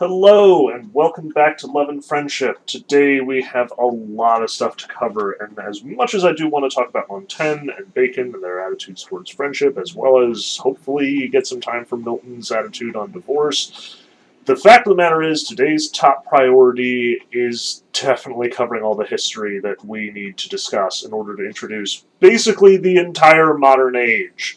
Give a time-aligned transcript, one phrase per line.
[0.00, 2.64] Hello, and welcome back to Love and Friendship.
[2.64, 6.48] Today we have a lot of stuff to cover, and as much as I do
[6.48, 10.56] want to talk about Montaigne and Bacon and their attitudes towards friendship, as well as
[10.56, 14.02] hopefully get some time for Milton's attitude on divorce,
[14.46, 19.60] the fact of the matter is today's top priority is definitely covering all the history
[19.60, 24.56] that we need to discuss in order to introduce basically the entire modern age.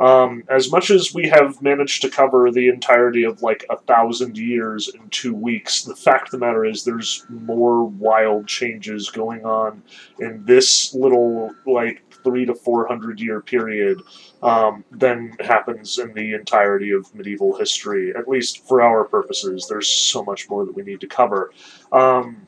[0.00, 4.38] Um, as much as we have managed to cover the entirety of like a thousand
[4.38, 9.44] years in two weeks, the fact of the matter is there's more wild changes going
[9.44, 9.82] on
[10.18, 14.00] in this little like three to four hundred year period
[14.42, 18.14] um, than happens in the entirety of medieval history.
[18.16, 21.52] At least for our purposes, there's so much more that we need to cover.
[21.92, 22.46] Um,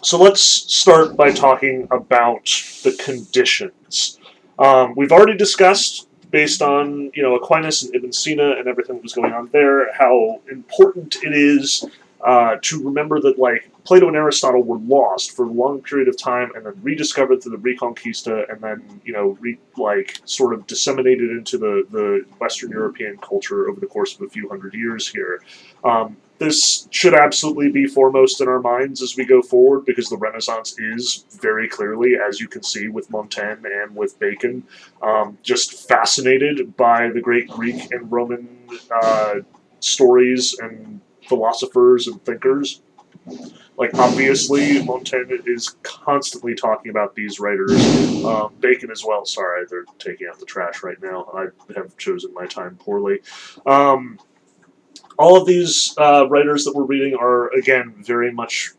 [0.00, 2.46] so let's start by talking about
[2.82, 4.18] the conditions.
[4.58, 9.02] Um, we've already discussed based on you know Aquinas and Ibn Sina and everything that
[9.02, 11.84] was going on there, how important it is
[12.24, 16.18] uh, to remember that like Plato and Aristotle were lost for a long period of
[16.18, 20.66] time and then rediscovered through the Reconquista and then you know re, like sort of
[20.66, 25.08] disseminated into the the Western European culture over the course of a few hundred years
[25.08, 25.42] here.
[25.84, 30.16] Um, this should absolutely be foremost in our minds as we go forward because the
[30.16, 34.64] Renaissance is very clearly, as you can see with Montaigne and with Bacon,
[35.02, 38.48] um, just fascinated by the great Greek and Roman
[38.90, 39.34] uh,
[39.80, 42.82] stories and philosophers and thinkers.
[43.76, 47.80] Like, obviously, Montaigne is constantly talking about these writers.
[48.24, 49.24] Um, Bacon as well.
[49.24, 51.26] Sorry, they're taking out the trash right now.
[51.32, 53.20] I have chosen my time poorly.
[53.66, 54.18] Um,
[55.18, 58.72] all of these uh, writers that we're reading are, again, very much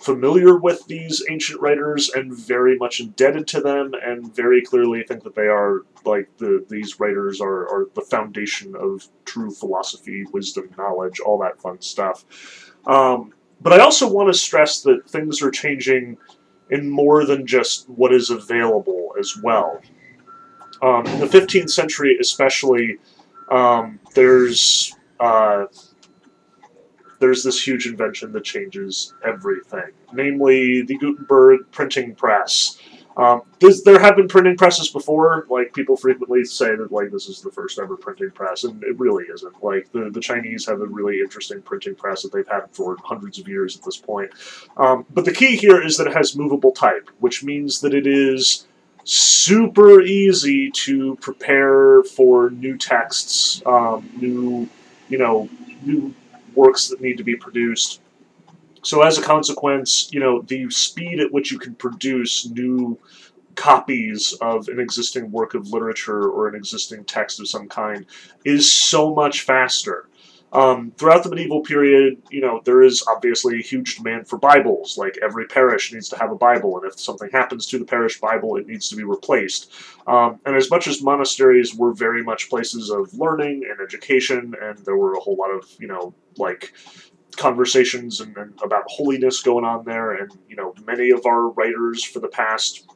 [0.00, 5.22] familiar with these ancient writers and very much indebted to them and very clearly think
[5.22, 10.70] that they are like the these writers are, are the foundation of true philosophy wisdom
[10.78, 12.24] knowledge all that fun stuff.
[12.86, 16.16] Um, but i also want to stress that things are changing
[16.70, 19.82] in more than just what is available as well.
[20.82, 22.96] Um, in the 15th century especially
[23.50, 25.66] um, there's uh,
[27.20, 32.78] there's this huge invention that changes everything, namely the Gutenberg printing press.
[33.16, 33.42] Um,
[33.84, 35.46] there have been printing presses before.
[35.50, 38.98] Like people frequently say that like this is the first ever printing press, and it
[38.98, 39.62] really isn't.
[39.62, 43.38] Like the, the Chinese have a really interesting printing press that they've had for hundreds
[43.38, 44.30] of years at this point.
[44.78, 48.06] Um, but the key here is that it has movable type, which means that it
[48.06, 48.66] is
[49.04, 54.68] super easy to prepare for new texts, um, new
[55.10, 55.48] you know
[55.82, 56.14] new
[56.54, 58.00] works that need to be produced.
[58.82, 62.98] So as a consequence, you know, the speed at which you can produce new
[63.54, 68.06] copies of an existing work of literature or an existing text of some kind
[68.44, 70.08] is so much faster.
[70.52, 74.98] Um, throughout the medieval period, you know, there is obviously a huge demand for Bibles.
[74.98, 78.20] Like every parish needs to have a Bible, and if something happens to the parish
[78.20, 79.72] Bible, it needs to be replaced.
[80.06, 84.78] Um, and as much as monasteries were very much places of learning and education, and
[84.78, 86.72] there were a whole lot of, you know, like
[87.36, 92.02] conversations and, and about holiness going on there, and you know, many of our writers
[92.02, 92.88] for the past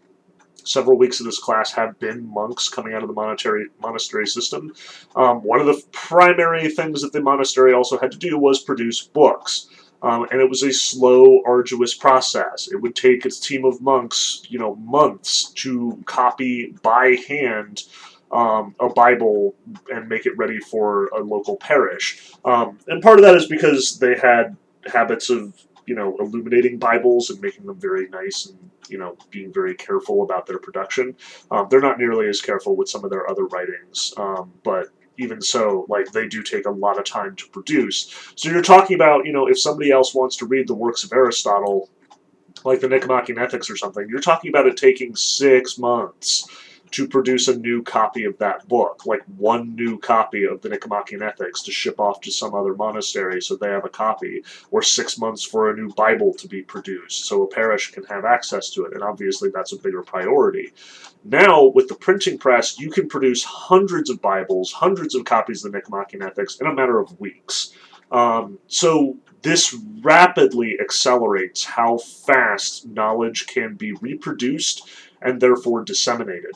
[0.64, 4.74] several weeks of this class have been monks coming out of the monastery monastery system.
[5.14, 9.02] Um, one of the primary things that the monastery also had to do was produce
[9.02, 9.68] books.
[10.02, 12.68] Um, and it was a slow, arduous process.
[12.70, 17.84] It would take its team of monks, you know, months to copy by hand
[18.30, 19.54] um, a Bible
[19.90, 22.32] and make it ready for a local parish.
[22.44, 24.56] Um, and part of that is because they had
[24.92, 25.54] habits of,
[25.86, 30.22] you know, illuminating Bibles and making them very nice and you know, being very careful
[30.22, 31.16] about their production.
[31.50, 35.40] Um, they're not nearly as careful with some of their other writings, um, but even
[35.40, 38.32] so, like they do take a lot of time to produce.
[38.34, 41.12] So you're talking about, you know, if somebody else wants to read the works of
[41.12, 41.88] Aristotle,
[42.64, 46.48] like the Nicomachean Ethics or something, you're talking about it taking six months
[46.94, 51.22] to produce a new copy of that book, like one new copy of the Nicomachean
[51.22, 55.18] Ethics to ship off to some other monastery so they have a copy, or six
[55.18, 58.84] months for a new Bible to be produced so a parish can have access to
[58.84, 58.94] it.
[58.94, 60.72] And obviously, that's a bigger priority.
[61.24, 65.72] Now, with the printing press, you can produce hundreds of Bibles, hundreds of copies of
[65.72, 67.74] the Nicomachean Ethics in a matter of weeks.
[68.12, 74.88] Um, so this rapidly accelerates how fast knowledge can be reproduced
[75.20, 76.52] and therefore disseminated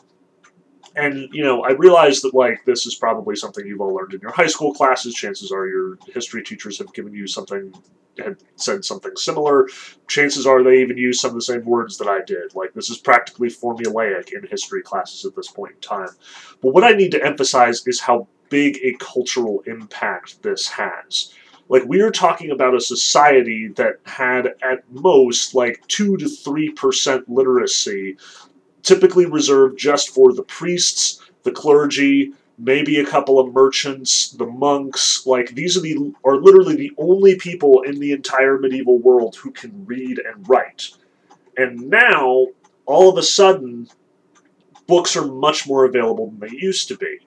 [0.98, 4.20] and you know, I realize that like this is probably something you've all learned in
[4.20, 5.14] your high school classes.
[5.14, 7.72] Chances are your history teachers have given you something,
[8.18, 9.68] had said something similar.
[10.08, 12.54] Chances are they even use some of the same words that I did.
[12.54, 16.10] Like this is practically formulaic in history classes at this point in time.
[16.60, 21.32] But what I need to emphasize is how big a cultural impact this has.
[21.68, 27.28] Like we're talking about a society that had at most like two to three percent
[27.28, 28.16] literacy,
[28.88, 35.26] typically reserved just for the priests, the clergy, maybe a couple of merchants, the monks.
[35.26, 39.50] Like these are the are literally the only people in the entire medieval world who
[39.50, 40.88] can read and write.
[41.58, 42.46] And now,
[42.86, 43.88] all of a sudden,
[44.86, 47.18] books are much more available than they used to be.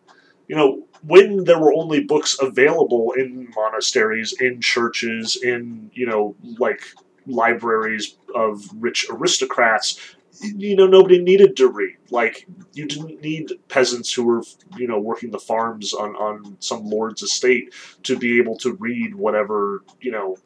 [0.47, 6.35] You know, when there were only books available in monasteries, in churches, in, you know,
[6.57, 6.81] like
[7.27, 9.99] libraries of rich aristocrats,
[10.43, 11.97] you know, nobody needed to read.
[12.09, 14.43] Like, you didn't need peasants who were,
[14.77, 17.73] you know, working the farms on, on some lord's estate
[18.03, 20.37] to be able to read whatever, you know,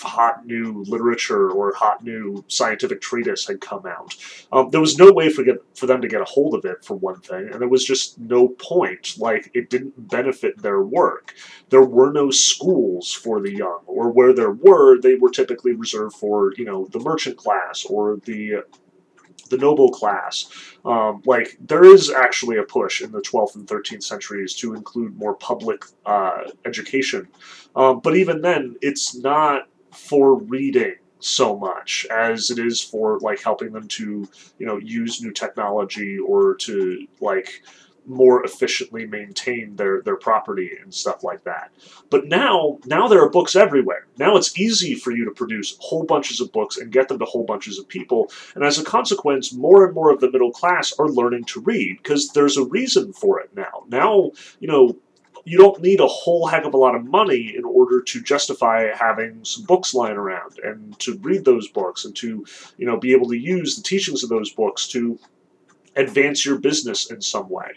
[0.00, 4.14] hot new literature or hot new scientific treatise had come out.
[4.52, 6.84] Um, there was no way for, get, for them to get a hold of it,
[6.84, 9.16] for one thing, and there was just no point.
[9.18, 11.34] Like, it didn't benefit their work.
[11.70, 16.16] There were no schools for the young, or where there were, they were typically reserved
[16.16, 18.64] for, you know, the merchant class or the
[19.48, 20.50] the noble class.
[20.84, 25.16] Um, like there is actually a push in the 12th and 13th centuries to include
[25.16, 27.28] more public uh, education,
[27.74, 33.42] um, but even then, it's not for reading so much as it is for like
[33.42, 34.28] helping them to
[34.58, 37.62] you know use new technology or to like
[38.06, 41.70] more efficiently maintain their, their property and stuff like that.
[42.10, 44.06] But now, now there are books everywhere.
[44.18, 47.24] Now it's easy for you to produce whole bunches of books and get them to
[47.24, 48.30] whole bunches of people.
[48.54, 51.98] And as a consequence, more and more of the middle class are learning to read
[52.02, 53.84] because there's a reason for it now.
[53.88, 54.30] Now,
[54.60, 54.96] you know,
[55.46, 58.88] you don't need a whole heck of a lot of money in order to justify
[58.92, 62.44] having some books lying around and to read those books and to,
[62.76, 65.18] you know, be able to use the teachings of those books to
[65.96, 67.72] advance your business in some way.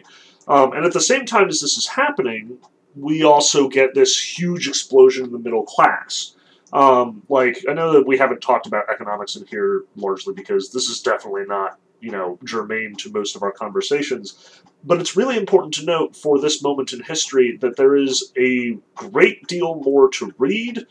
[0.48, 2.58] Um, and at the same time as this is happening,
[2.96, 6.36] we also get this huge explosion in the middle class.
[6.74, 10.90] Um, like, I know that we haven't talked about economics in here largely because this
[10.90, 14.62] is definitely not, you know, germane to most of our conversations.
[14.84, 18.78] But it's really important to note for this moment in history that there is a
[18.96, 20.86] great deal more to read.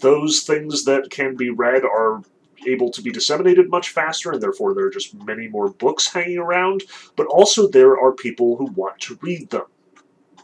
[0.00, 2.22] Those things that can be read are
[2.68, 6.38] able to be disseminated much faster, and therefore there are just many more books hanging
[6.38, 6.82] around,
[7.16, 9.66] but also there are people who want to read them.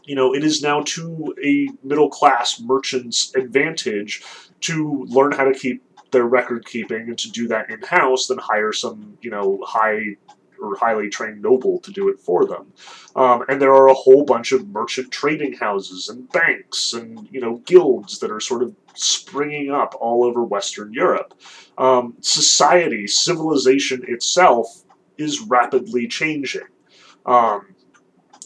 [0.03, 4.23] You know, it is now to a middle class merchant's advantage
[4.61, 8.37] to learn how to keep their record keeping and to do that in house than
[8.37, 10.15] hire some, you know, high
[10.61, 12.71] or highly trained noble to do it for them.
[13.15, 17.41] Um, and there are a whole bunch of merchant trading houses and banks and you
[17.41, 21.33] know guilds that are sort of springing up all over Western Europe.
[21.77, 24.83] Um, society, civilization itself,
[25.17, 26.67] is rapidly changing.
[27.25, 27.75] Um,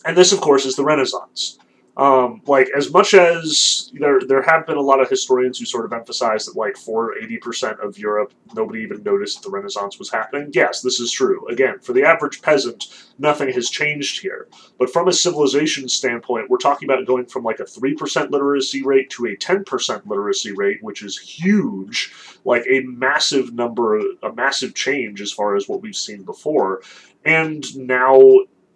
[0.06, 1.60] and this, of course, is the Renaissance.
[2.00, 5.84] Um, like as much as there there have been a lot of historians who sort
[5.84, 10.10] of emphasize that like for eighty percent of Europe nobody even noticed the Renaissance was
[10.10, 10.50] happening.
[10.54, 11.46] Yes, this is true.
[11.50, 12.86] Again, for the average peasant,
[13.18, 14.48] nothing has changed here.
[14.78, 18.82] But from a civilization standpoint, we're talking about going from like a three percent literacy
[18.82, 22.14] rate to a ten percent literacy rate, which is huge,
[22.46, 26.82] like a massive number, a massive change as far as what we've seen before.
[27.26, 28.22] And now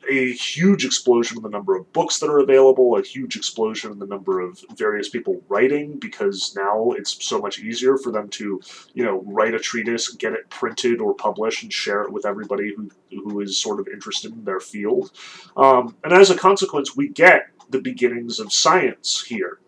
[0.09, 3.99] a huge explosion in the number of books that are available, a huge explosion in
[3.99, 8.61] the number of various people writing, because now it's so much easier for them to,
[8.93, 12.73] you know, write a treatise, get it printed or published, and share it with everybody
[12.75, 15.11] who, who is sort of interested in their field.
[15.57, 19.59] Um, and as a consequence, we get the beginnings of science here.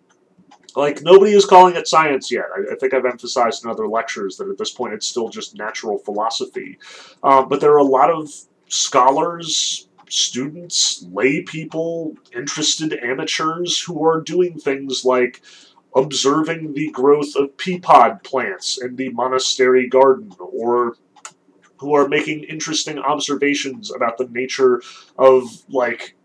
[0.76, 2.46] Like, nobody is calling it science yet.
[2.54, 5.56] I, I, think I've emphasized in other lectures that at this point it's still just
[5.56, 6.78] natural philosophy.
[7.24, 8.30] Um, but there are a lot of
[8.68, 15.42] scholars, students, lay people, interested amateurs who are doing things like
[15.96, 20.96] observing the growth of pea pod plants in the monastery garden, or
[21.78, 24.82] who are making interesting observations about the nature
[25.18, 26.16] of like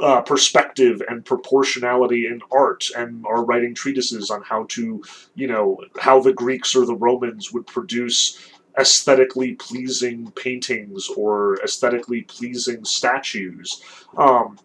[0.00, 5.02] uh, perspective and proportionality in art and are writing treatises on how to,
[5.34, 8.38] you know, how the Greeks or the Romans would produce
[8.80, 13.82] aesthetically pleasing paintings or aesthetically pleasing statues.
[14.16, 14.58] Um,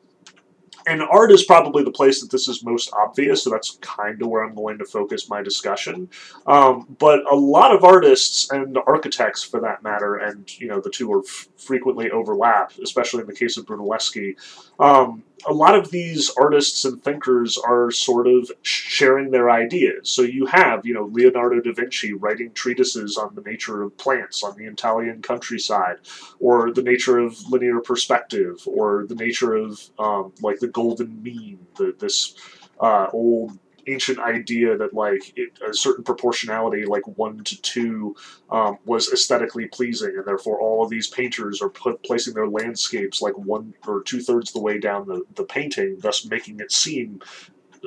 [0.87, 4.27] and art is probably the place that this is most obvious, so that's kind of
[4.27, 6.09] where I'm going to focus my discussion.
[6.45, 10.91] Um, but a lot of artists and architects, for that matter, and you know the
[10.91, 14.35] two are f- frequently overlap, especially in the case of Brunelleschi.
[14.79, 20.09] Um, a lot of these artists and thinkers are sort of sharing their ideas.
[20.09, 24.43] So you have, you know, Leonardo da Vinci writing treatises on the nature of plants
[24.43, 25.97] on the Italian countryside,
[26.39, 31.59] or the nature of linear perspective, or the nature of um, like the golden mean,
[31.77, 32.35] the, this
[32.79, 38.15] uh, old ancient idea that like it, a certain proportionality, like one to two,
[38.49, 43.21] um, was aesthetically pleasing, and therefore all of these painters are put, placing their landscapes
[43.21, 47.21] like one or two thirds the way down the, the painting, thus making it seem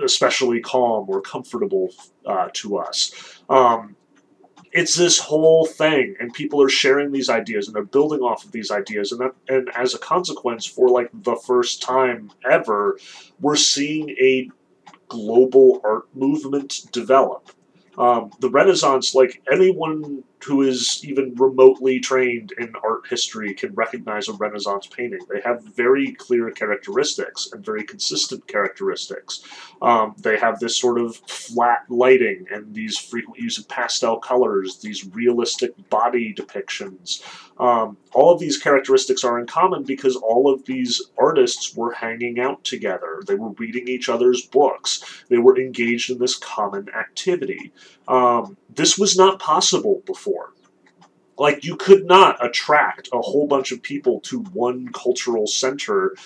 [0.04, 1.90] especially calm or comfortable
[2.24, 3.40] uh, to us.
[3.48, 3.96] Um,
[4.72, 8.52] it's this whole thing and people are sharing these ideas and they're building off of
[8.52, 12.98] these ideas and that and as a consequence for like the first time ever
[13.40, 14.50] we're seeing a
[15.08, 17.50] global art movement develop.
[17.96, 24.28] Um, the renaissance like anyone who is even remotely trained in art history can recognize
[24.28, 25.20] a Renaissance painting.
[25.28, 29.42] They have very clear characteristics and very consistent characteristics.
[29.82, 34.78] Um, they have this sort of flat lighting and these frequent use of pastel colors,
[34.78, 37.22] these realistic body depictions.
[37.58, 42.38] Um, all of these characteristics are in common because all of these artists were hanging
[42.38, 43.22] out together.
[43.26, 45.24] They were reading each other's books.
[45.28, 47.72] They were engaged in this common activity.
[48.08, 50.54] Um, this was not possible before.
[51.36, 56.16] Like, you could not attract a whole bunch of people to one cultural center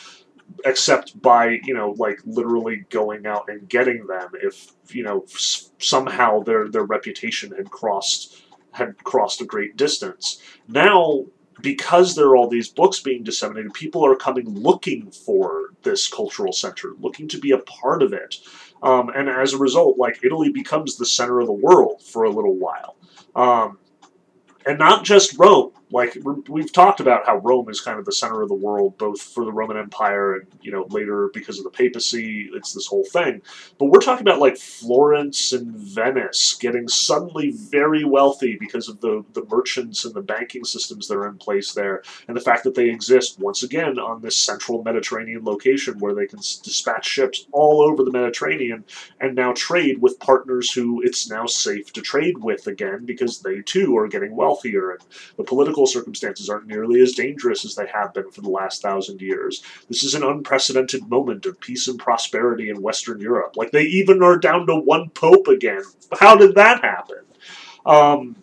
[0.64, 5.24] except by, you know, like literally going out and getting them if, you know,
[5.78, 10.40] somehow their, their reputation had crossed had crossed a great distance.
[10.66, 11.26] Now,
[11.60, 16.52] because there are all these books being disseminated, people are coming looking for this cultural
[16.52, 18.36] center, looking to be a part of it.
[18.82, 22.30] Um, and as a result, like Italy becomes the center of the world for a
[22.30, 22.96] little while.
[23.34, 23.78] Um,
[24.66, 26.16] and not just Rome, like
[26.48, 29.44] we've talked about how Rome is kind of the center of the world, both for
[29.44, 32.48] the Roman Empire and you know later because of the papacy.
[32.54, 33.42] It's this whole thing,
[33.78, 39.24] but we're talking about like Florence and Venice getting suddenly very wealthy because of the
[39.34, 42.74] the merchants and the banking systems that are in place there, and the fact that
[42.74, 47.82] they exist once again on this central Mediterranean location where they can dispatch ships all
[47.82, 48.84] over the Mediterranean
[49.20, 53.60] and now trade with partners who it's now safe to trade with again because they
[53.62, 55.00] too are getting wealthier and
[55.36, 59.20] the political circumstances aren't nearly as dangerous as they have been for the last thousand
[59.20, 59.62] years.
[59.88, 63.56] This is an unprecedented moment of peace and prosperity in Western Europe.
[63.56, 65.82] Like, they even are down to one pope again.
[66.18, 67.18] How did that happen?
[67.84, 68.36] Um,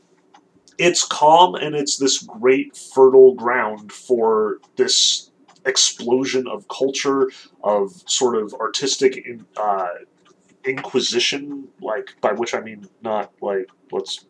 [0.77, 5.29] it's calm and it's this great fertile ground for this
[5.65, 7.29] explosion of culture,
[7.63, 9.27] of sort of artistic
[9.57, 9.87] uh,
[10.63, 14.25] inquisition, like, by which I mean not like, let's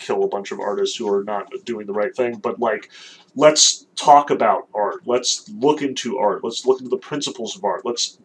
[0.00, 2.90] kill a bunch of artists who are not doing the right thing, but like
[3.36, 5.02] let's talk about art.
[5.06, 6.42] Let's look into art.
[6.42, 7.84] Let's look into the principles of art.
[7.84, 8.18] Let's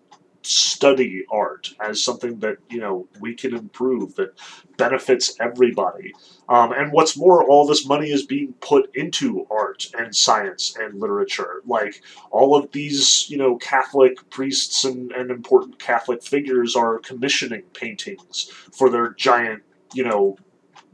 [0.46, 4.32] study art as something that you know we can improve that
[4.78, 6.14] benefits everybody
[6.50, 11.00] um, and what's more all this money is being put into art and science and
[11.00, 17.00] literature like all of these you know catholic priests and, and important catholic figures are
[17.00, 19.64] commissioning paintings for their giant
[19.94, 20.38] you know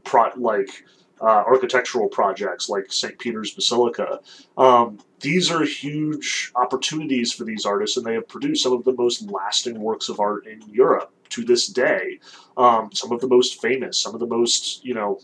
[0.04, 0.84] pro- like
[1.20, 3.18] uh, architectural projects like St.
[3.18, 4.20] Peter's Basilica.
[4.58, 8.92] Um, these are huge opportunities for these artists, and they have produced some of the
[8.92, 12.18] most lasting works of art in Europe to this day.
[12.56, 15.20] Um, some of the most famous, some of the most, you know,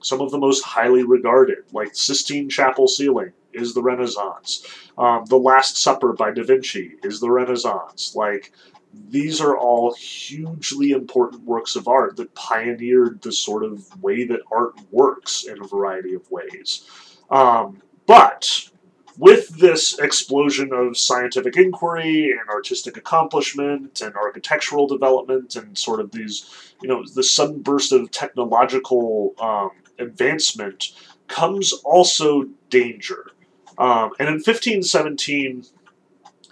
[0.00, 4.64] some of the most highly regarded, like Sistine Chapel ceiling is the Renaissance.
[4.96, 8.14] Um, the Last Supper by Da Vinci is the Renaissance.
[8.14, 8.52] Like
[8.92, 14.40] these are all hugely important works of art that pioneered the sort of way that
[14.50, 16.86] art works in a variety of ways.
[17.30, 18.70] Um, but
[19.18, 26.12] with this explosion of scientific inquiry and artistic accomplishment and architectural development and sort of
[26.12, 30.92] these, you know, the sudden burst of technological um, advancement
[31.26, 33.32] comes also danger.
[33.76, 35.64] Um, and in 1517,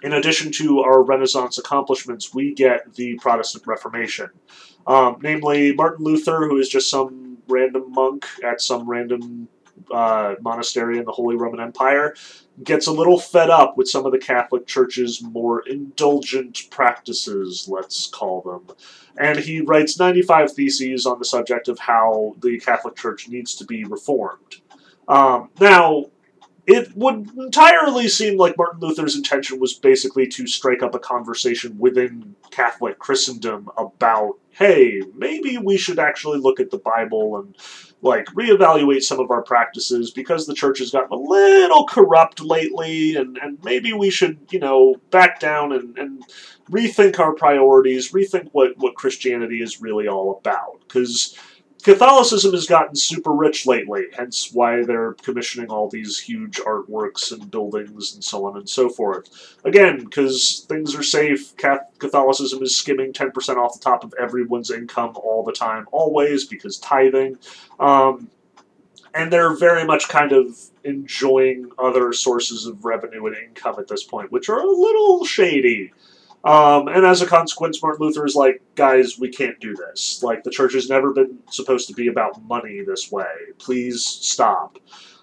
[0.02, 4.30] in addition to our Renaissance accomplishments, we get the Protestant Reformation.
[4.86, 9.48] Um, namely, Martin Luther, who is just some random monk at some random
[9.90, 12.14] uh, monastery in the Holy Roman Empire,
[12.62, 18.06] gets a little fed up with some of the Catholic Church's more indulgent practices, let's
[18.06, 18.76] call them.
[19.18, 23.64] And he writes 95 theses on the subject of how the Catholic Church needs to
[23.64, 24.60] be reformed.
[25.08, 26.06] Um, now,
[26.66, 31.78] it would entirely seem like Martin Luther's intention was basically to strike up a conversation
[31.78, 37.56] within Catholic Christendom about, hey, maybe we should actually look at the Bible and
[38.02, 43.14] like reevaluate some of our practices because the church has gotten a little corrupt lately
[43.14, 46.22] and, and maybe we should, you know, back down and, and
[46.68, 50.80] rethink our priorities, rethink what, what Christianity is really all about.
[50.80, 51.38] Because
[51.86, 57.48] Catholicism has gotten super rich lately, hence why they're commissioning all these huge artworks and
[57.48, 59.56] buildings and so on and so forth.
[59.64, 65.12] Again, because things are safe, Catholicism is skimming 10% off the top of everyone's income
[65.14, 67.38] all the time, always, because tithing.
[67.78, 68.32] Um,
[69.14, 74.02] and they're very much kind of enjoying other sources of revenue and income at this
[74.02, 75.92] point, which are a little shady.
[76.46, 80.22] Um, and as a consequence, Martin Luther is like, guys, we can't do this.
[80.22, 83.26] Like, the church has never been supposed to be about money this way.
[83.58, 84.78] Please stop.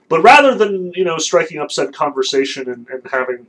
[0.09, 3.47] But rather than, you know, striking up said conversation and, and having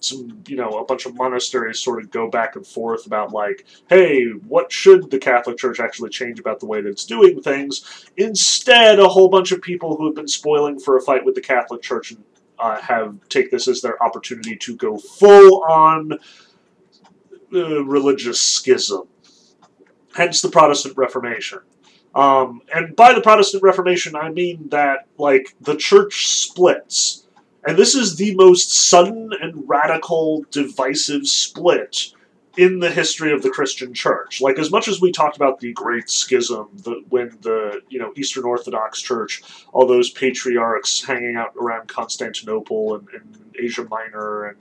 [0.00, 3.64] some, you know, a bunch of monasteries sort of go back and forth about, like,
[3.88, 8.04] hey, what should the Catholic Church actually change about the way that it's doing things?
[8.18, 11.40] Instead, a whole bunch of people who have been spoiling for a fight with the
[11.40, 12.12] Catholic Church
[12.58, 16.18] uh, have take this as their opportunity to go full on
[17.52, 19.08] uh, religious schism.
[20.14, 21.60] Hence the Protestant Reformation.
[22.14, 27.26] Um, and by the Protestant Reformation, I mean that, like, the church splits.
[27.66, 32.12] And this is the most sudden and radical, divisive split
[32.58, 34.40] in the history of the Christian Church.
[34.40, 38.12] Like as much as we talked about the Great Schism, the, when the you know
[38.16, 44.58] Eastern Orthodox Church, all those patriarchs hanging out around Constantinople and, and Asia Minor and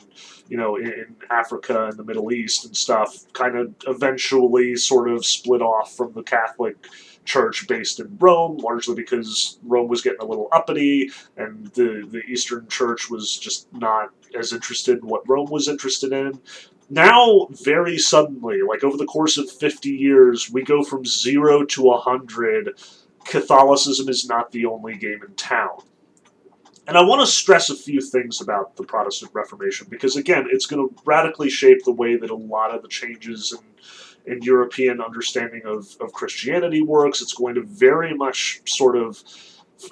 [0.48, 5.10] you know in, in Africa and the Middle East and stuff, kind of eventually sort
[5.10, 6.78] of split off from the Catholic
[7.26, 12.20] church based in Rome, largely because Rome was getting a little uppity, and the, the
[12.20, 16.40] Eastern Church was just not as interested in what Rome was interested in
[16.90, 21.84] now very suddenly like over the course of 50 years we go from 0 to
[21.84, 22.80] 100
[23.26, 25.80] catholicism is not the only game in town.
[26.88, 30.66] And i want to stress a few things about the protestant reformation because again it's
[30.66, 33.54] going to radically shape the way that a lot of the changes
[34.26, 37.22] in, in european understanding of, of christianity works.
[37.22, 39.22] It's going to very much sort of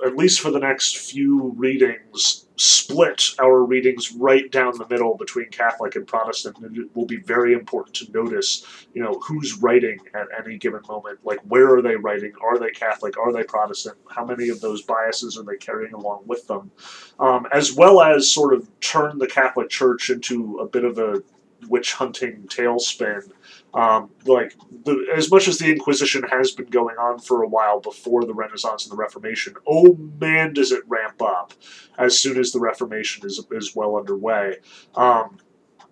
[0.05, 5.49] at least for the next few readings split our readings right down the middle between
[5.49, 9.99] Catholic and Protestant, and it will be very important to notice, you know, who's writing
[10.13, 11.19] at any given moment.
[11.23, 12.33] Like, where are they writing?
[12.41, 13.17] Are they Catholic?
[13.17, 13.97] Are they Protestant?
[14.09, 16.71] How many of those biases are they carrying along with them?
[17.19, 21.23] Um, as well as sort of turn the Catholic Church into a bit of a
[21.67, 23.31] witch hunting tailspin
[23.75, 27.81] um, like the, as much as the Inquisition has been going on for a while
[27.81, 31.53] before the Renaissance and the Reformation, oh man, does it ramp up
[31.97, 34.57] as soon as the Reformation is is well underway.
[34.95, 35.37] Um,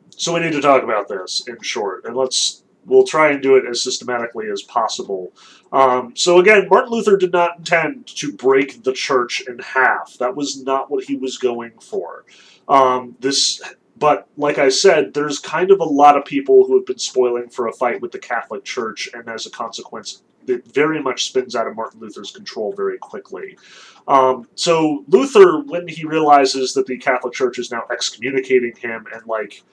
[0.09, 3.57] so we need to talk about this in short, and let's we'll try and do
[3.57, 5.33] it as systematically as possible.
[5.73, 10.15] Um, so again, Martin Luther did not intend to break the church in half.
[10.19, 12.25] That was not what he was going for.
[12.69, 13.61] Um, this
[14.03, 17.47] but like I said, there's kind of a lot of people who have been spoiling
[17.47, 21.55] for a fight with the Catholic Church, and as a consequence, it very much spins
[21.55, 23.57] out of Martin Luther's control very quickly.
[24.05, 29.25] Um, so Luther, when he realizes that the Catholic Church is now excommunicating him and
[29.25, 29.63] like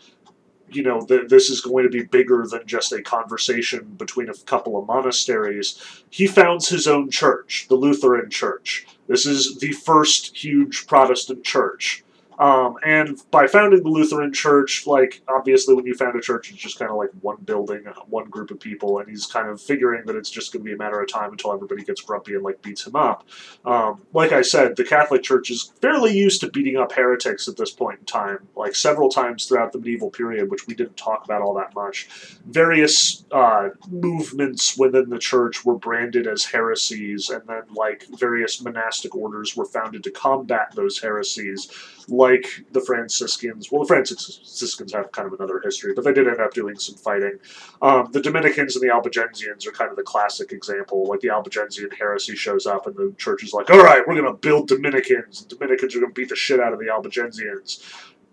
[0.70, 4.34] you know, th- this is going to be bigger than just a conversation between a
[4.46, 6.04] couple of monasteries.
[6.08, 8.86] He founds his own church, the Lutheran Church.
[9.08, 12.04] This is the first huge Protestant church.
[12.40, 16.58] Um, and by founding the Lutheran Church, like obviously when you found a church, it's
[16.58, 20.06] just kind of like one building, one group of people, and he's kind of figuring
[20.06, 22.42] that it's just going to be a matter of time until everybody gets grumpy and
[22.42, 23.28] like beats him up.
[23.66, 27.58] Um, like I said, the Catholic Church is fairly used to beating up heretics at
[27.58, 31.26] this point in time, like several times throughout the medieval period, which we didn't talk
[31.26, 32.08] about all that much.
[32.46, 39.14] Various uh, movements within the church were branded as heresies, and then like various monastic
[39.14, 41.70] orders were founded to combat those heresies
[42.10, 43.70] like the Franciscans.
[43.70, 46.96] Well, the Franciscans have kind of another history, but they did end up doing some
[46.96, 47.38] fighting.
[47.80, 51.06] Um, the Dominicans and the Albigensians are kind of the classic example.
[51.06, 54.26] Like the Albigensian heresy shows up, and the church is like, "All right, we're going
[54.26, 55.42] to build Dominicans.
[55.42, 57.82] And Dominicans are going to beat the shit out of the Albigensians."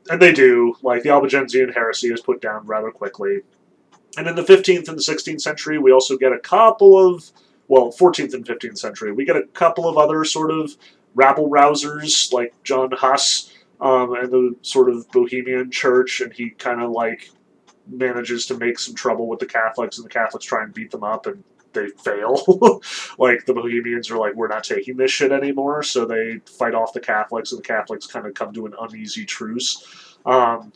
[0.10, 0.76] And they do.
[0.82, 3.42] Like the Albigensian heresy is put down rather quickly.
[4.18, 7.32] And in the 15th and the 16th century, we also get a couple of,
[7.68, 10.76] well, 14th and 15th century, we get a couple of other sort of
[11.13, 16.82] rabble rousers like John Huss um, and the sort of Bohemian church, and he kind
[16.82, 17.30] of like
[17.90, 21.04] manages to make some trouble with the Catholics, and the Catholics try and beat them
[21.04, 22.82] up, and they fail.
[23.18, 26.94] like the Bohemians are like, we're not taking this shit anymore, so they fight off
[26.94, 30.18] the Catholics, and the Catholics kind of come to an uneasy truce.
[30.26, 30.74] Um,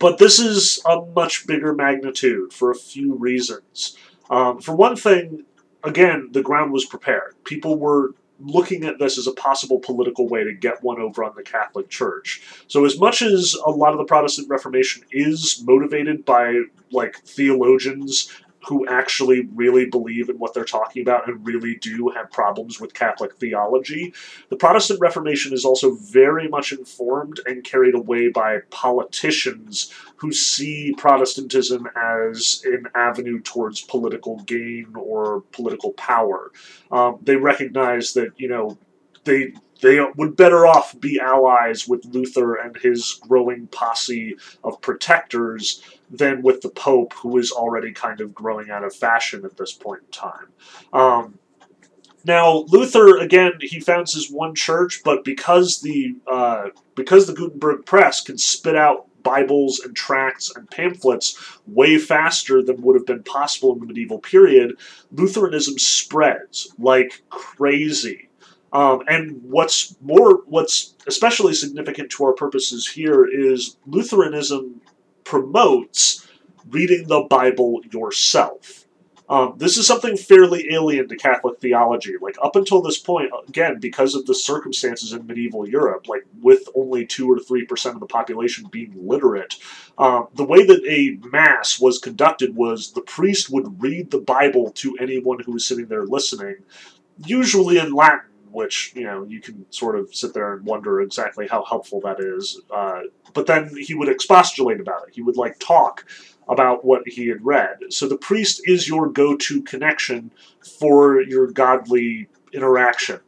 [0.00, 3.96] but this is a much bigger magnitude for a few reasons.
[4.30, 5.44] Um, for one thing,
[5.84, 7.36] again, the ground was prepared.
[7.44, 11.34] People were looking at this as a possible political way to get one over on
[11.36, 12.42] the Catholic Church.
[12.68, 18.30] So, as much as a lot of the Protestant Reformation is motivated by like theologians
[18.66, 22.94] who actually really believe in what they're talking about and really do have problems with
[22.94, 24.12] Catholic theology.
[24.48, 30.94] The Protestant Reformation is also very much informed and carried away by politicians who see
[30.96, 36.50] Protestantism as an avenue towards political gain or political power.
[36.90, 38.78] Um, they recognize that, you know,
[39.24, 45.82] they they would better off be allies with Luther and his growing posse of protectors
[46.10, 49.72] than with the Pope, who is already kind of growing out of fashion at this
[49.72, 50.48] point in time.
[50.92, 51.38] Um,
[52.24, 57.84] now Luther again he founds his one church, but because the uh, because the Gutenberg
[57.84, 63.22] press can spit out Bibles and tracts and pamphlets way faster than would have been
[63.22, 64.76] possible in the medieval period,
[65.12, 68.28] Lutheranism spreads like crazy.
[68.74, 74.80] Um, and what's more, what's especially significant to our purposes here is Lutheranism
[75.22, 76.26] promotes
[76.68, 78.84] reading the Bible yourself.
[79.26, 82.14] Um, this is something fairly alien to Catholic theology.
[82.20, 86.68] Like, up until this point, again, because of the circumstances in medieval Europe, like with
[86.74, 89.54] only 2 or 3% of the population being literate,
[89.96, 94.72] um, the way that a Mass was conducted was the priest would read the Bible
[94.72, 96.56] to anyone who was sitting there listening,
[97.24, 101.46] usually in Latin which you know you can sort of sit there and wonder exactly
[101.46, 102.60] how helpful that is.
[102.70, 105.14] Uh, but then he would expostulate about it.
[105.14, 106.06] He would like talk
[106.48, 107.78] about what he had read.
[107.90, 110.30] So the priest is your go-to connection
[110.78, 113.20] for your godly interaction.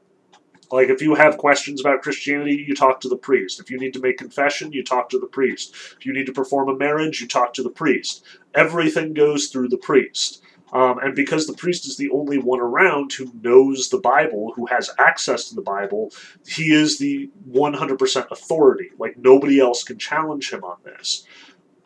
[0.71, 3.61] Like if you have questions about Christianity, you talk to the priest.
[3.61, 5.75] If you need to make confession, you talk to the priest.
[5.99, 8.25] If you need to perform a marriage, you talk to the priest.
[8.55, 10.43] Everything goes through the priest.
[10.77, 14.67] Um, and because the priest is the only one around who knows the Bible, who
[14.67, 16.12] has access to the Bible,
[16.47, 18.91] he is the 100% authority.
[18.99, 21.25] Like, nobody else can challenge him on this.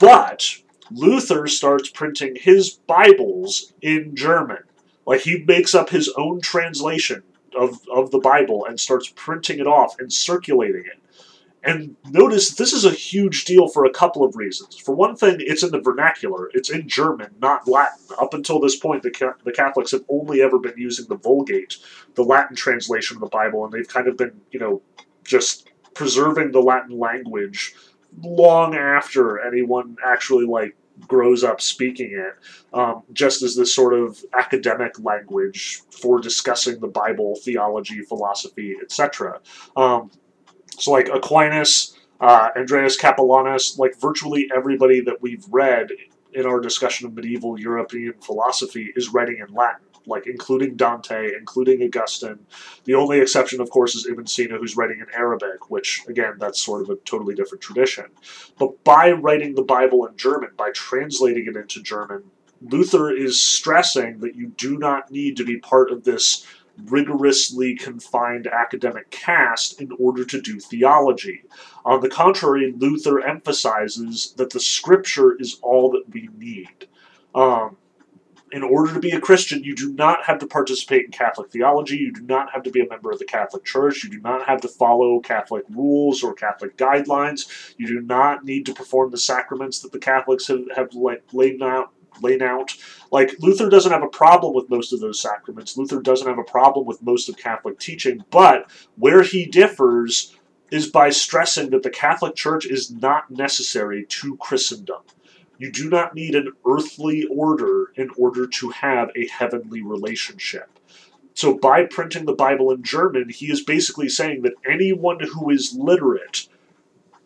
[0.00, 0.57] But
[0.90, 4.64] Luther starts printing his Bibles in German.
[5.07, 7.22] Like, he makes up his own translation
[7.57, 11.00] of, of the Bible and starts printing it off and circulating it.
[11.62, 14.79] And notice this is a huge deal for a couple of reasons.
[14.79, 16.51] For one thing, it's in the vernacular.
[16.55, 17.99] It's in German, not Latin.
[18.18, 21.77] Up until this point, the, the Catholics have only ever been using the Vulgate,
[22.14, 24.81] the Latin translation of the Bible, and they've kind of been, you know,
[25.25, 27.75] just preserving the Latin language
[28.23, 30.77] long after anyone actually, like,
[31.09, 32.37] grows up speaking it,
[32.77, 39.40] um, just as this sort of academic language for discussing the Bible, theology, philosophy, etc.
[39.77, 40.11] Um,
[40.81, 45.88] so like Aquinas, uh, Andreas Capellanus, like virtually everybody that we've read
[46.33, 51.83] in our discussion of medieval European philosophy is writing in Latin, like including Dante, including
[51.83, 52.38] Augustine.
[52.85, 56.62] The only exception, of course, is Ibn Sina, who's writing in Arabic, which, again, that's
[56.62, 58.07] sort of a totally different tradition.
[58.59, 62.25] But by writing the Bible in German, by translating it into German,
[62.62, 66.47] Luther is stressing that you do not need to be part of this
[66.85, 71.42] rigorously confined academic caste in order to do theology.
[71.85, 76.88] On the contrary, Luther emphasizes that the scripture is all that we need.
[77.35, 77.76] Um,
[78.52, 81.96] in order to be a Christian, you do not have to participate in Catholic theology.
[81.96, 84.02] You do not have to be a member of the Catholic Church.
[84.02, 87.74] You do not have to follow Catholic rules or Catholic guidelines.
[87.76, 90.90] You do not need to perform the sacraments that the Catholics have, have
[91.33, 92.74] laid out laid out.
[93.11, 95.76] Like, Luther doesn't have a problem with most of those sacraments.
[95.76, 100.37] Luther doesn't have a problem with most of Catholic teaching, but where he differs
[100.70, 105.02] is by stressing that the Catholic Church is not necessary to Christendom.
[105.59, 110.70] You do not need an earthly order in order to have a heavenly relationship.
[111.35, 115.74] So, by printing the Bible in German, he is basically saying that anyone who is
[115.74, 116.48] literate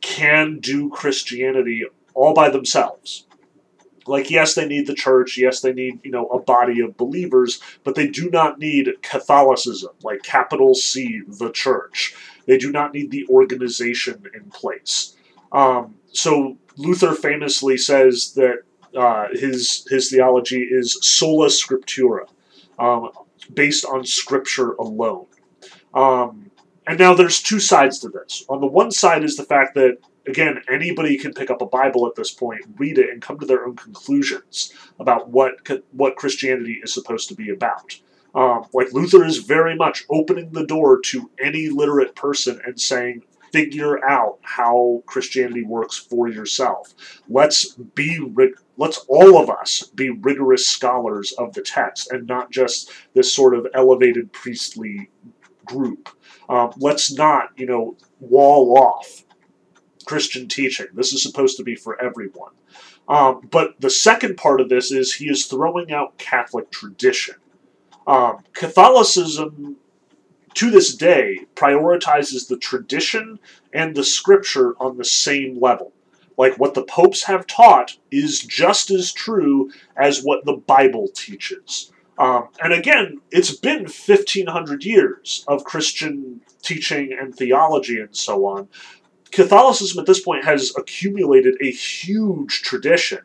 [0.00, 3.26] can do Christianity all by themselves.
[4.07, 5.38] Like, yes, they need the church.
[5.38, 9.90] Yes, they need, you know, a body of believers, but they do not need Catholicism,
[10.03, 12.14] like capital C, the church.
[12.47, 15.17] They do not need the organization in place.
[15.53, 18.62] Um, so Luther famously says that
[18.97, 22.29] uh, his his theology is sola scriptura,
[22.79, 23.11] um,
[23.53, 25.27] based on scripture alone.
[25.95, 26.51] Um,
[26.87, 28.45] and now there's two sides to this.
[28.49, 32.06] On the one side is the fact that again, anybody can pick up a Bible
[32.06, 35.54] at this point, read it, and come to their own conclusions about what
[35.92, 37.98] what Christianity is supposed to be about.
[38.34, 43.22] Um, like Luther is very much opening the door to any literate person and saying,
[43.52, 46.92] figure out how Christianity works for yourself.
[47.28, 48.18] Let's be
[48.76, 53.54] let's all of us be rigorous scholars of the text and not just this sort
[53.54, 55.08] of elevated priestly
[55.64, 56.08] group.
[56.48, 59.23] Um, let's not, you know, wall off
[60.05, 60.87] Christian teaching.
[60.95, 62.53] This is supposed to be for everyone.
[63.09, 67.37] Um, but the second part of this is he is throwing out Catholic tradition.
[68.07, 69.77] Um, Catholicism,
[70.55, 73.38] to this day, prioritizes the tradition
[73.73, 75.93] and the scripture on the same level.
[76.37, 81.93] Like what the popes have taught is just as true as what the Bible teaches.
[82.19, 88.69] Um, and again, it's been 1500 years of Christian teaching and theology and so on.
[89.35, 93.18] Catholicism at this point has accumulated a huge tradition.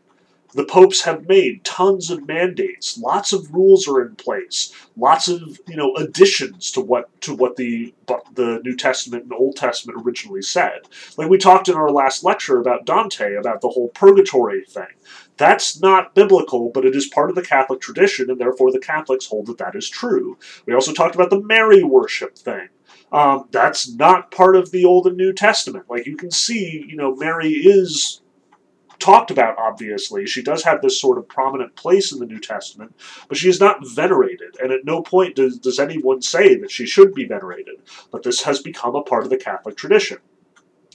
[0.56, 2.98] The popes have made tons of mandates.
[2.98, 4.74] Lots of rules are in place.
[4.98, 7.94] Lots of you know additions to what to what the
[8.34, 10.88] the New Testament and Old Testament originally said.
[11.18, 14.88] Like we talked in our last lecture about Dante about the whole purgatory thing.
[15.38, 19.28] That's not biblical, but it is part of the Catholic tradition, and therefore the Catholics
[19.28, 20.40] hold that that is true.
[20.66, 22.70] We also talked about the Mary worship thing.
[23.12, 25.86] Um, that's not part of the Old and New Testament.
[25.90, 28.22] Like you can see, you know, Mary is
[29.00, 30.28] talked about, obviously.
[30.28, 32.94] She does have this sort of prominent place in the New Testament,
[33.28, 36.86] but she is not venerated, and at no point does, does anyone say that she
[36.86, 37.82] should be venerated.
[38.12, 40.18] But this has become a part of the Catholic tradition.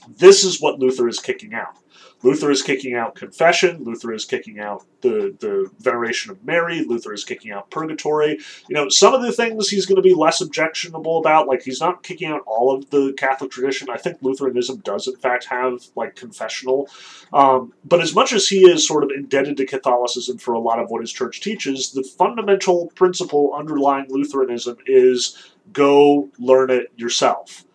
[0.07, 1.77] This is what Luther is kicking out.
[2.25, 3.83] Luther is kicking out confession.
[3.83, 6.83] Luther is kicking out the, the veneration of Mary.
[6.83, 8.39] Luther is kicking out purgatory.
[8.67, 11.47] You know, some of the things he's going to be less objectionable about.
[11.47, 13.91] Like, he's not kicking out all of the Catholic tradition.
[13.91, 16.89] I think Lutheranism does, in fact, have, like, confessional.
[17.31, 20.79] Um, but as much as he is sort of indebted to Catholicism for a lot
[20.79, 27.65] of what his church teaches, the fundamental principle underlying Lutheranism is go learn it yourself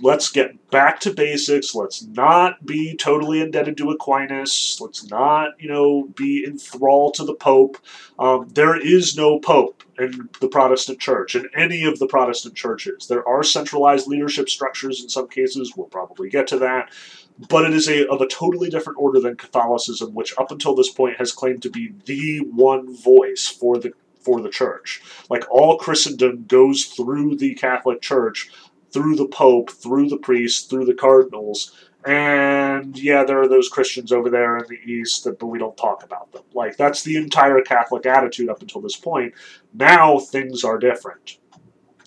[0.00, 1.74] let's get back to basics.
[1.74, 4.78] Let's not be totally indebted to Aquinas.
[4.80, 7.78] Let's not, you know, be enthralled to the Pope.
[8.18, 13.06] Um, there is no Pope in the Protestant Church, in any of the Protestant churches.
[13.06, 15.74] There are centralized leadership structures in some cases.
[15.76, 16.90] We'll probably get to that.
[17.48, 20.90] But it is a, of a totally different order than Catholicism, which up until this
[20.90, 25.02] point has claimed to be the one voice for the for the church.
[25.28, 28.50] Like all Christendom goes through the Catholic Church
[28.92, 31.72] through the Pope, through the priests, through the cardinals.
[32.04, 35.76] And yeah, there are those Christians over there in the East, that, but we don't
[35.76, 36.42] talk about them.
[36.52, 39.34] Like, that's the entire Catholic attitude up until this point.
[39.72, 41.38] Now things are different.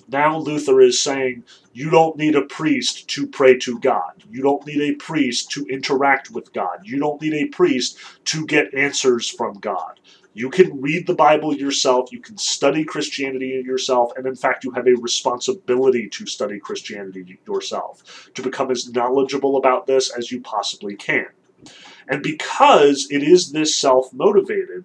[0.07, 1.43] Now Luther is saying
[1.73, 4.23] you don't need a priest to pray to God.
[4.29, 6.81] You don't need a priest to interact with God.
[6.83, 9.99] You don't need a priest to get answers from God.
[10.37, 14.71] You can read the Bible yourself, you can study Christianity yourself, and in fact, you
[14.71, 20.41] have a responsibility to study Christianity yourself, to become as knowledgeable about this as you
[20.41, 21.27] possibly can.
[22.09, 24.83] And because it is this self motivated,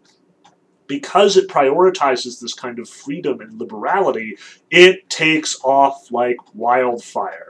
[0.87, 4.39] because it prioritizes this kind of freedom and liberality,
[4.71, 7.50] it takes off like wildfire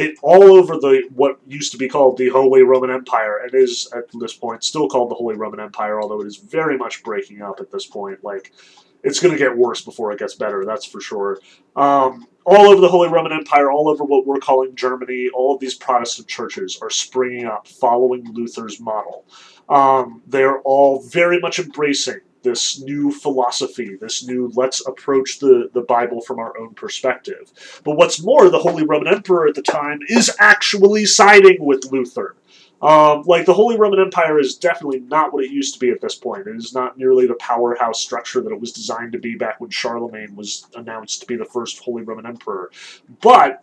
[0.00, 3.86] it all over the what used to be called the Holy Roman Empire and is
[3.94, 7.42] at this point still called the Holy Roman Empire, although it is very much breaking
[7.42, 8.24] up at this point.
[8.24, 8.52] Like
[9.02, 11.38] it's going to get worse before it gets better, that's for sure.
[11.76, 15.60] Um, all over the Holy Roman Empire, all over what we're calling Germany, all of
[15.60, 19.26] these Protestant churches are springing up following Luther's model.
[19.68, 25.82] Um, they're all very much embracing this new philosophy, this new let's approach the, the
[25.82, 27.50] Bible from our own perspective.
[27.84, 32.36] But what's more, the Holy Roman Emperor at the time is actually siding with Luther.
[32.82, 36.00] Um, like the Holy Roman Empire is definitely not what it used to be at
[36.00, 36.46] this point.
[36.46, 39.68] It is not nearly the powerhouse structure that it was designed to be back when
[39.68, 42.70] Charlemagne was announced to be the first Holy Roman Emperor.
[43.20, 43.62] But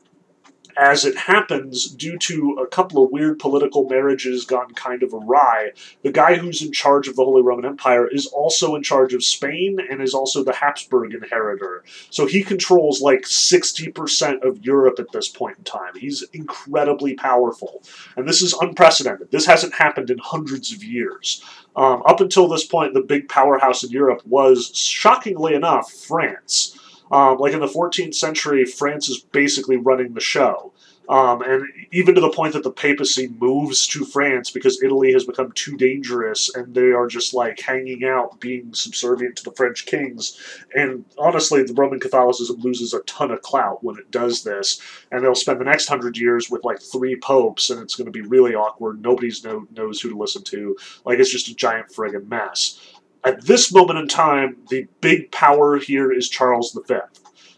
[0.77, 5.71] as it happens, due to a couple of weird political marriages gone kind of awry,
[6.03, 9.23] the guy who's in charge of the Holy Roman Empire is also in charge of
[9.23, 11.83] Spain and is also the Habsburg inheritor.
[12.11, 15.95] So he controls like 60% of Europe at this point in time.
[15.95, 17.81] He's incredibly powerful.
[18.15, 19.31] And this is unprecedented.
[19.31, 21.43] This hasn't happened in hundreds of years.
[21.75, 26.77] Um, up until this point, the big powerhouse in Europe was, shockingly enough, France.
[27.11, 30.73] Um, like in the 14th century, France is basically running the show.
[31.09, 35.23] Um, and even to the point that the papacy moves to France because Italy has
[35.23, 39.85] become too dangerous and they are just like hanging out, being subservient to the French
[39.85, 40.37] kings.
[40.75, 44.81] And honestly, the Roman Catholicism loses a ton of clout when it does this.
[45.11, 48.11] And they'll spend the next hundred years with like three popes, and it's going to
[48.11, 49.01] be really awkward.
[49.01, 50.75] Nobody know, knows who to listen to.
[51.05, 52.79] Like, it's just a giant friggin' mess.
[53.23, 56.95] At this moment in time, the big power here is Charles V.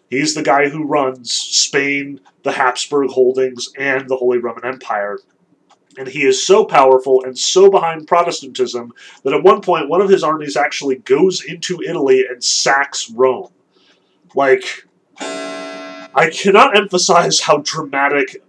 [0.10, 5.20] He's the guy who runs Spain, the Habsburg holdings, and the Holy Roman Empire.
[5.98, 8.94] And he is so powerful and so behind Protestantism
[9.24, 13.52] that at one point one of his armies actually goes into Italy and sacks Rome.
[14.34, 14.88] Like,
[15.20, 18.44] I cannot emphasize how dramatic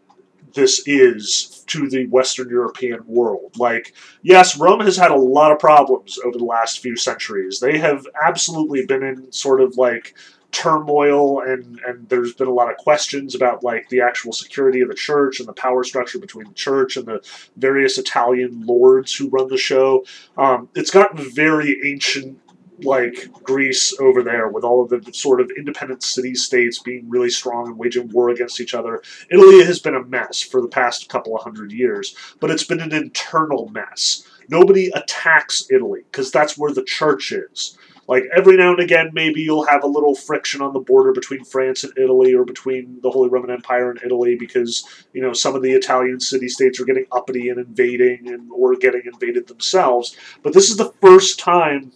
[0.54, 3.56] this is to the Western European world.
[3.56, 7.60] Like, yes, Rome has had a lot of problems over the last few centuries.
[7.60, 10.14] They have absolutely been in sort of like
[10.52, 14.88] turmoil and and there's been a lot of questions about like the actual security of
[14.88, 17.20] the church and the power structure between the church and the
[17.56, 20.04] various Italian lords who run the show.
[20.36, 22.40] Um, it's gotten very ancient
[22.84, 27.30] like Greece over there with all of the sort of independent city states being really
[27.30, 29.02] strong and waging war against each other.
[29.30, 32.80] Italy has been a mess for the past couple of hundred years, but it's been
[32.80, 34.26] an internal mess.
[34.48, 37.78] Nobody attacks Italy because that's where the church is.
[38.10, 41.44] Like every now and again, maybe you'll have a little friction on the border between
[41.44, 45.54] France and Italy, or between the Holy Roman Empire and Italy, because you know some
[45.54, 50.16] of the Italian city-states are getting uppity and invading, and or getting invaded themselves.
[50.42, 51.92] But this is the first time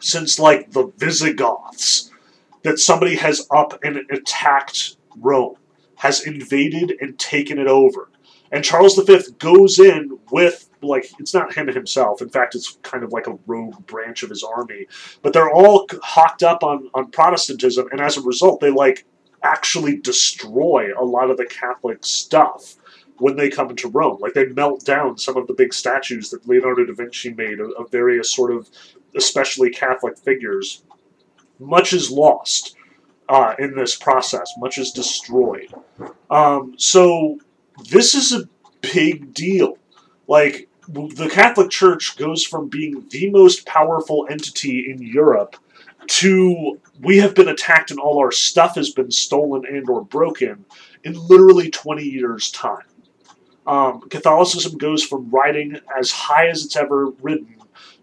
[0.00, 2.10] since like the Visigoths
[2.62, 5.56] that somebody has up and attacked Rome,
[5.96, 8.10] has invaded and taken it over.
[8.52, 12.22] And Charles V goes in with like it's not him himself.
[12.22, 14.86] In fact, it's kind of like a rogue branch of his army.
[15.22, 19.04] But they're all hawked up on on Protestantism, and as a result, they like
[19.42, 22.76] actually destroy a lot of the Catholic stuff
[23.18, 24.18] when they come into Rome.
[24.20, 27.70] Like they melt down some of the big statues that Leonardo da Vinci made of,
[27.72, 28.68] of various sort of
[29.16, 30.82] especially Catholic figures.
[31.58, 32.76] Much is lost
[33.28, 34.52] uh, in this process.
[34.58, 35.72] Much is destroyed.
[36.30, 37.38] Um, so
[37.90, 38.48] this is a
[38.80, 39.78] big deal.
[40.28, 45.56] Like the Catholic Church goes from being the most powerful entity in Europe
[46.06, 50.64] to we have been attacked and all our stuff has been stolen and or broken
[51.04, 52.84] in literally 20 years time
[53.66, 57.55] um, catholicism goes from riding as high as it's ever ridden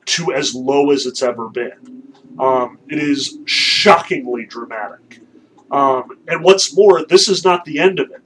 [0.05, 2.03] to as low as it's ever been
[2.39, 5.19] um, it is shockingly dramatic
[5.71, 8.21] um, and what's more this is not the end of it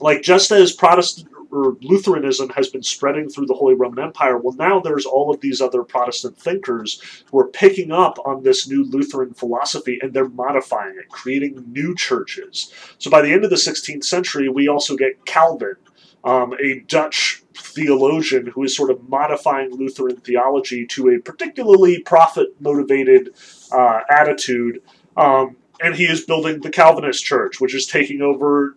[0.00, 4.38] like just as protestant or Lutheranism has been spreading through the Holy Roman Empire.
[4.38, 8.68] Well, now there's all of these other Protestant thinkers who are picking up on this
[8.68, 12.72] new Lutheran philosophy and they're modifying it, creating new churches.
[12.98, 15.76] So by the end of the 16th century, we also get Calvin,
[16.24, 22.48] um, a Dutch theologian who is sort of modifying Lutheran theology to a particularly profit
[22.60, 23.30] motivated
[23.72, 24.82] uh, attitude.
[25.16, 28.76] Um, and he is building the Calvinist church, which is taking over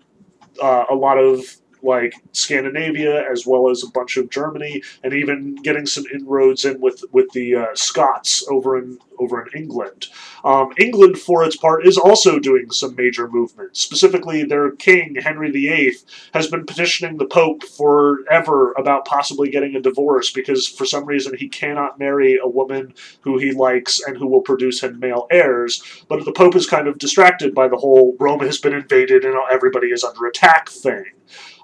[0.61, 5.55] uh, a lot of like Scandinavia as well as a bunch of Germany, and even
[5.55, 10.07] getting some inroads in with with the uh, Scots over in over in England.
[10.43, 13.79] Um, England, for its part, is also doing some major movements.
[13.81, 15.95] Specifically, their king Henry VIII
[16.33, 21.35] has been petitioning the Pope forever about possibly getting a divorce because for some reason
[21.37, 26.05] he cannot marry a woman who he likes and who will produce him male heirs.
[26.07, 29.35] But the Pope is kind of distracted by the whole Rome has been invaded and
[29.51, 31.05] everybody is under attack thing.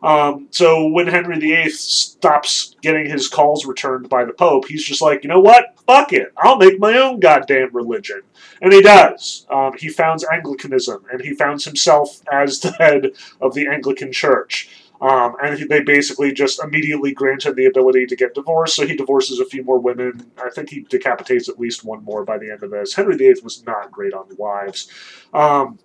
[0.03, 5.01] Um, so when Henry VIII stops getting his calls returned by the Pope, he's just
[5.01, 5.79] like, you know what?
[5.87, 6.33] Fuck it.
[6.37, 8.21] I'll make my own goddamn religion.
[8.61, 9.47] And he does.
[9.49, 14.69] Um, he founds Anglicanism, and he founds himself as the head of the Anglican Church.
[15.01, 18.75] Um, and they basically just immediately grant him the ability to get divorced.
[18.75, 20.31] So he divorces a few more women.
[20.41, 22.93] I think he decapitates at least one more by the end of this.
[22.93, 24.89] Henry VIII was not great on wives.
[25.33, 25.77] Um,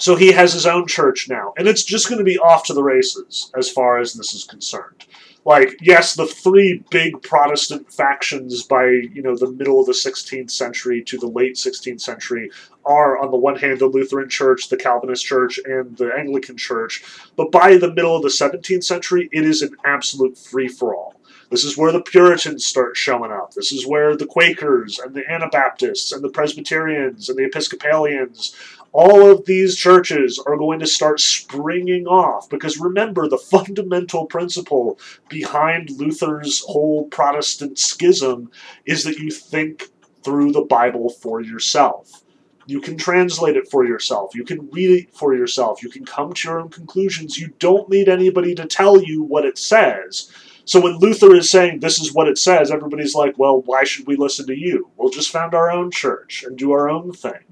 [0.00, 2.74] so he has his own church now, and it's just going to be off to
[2.74, 5.04] the races as far as this is concerned.
[5.44, 10.50] Like, yes, the three big Protestant factions by you know the middle of the 16th
[10.50, 12.50] century to the late 16th century
[12.84, 17.04] are, on the one hand, the Lutheran Church, the Calvinist Church, and the Anglican Church.
[17.36, 21.14] But by the middle of the 17th century, it is an absolute free for all.
[21.50, 23.54] This is where the Puritans start showing up.
[23.54, 28.54] This is where the Quakers and the Anabaptists and the Presbyterians and the Episcopalians
[28.92, 34.98] all of these churches are going to start springing off because remember the fundamental principle
[35.28, 38.50] behind Luther's whole Protestant schism
[38.86, 39.90] is that you think
[40.24, 42.22] through the Bible for yourself.
[42.66, 44.34] You can translate it for yourself.
[44.34, 45.82] You can read it for yourself.
[45.82, 47.38] You can come to your own conclusions.
[47.38, 50.30] You don't need anybody to tell you what it says.
[50.64, 54.06] So when Luther is saying this is what it says, everybody's like, well, why should
[54.06, 54.90] we listen to you?
[54.96, 57.49] We'll just found our own church and do our own thing.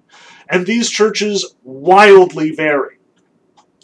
[0.50, 2.98] And these churches wildly vary.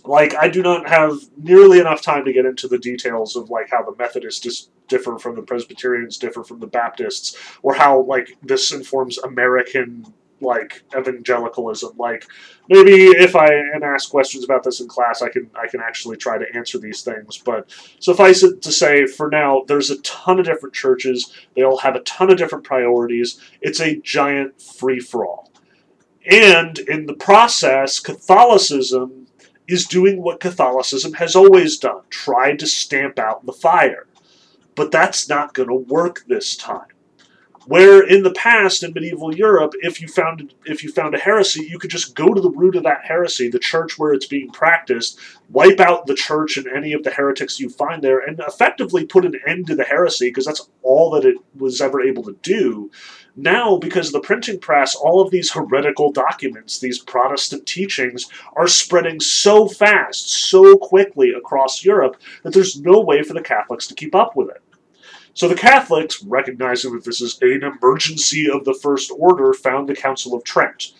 [0.04, 3.70] Like, I do not have nearly enough time to get into the details of, like,
[3.70, 8.72] how the Methodists differ from the Presbyterians, differ from the Baptists, or how, like, this
[8.72, 11.96] informs American like evangelicalism.
[11.96, 12.26] Like
[12.68, 16.16] maybe if I am asked questions about this in class, I can I can actually
[16.16, 17.38] try to answer these things.
[17.38, 21.32] But suffice it to say, for now, there's a ton of different churches.
[21.56, 23.40] They all have a ton of different priorities.
[23.60, 25.50] It's a giant free for all.
[26.26, 29.26] And in the process, Catholicism
[29.68, 34.06] is doing what Catholicism has always done tried to stamp out the fire.
[34.74, 36.88] But that's not going to work this time.
[37.66, 41.64] Where in the past in medieval Europe, if you found if you found a heresy,
[41.64, 44.50] you could just go to the root of that heresy, the church where it's being
[44.50, 45.18] practiced,
[45.48, 49.24] wipe out the church and any of the heretics you find there, and effectively put
[49.24, 52.90] an end to the heresy because that's all that it was ever able to do.
[53.36, 58.68] Now, because of the printing press, all of these heretical documents, these Protestant teachings, are
[58.68, 63.94] spreading so fast, so quickly across Europe that there's no way for the Catholics to
[63.94, 64.62] keep up with it.
[65.34, 69.96] So the Catholics, recognizing that this is an emergency of the First Order, found the
[69.96, 70.92] Council of Trent.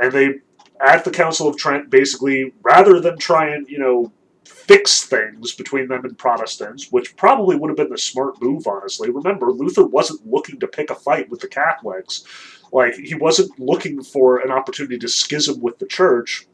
[0.00, 0.34] And they,
[0.80, 4.12] at the Council of Trent, basically, rather than try and, you know,
[4.50, 9.10] fix things between them and Protestants, which probably would have been the smart move, honestly.
[9.10, 12.24] Remember, Luther wasn't looking to pick a fight with the Catholics.
[12.72, 16.46] Like, he wasn't looking for an opportunity to schism with the church.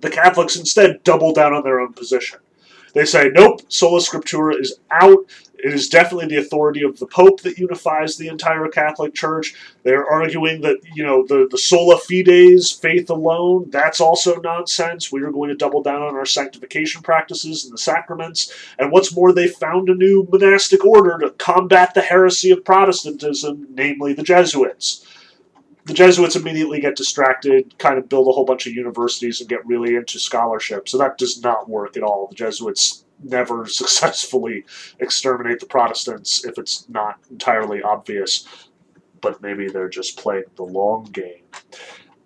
[0.00, 2.40] The Catholics instead double down on their own position.
[2.94, 5.18] They say, nope, sola scriptura is out.
[5.62, 9.54] It is definitely the authority of the Pope that unifies the entire Catholic Church.
[9.82, 15.12] They're arguing that, you know, the, the sola fides, faith alone, that's also nonsense.
[15.12, 18.54] We are going to double down on our sanctification practices and the sacraments.
[18.78, 23.66] And what's more, they found a new monastic order to combat the heresy of Protestantism,
[23.70, 25.06] namely the Jesuits
[25.86, 29.66] the Jesuits immediately get distracted, kind of build a whole bunch of universities and get
[29.66, 30.88] really into scholarship.
[30.88, 32.28] So that does not work at all.
[32.28, 34.64] The Jesuits never successfully
[34.98, 38.46] exterminate the Protestants if it's not entirely obvious.
[39.20, 41.42] But maybe they're just playing the long game.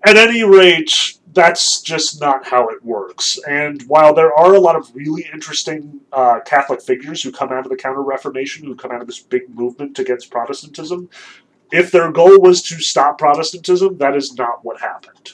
[0.07, 3.39] At any rate, that's just not how it works.
[3.49, 7.65] And while there are a lot of really interesting uh, Catholic figures who come out
[7.65, 11.09] of the Counter Reformation, who come out of this big movement against Protestantism,
[11.73, 15.33] if their goal was to stop Protestantism, that is not what happened.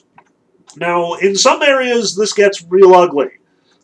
[0.76, 3.39] Now, in some areas, this gets real ugly.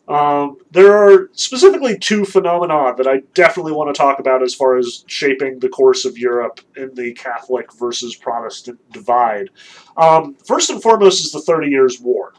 [0.07, 4.77] Um, there are specifically two phenomena that I definitely want to talk about as far
[4.77, 9.49] as shaping the course of Europe in the Catholic versus Protestant divide.
[9.97, 12.33] Um, first and foremost is the Thirty Years' War.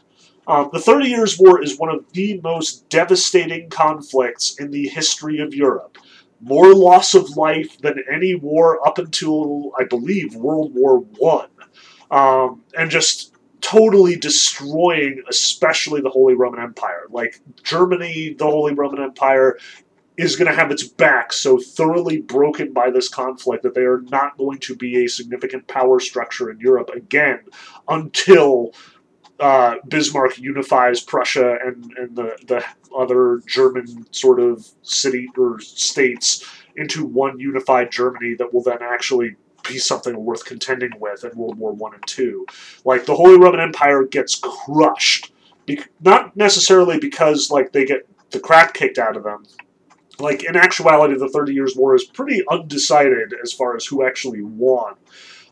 [0.47, 5.39] Um, the Thirty Years' War is one of the most devastating conflicts in the history
[5.39, 5.99] of Europe.
[6.41, 11.49] More loss of life than any war up until, I believe, World War One,
[12.09, 17.05] um, and just totally destroying, especially the Holy Roman Empire.
[17.09, 19.57] Like Germany, the Holy Roman Empire
[20.17, 24.01] is going to have its back so thoroughly broken by this conflict that they are
[24.09, 27.39] not going to be a significant power structure in Europe again
[27.87, 28.73] until
[29.39, 32.65] uh, Bismarck unifies Prussia and, and the, the
[32.97, 36.45] other German sort of city or states
[36.75, 41.57] into one unified Germany that will then actually be something worth contending with in World
[41.57, 42.45] War One and Two.
[42.85, 45.33] Like the Holy Roman Empire gets crushed,
[45.65, 49.45] be- not necessarily because like they get the crap kicked out of them.
[50.19, 54.41] Like in actuality, the Thirty Years' War is pretty undecided as far as who actually
[54.41, 54.95] won.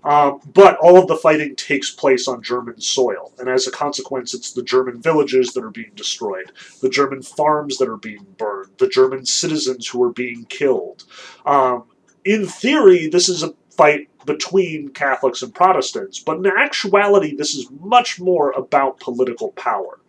[0.04, 4.34] Um, but all of the fighting takes place on German soil, and as a consequence,
[4.34, 6.52] it's the German villages that are being destroyed,
[6.82, 11.04] the German farms that are being burned, the German citizens who are being killed.
[11.46, 11.86] Um,
[12.24, 17.70] in theory, this is a fight between Catholics and Protestants, but in actuality, this is
[17.80, 20.00] much more about political power.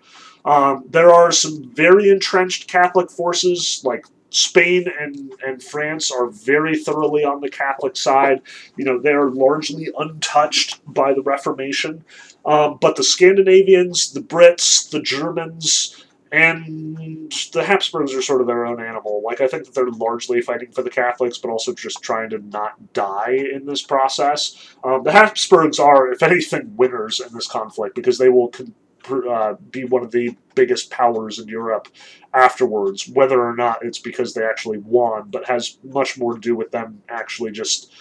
[0.44, 6.76] Um, there are some very entrenched Catholic forces, like Spain and, and France are very
[6.76, 8.42] thoroughly on the Catholic side.
[8.76, 12.04] You know, they're largely untouched by the Reformation.
[12.44, 18.66] Um, but the Scandinavians, the Brits, the Germans, and the Habsburgs are sort of their
[18.66, 19.22] own animal.
[19.24, 22.38] Like, I think that they're largely fighting for the Catholics, but also just trying to
[22.38, 24.74] not die in this process.
[24.84, 28.74] Um, the Habsburgs are, if anything, winners in this conflict because they will con-
[29.10, 31.88] uh, be one of the biggest powers in Europe
[32.34, 36.54] afterwards, whether or not it's because they actually won, but has much more to do
[36.54, 37.92] with them actually just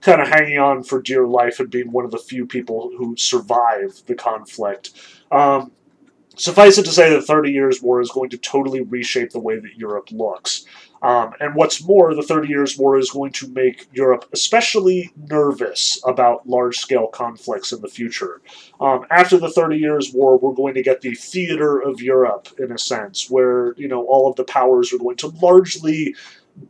[0.00, 3.16] kind of hanging on for dear life and being one of the few people who
[3.16, 4.90] survive the conflict.
[5.30, 5.72] Um,
[6.36, 9.58] suffice it to say, the Thirty Years' War is going to totally reshape the way
[9.58, 10.64] that Europe looks.
[11.02, 16.00] Um, and what's more, the Thirty Years' War is going to make Europe especially nervous
[16.06, 18.40] about large scale conflicts in the future.
[18.80, 22.70] Um, after the Thirty Years' War, we're going to get the theater of Europe, in
[22.70, 26.14] a sense, where you know all of the powers are going to largely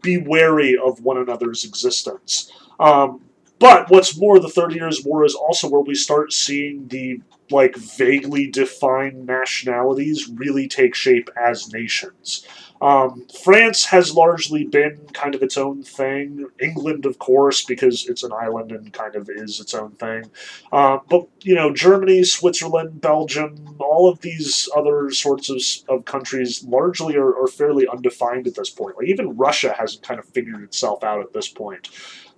[0.00, 2.52] be wary of one another's existence.
[2.80, 3.20] Um,
[3.62, 7.76] But what's more, the Thirty Years' War is also where we start seeing the like
[7.76, 12.44] vaguely defined nationalities really take shape as nations.
[12.80, 16.48] Um, France has largely been kind of its own thing.
[16.60, 20.28] England, of course, because it's an island and kind of is its own thing.
[20.72, 26.64] Uh, but, you know, Germany, Switzerland, Belgium, all of these other sorts of, of countries
[26.64, 28.96] largely are, are fairly undefined at this point.
[28.96, 31.88] Like, even Russia hasn't kind of figured itself out at this point.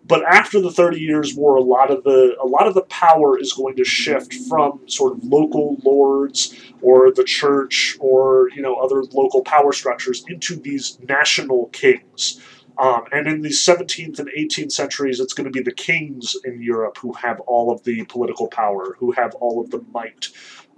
[0.06, 3.38] But after the Thirty Years' War, a lot of the a lot of the power
[3.38, 8.74] is going to shift from sort of local lords or the church or you know
[8.74, 12.40] other local power structures into these national kings.
[12.76, 16.60] Um, and in the 17th and 18th centuries, it's going to be the kings in
[16.60, 20.28] Europe who have all of the political power, who have all of the might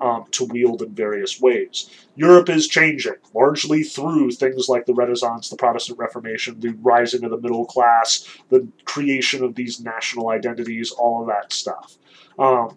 [0.01, 1.90] um, to wield in various ways.
[2.14, 7.30] Europe is changing, largely through things like the Renaissance, the Protestant Reformation, the rising of
[7.30, 11.97] the middle class, the creation of these national identities, all of that stuff.
[12.38, 12.76] Um,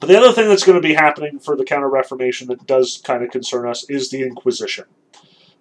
[0.00, 3.00] but the other thing that's going to be happening for the Counter Reformation that does
[3.04, 4.84] kind of concern us is the Inquisition.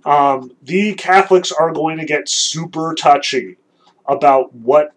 [0.04, 3.58] Um, the Catholics are going to get super touchy
[4.08, 4.94] about what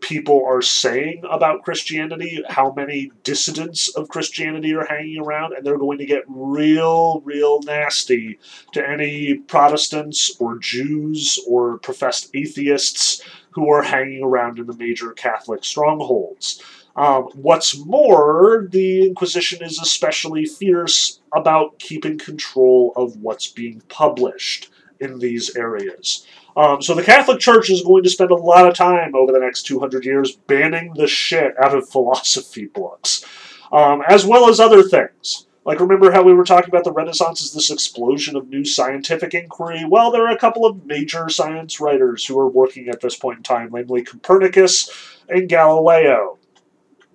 [0.00, 5.78] people are saying about Christianity, how many dissidents of Christianity are hanging around, and they're
[5.78, 8.38] going to get real, real nasty
[8.72, 15.12] to any Protestants or Jews or professed atheists who are hanging around in the major
[15.12, 16.62] Catholic strongholds.
[16.96, 24.70] Um, what's more, the Inquisition is especially fierce about keeping control of what's being published
[25.00, 26.26] in these areas.
[26.56, 29.38] Um, so the Catholic Church is going to spend a lot of time over the
[29.38, 33.24] next 200 years banning the shit out of philosophy books,
[33.70, 35.46] um, as well as other things.
[35.64, 39.34] Like, remember how we were talking about the Renaissance as this explosion of new scientific
[39.34, 39.84] inquiry?
[39.84, 43.36] Well, there are a couple of major science writers who are working at this point
[43.36, 44.88] in time, namely Copernicus
[45.28, 46.38] and Galileo.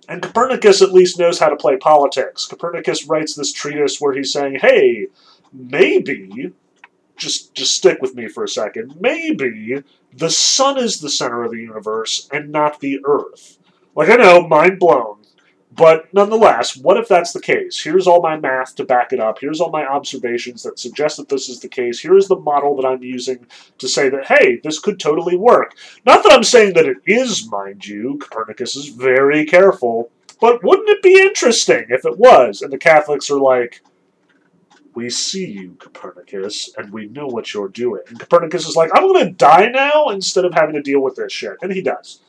[0.08, 2.46] And Copernicus at least knows how to play politics.
[2.46, 5.08] Copernicus writes this treatise where he's saying, hey,
[5.52, 6.52] maybe
[7.16, 8.96] just just stick with me for a second.
[9.00, 13.58] Maybe the sun is the center of the universe and not the earth.
[13.94, 15.18] Like I know, mind blown.
[15.76, 17.82] But nonetheless, what if that's the case?
[17.82, 19.38] Here's all my math to back it up.
[19.40, 22.00] Here's all my observations that suggest that this is the case.
[22.00, 23.46] Here's the model that I'm using
[23.78, 25.74] to say that, hey, this could totally work.
[26.06, 28.18] Not that I'm saying that it is, mind you.
[28.18, 30.12] Copernicus is very careful.
[30.40, 32.62] But wouldn't it be interesting if it was?
[32.62, 33.82] And the Catholics are like,
[34.94, 38.02] we see you, Copernicus, and we know what you're doing.
[38.08, 41.16] And Copernicus is like, I'm going to die now instead of having to deal with
[41.16, 41.56] this shit.
[41.62, 42.20] And he does.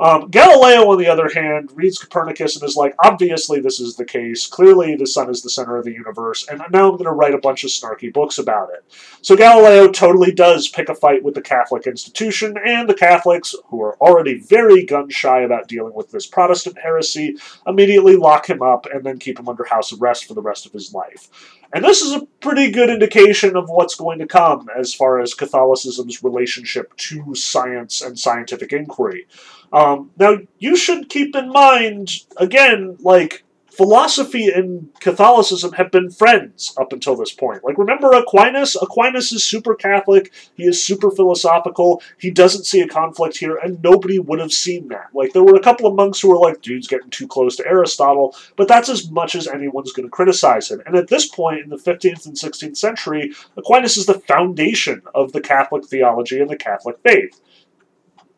[0.00, 4.04] Um, Galileo, on the other hand, reads Copernicus and is like, obviously this is the
[4.04, 4.46] case.
[4.46, 7.34] Clearly the sun is the center of the universe, and now I'm going to write
[7.34, 8.84] a bunch of snarky books about it.
[9.22, 13.82] So Galileo totally does pick a fight with the Catholic institution, and the Catholics, who
[13.82, 18.86] are already very gun shy about dealing with this Protestant heresy, immediately lock him up
[18.92, 21.28] and then keep him under house arrest for the rest of his life.
[21.74, 25.34] And this is a pretty good indication of what's going to come as far as
[25.34, 29.26] Catholicism's relationship to science and scientific inquiry.
[29.72, 33.43] Um, now, you should keep in mind, again, like,
[33.76, 37.64] philosophy and Catholicism have been friends up until this point.
[37.64, 38.76] Like, remember Aquinas?
[38.80, 43.82] Aquinas is super Catholic, he is super philosophical, he doesn't see a conflict here, and
[43.82, 45.08] nobody would have seen that.
[45.12, 47.66] Like, there were a couple of monks who were like, dude's getting too close to
[47.66, 50.82] Aristotle, but that's as much as anyone's going to criticize him.
[50.86, 55.32] And at this point, in the 15th and 16th century, Aquinas is the foundation of
[55.32, 57.40] the Catholic theology and the Catholic faith.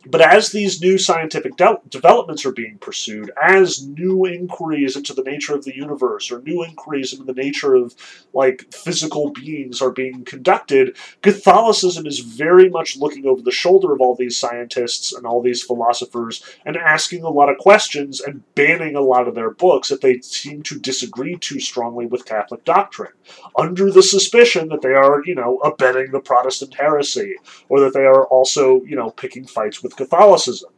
[0.09, 5.23] But as these new scientific de- developments are being pursued, as new inquiries into the
[5.23, 7.95] nature of the universe or new inquiries into the nature of
[8.33, 14.01] like physical beings are being conducted, Catholicism is very much looking over the shoulder of
[14.01, 18.95] all these scientists and all these philosophers and asking a lot of questions and banning
[18.95, 23.13] a lot of their books if they seem to disagree too strongly with Catholic doctrine,
[23.59, 27.35] under the suspicion that they are, you know, abetting the Protestant heresy
[27.69, 30.71] or that they are also, you know, picking fights with Catholicism.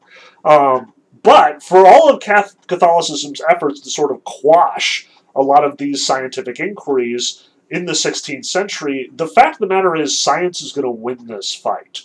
[0.45, 0.93] Um,
[1.23, 2.21] but for all of
[2.67, 8.47] Catholicism's efforts to sort of quash a lot of these scientific inquiries in the 16th
[8.47, 12.01] century, the fact of the matter is science is going to win this fight.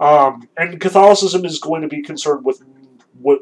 [0.00, 2.62] Um, and Catholicism is going to be concerned with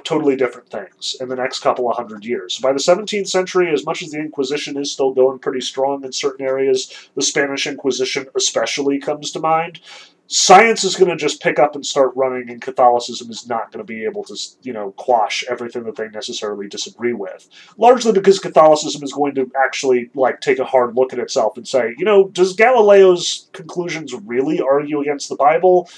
[0.05, 2.59] totally different things in the next couple of hundred years.
[2.59, 6.13] By the 17th century, as much as the Inquisition is still going pretty strong in
[6.13, 9.81] certain areas, the Spanish Inquisition especially comes to mind
[10.29, 13.85] science is going to just pick up and start running, and Catholicism is not going
[13.85, 17.49] to be able to, you know, quash everything that they necessarily disagree with.
[17.77, 21.67] Largely because Catholicism is going to actually like take a hard look at itself and
[21.67, 25.89] say, you know, does Galileo's conclusions really argue against the Bible?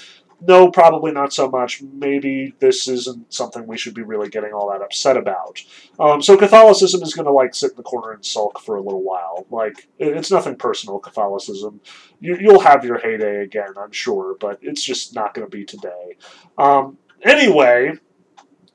[0.41, 1.81] No, probably not so much.
[1.81, 5.61] Maybe this isn't something we should be really getting all that upset about.
[5.99, 8.81] Um, so Catholicism is going to like sit in the corner and sulk for a
[8.81, 9.45] little while.
[9.49, 10.99] Like it's nothing personal.
[10.99, 11.81] Catholicism,
[12.19, 15.65] you, will have your heyday again, I'm sure, but it's just not going to be
[15.65, 16.15] today.
[16.57, 17.93] Um, anyway,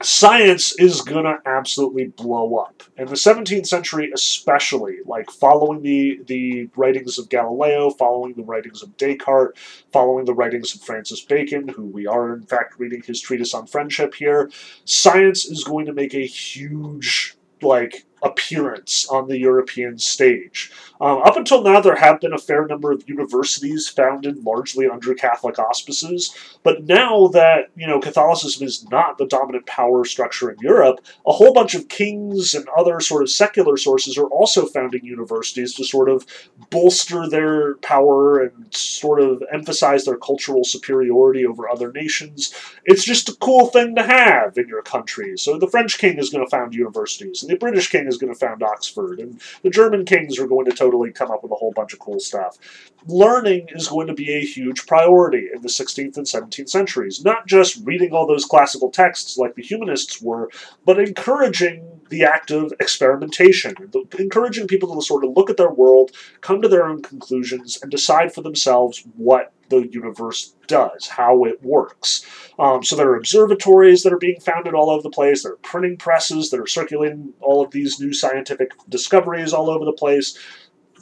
[0.03, 2.83] science is going to absolutely blow up.
[2.97, 8.83] In the 17th century, especially, like following the, the writings of Galileo, following the writings
[8.83, 9.59] of Descartes,
[9.93, 13.67] following the writings of Francis Bacon, who we are, in fact, reading his treatise on
[13.67, 14.51] friendship here,
[14.85, 20.73] science is going to make a huge, like, appearance on the European stage.
[21.05, 25.15] Um, up until now, there have been a fair number of universities founded largely under
[25.15, 30.57] Catholic auspices, but now that you know Catholicism is not the dominant power structure in
[30.63, 35.05] Europe, a whole bunch of kings and other sort of secular sources are also founding
[35.05, 36.25] universities to sort of
[36.71, 42.55] bolster their power and sort of emphasize their cultural superiority over other nations.
[42.87, 45.37] It's just a cool thing to have in your country.
[45.37, 48.33] So the French king is going to found universities, and the British king is going
[48.33, 51.57] to found Oxford, and the German kings are going to totally come up with a
[51.57, 52.59] whole bunch of cool stuff.
[53.07, 57.47] Learning is going to be a huge priority in the 16th and 17th centuries, not
[57.47, 60.49] just reading all those classical texts like the humanists were,
[60.85, 63.75] but encouraging the act of experimentation,
[64.19, 67.91] encouraging people to sort of look at their world, come to their own conclusions, and
[67.91, 72.25] decide for themselves what the universe does, how it works.
[72.59, 75.43] Um, so there are observatories that are being founded all over the place.
[75.43, 79.85] There are printing presses that are circulating all of these new scientific discoveries all over
[79.85, 80.39] the place.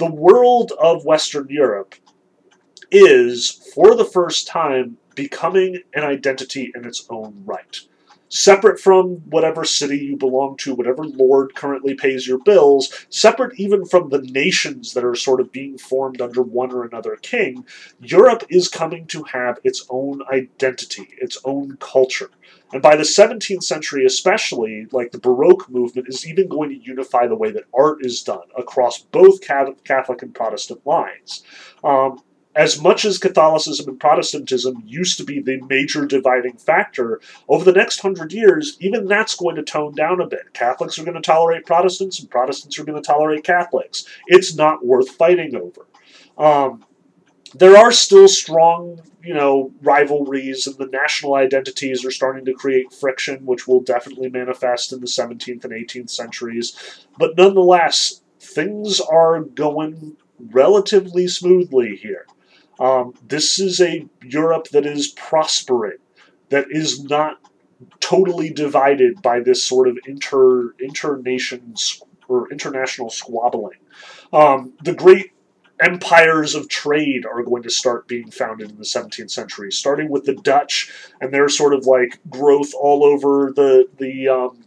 [0.03, 1.95] The world of Western Europe
[2.91, 7.79] is, for the first time, becoming an identity in its own right
[8.33, 13.85] separate from whatever city you belong to, whatever lord currently pays your bills, separate even
[13.85, 17.65] from the nations that are sort of being formed under one or another king,
[18.01, 22.31] Europe is coming to have its own identity, its own culture.
[22.73, 27.27] And by the 17th century, especially, like the Baroque movement is even going to unify
[27.27, 31.43] the way that art is done across both Catholic and Protestant lines.
[31.85, 32.23] Um,
[32.55, 37.73] as much as Catholicism and Protestantism used to be the major dividing factor, over the
[37.73, 40.53] next hundred years, even that's going to tone down a bit.
[40.53, 44.05] Catholics are going to tolerate Protestants, and Protestants are going to tolerate Catholics.
[44.27, 45.87] It's not worth fighting over.
[46.37, 46.85] Um,
[47.55, 52.93] there are still strong, you know, rivalries, and the national identities are starting to create
[52.93, 57.07] friction, which will definitely manifest in the 17th and 18th centuries.
[57.19, 62.27] But nonetheless, things are going relatively smoothly here.
[62.81, 65.99] Um, this is a Europe that is prospering,
[66.49, 67.39] that is not
[68.01, 71.75] totally divided by this sort of inter internation
[72.29, 73.79] or international squabbling.
[74.33, 75.33] Um, the great
[75.81, 80.25] empires of trade are going to start being founded in the 17th century, starting with
[80.25, 84.65] the Dutch and their sort of like growth all over the the um,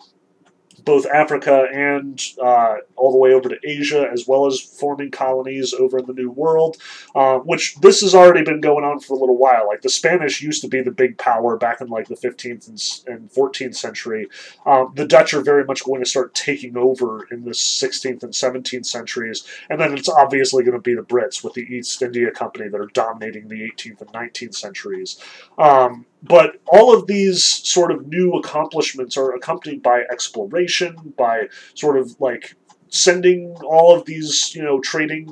[0.85, 5.73] both Africa and uh, all the way over to Asia, as well as forming colonies
[5.73, 6.77] over in the New World,
[7.15, 9.67] uh, which this has already been going on for a little while.
[9.67, 13.13] Like the Spanish used to be the big power back in like the 15th and,
[13.13, 14.27] and 14th century.
[14.65, 18.33] Um, the Dutch are very much going to start taking over in the 16th and
[18.33, 22.31] 17th centuries, and then it's obviously going to be the Brits with the East India
[22.31, 25.19] Company that are dominating the 18th and 19th centuries.
[25.57, 31.97] Um, but all of these sort of new accomplishments are accompanied by exploration, by sort
[31.97, 32.55] of like
[32.89, 35.29] sending all of these, you know, trading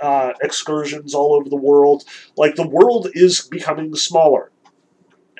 [0.00, 2.04] uh, excursions all over the world.
[2.36, 4.50] Like the world is becoming smaller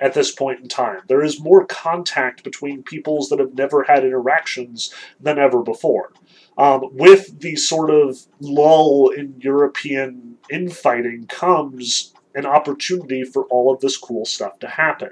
[0.01, 1.01] at this point in time.
[1.09, 6.13] There is more contact between peoples that have never had interactions than ever before.
[6.59, 13.81] Um, with the sort of lull in European infighting comes an opportunity for all of
[13.81, 15.11] this cool stuff to happen.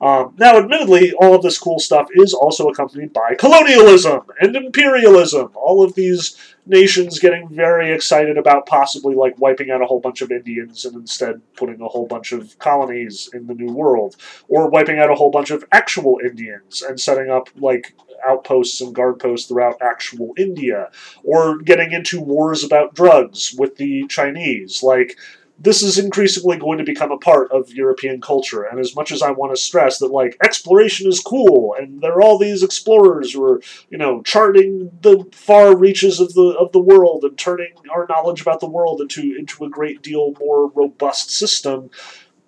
[0.00, 5.50] Um, now, admittedly, all of this cool stuff is also accompanied by colonialism and imperialism.
[5.54, 10.20] All of these nations getting very excited about possibly like wiping out a whole bunch
[10.22, 14.16] of Indians and instead putting a whole bunch of colonies in the New World,
[14.48, 17.94] or wiping out a whole bunch of actual Indians and setting up like
[18.26, 20.90] outposts and guard posts throughout actual India,
[21.24, 24.82] or getting into wars about drugs with the Chinese.
[24.82, 25.16] Like,
[25.60, 28.62] this is increasingly going to become a part of European culture.
[28.62, 32.12] And as much as I want to stress that, like, exploration is cool, and there
[32.12, 36.70] are all these explorers who are, you know, charting the far reaches of the of
[36.72, 40.70] the world and turning our knowledge about the world into into a great deal more
[40.70, 41.90] robust system.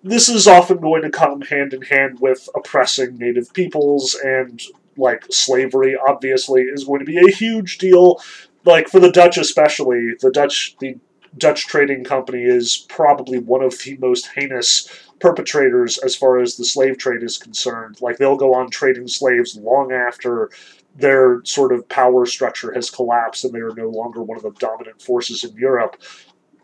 [0.03, 4.63] This is often going to come hand in hand with oppressing native peoples and
[4.97, 8.21] like slavery obviously is going to be a huge deal
[8.65, 10.97] like for the Dutch especially the Dutch the
[11.37, 14.89] Dutch trading company is probably one of the most heinous
[15.21, 18.01] perpetrators as far as the slave trade is concerned.
[18.01, 20.51] Like they'll go on trading slaves long after
[20.97, 24.51] their sort of power structure has collapsed and they are no longer one of the
[24.53, 26.03] dominant forces in Europe.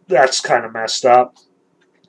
[0.08, 1.36] That's kind of messed up.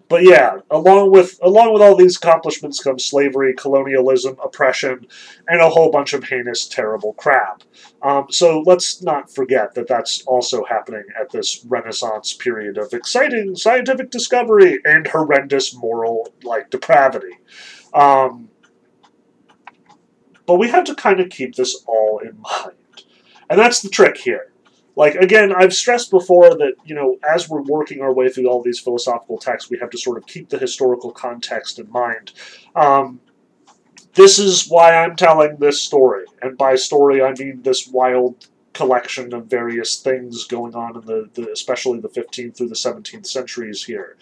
[0.10, 5.06] But yeah, along with along with all these accomplishments comes slavery, colonialism, oppression,
[5.48, 7.64] and a whole bunch of heinous, terrible crap.
[8.02, 13.56] Um, so let's not forget that that's also happening at this Renaissance period of exciting
[13.56, 17.40] scientific discovery and horrendous moral like depravity.
[17.94, 18.50] Um,
[20.46, 22.78] but we have to kind of keep this all in mind,
[23.50, 24.52] and that's the trick here
[24.98, 28.62] like again i've stressed before that you know as we're working our way through all
[28.62, 32.34] these philosophical texts we have to sort of keep the historical context in mind.
[32.76, 33.22] Um,
[34.16, 39.34] this is why i'm telling this story and by story i mean this wild collection
[39.34, 43.84] of various things going on in the, the especially the 15th through the 17th centuries
[43.84, 44.18] here.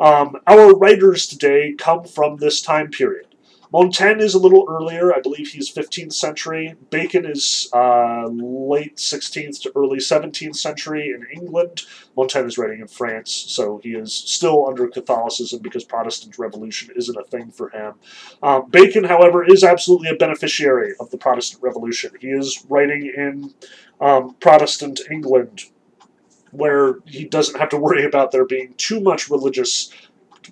[0.00, 3.29] Um, our writers today come from this time period
[3.72, 5.14] Montaigne is a little earlier.
[5.14, 6.74] I believe he's 15th century.
[6.90, 11.82] Bacon is uh, late 16th to early 17th century in England.
[12.16, 17.16] Montaigne is writing in France, so he is still under Catholicism because Protestant revolution isn't
[17.16, 17.94] a thing for him.
[18.42, 22.10] Um, Bacon, however, is absolutely a beneficiary of the Protestant revolution.
[22.20, 23.54] He is writing in
[24.00, 25.64] um, Protestant England
[26.52, 29.92] where he doesn't have to worry about there being too much religious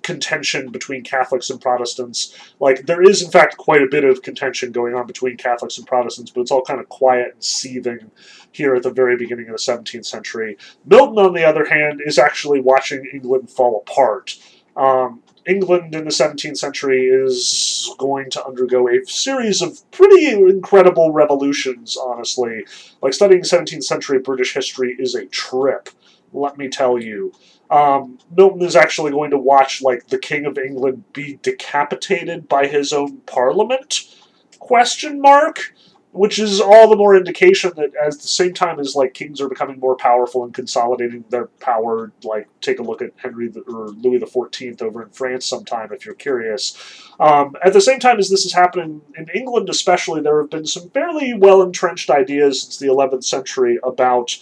[0.03, 2.35] contention between Catholics and Protestants.
[2.59, 5.87] Like, there is, in fact, quite a bit of contention going on between Catholics and
[5.87, 8.11] Protestants, but it's all kind of quiet and seething
[8.51, 10.57] here at the very beginning of the 17th century.
[10.85, 14.37] Milton, on the other hand, is actually watching England fall apart.
[14.75, 21.11] Um, England in the 17th century is going to undergo a series of pretty incredible
[21.11, 22.65] revolutions, honestly.
[23.01, 25.89] Like, studying 17th century British history is a trip,
[26.33, 27.33] let me tell you.
[27.69, 32.67] Um, Milton is actually going to watch like the King of England be decapitated by
[32.67, 34.15] his own Parliament?
[34.59, 35.73] Question mark.
[36.11, 39.47] Which is all the more indication that, at the same time as like kings are
[39.47, 43.89] becoming more powerful and consolidating their power, like take a look at Henry the, or
[43.89, 46.75] Louis the Fourteenth over in France sometime if you're curious.
[47.19, 50.65] Um, at the same time as this is happening in England, especially, there have been
[50.65, 54.35] some fairly well entrenched ideas since the 11th century about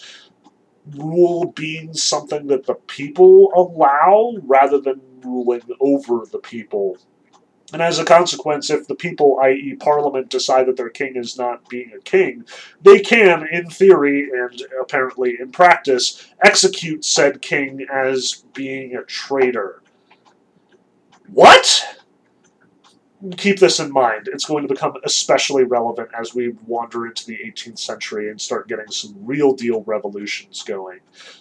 [0.95, 6.97] rule being something that the people allow rather than ruling over the people.
[7.73, 11.67] And as a consequence, if the people, i.e., Parliament, decide that their king is not
[11.67, 12.45] being a king,
[12.81, 19.81] they can, in theory and apparently in practice, execute said king as being a traitor.
[21.27, 21.96] What?
[23.35, 24.29] Keep this in mind.
[24.31, 28.67] It's going to become especially relevant as we wander into the 18th century and start
[28.67, 30.99] getting some real deal revolutions going.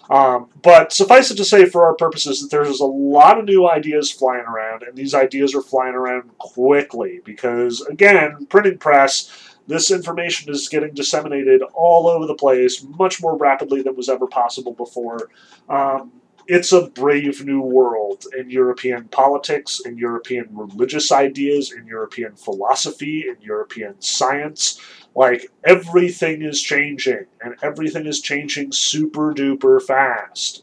[0.09, 3.69] Um, but suffice it to say, for our purposes, that there's a lot of new
[3.69, 9.31] ideas flying around, and these ideas are flying around quickly because, again, printing press.
[9.69, 14.29] This information is getting disseminated all over the place much more rapidly than was ever
[14.29, 15.29] possible before.
[15.69, 16.13] Um,
[16.49, 23.25] it's a brave new world in European politics, in European religious ideas, in European philosophy,
[23.29, 24.81] in European science.
[25.15, 30.63] Like, everything is changing, and everything is changing super duper fast.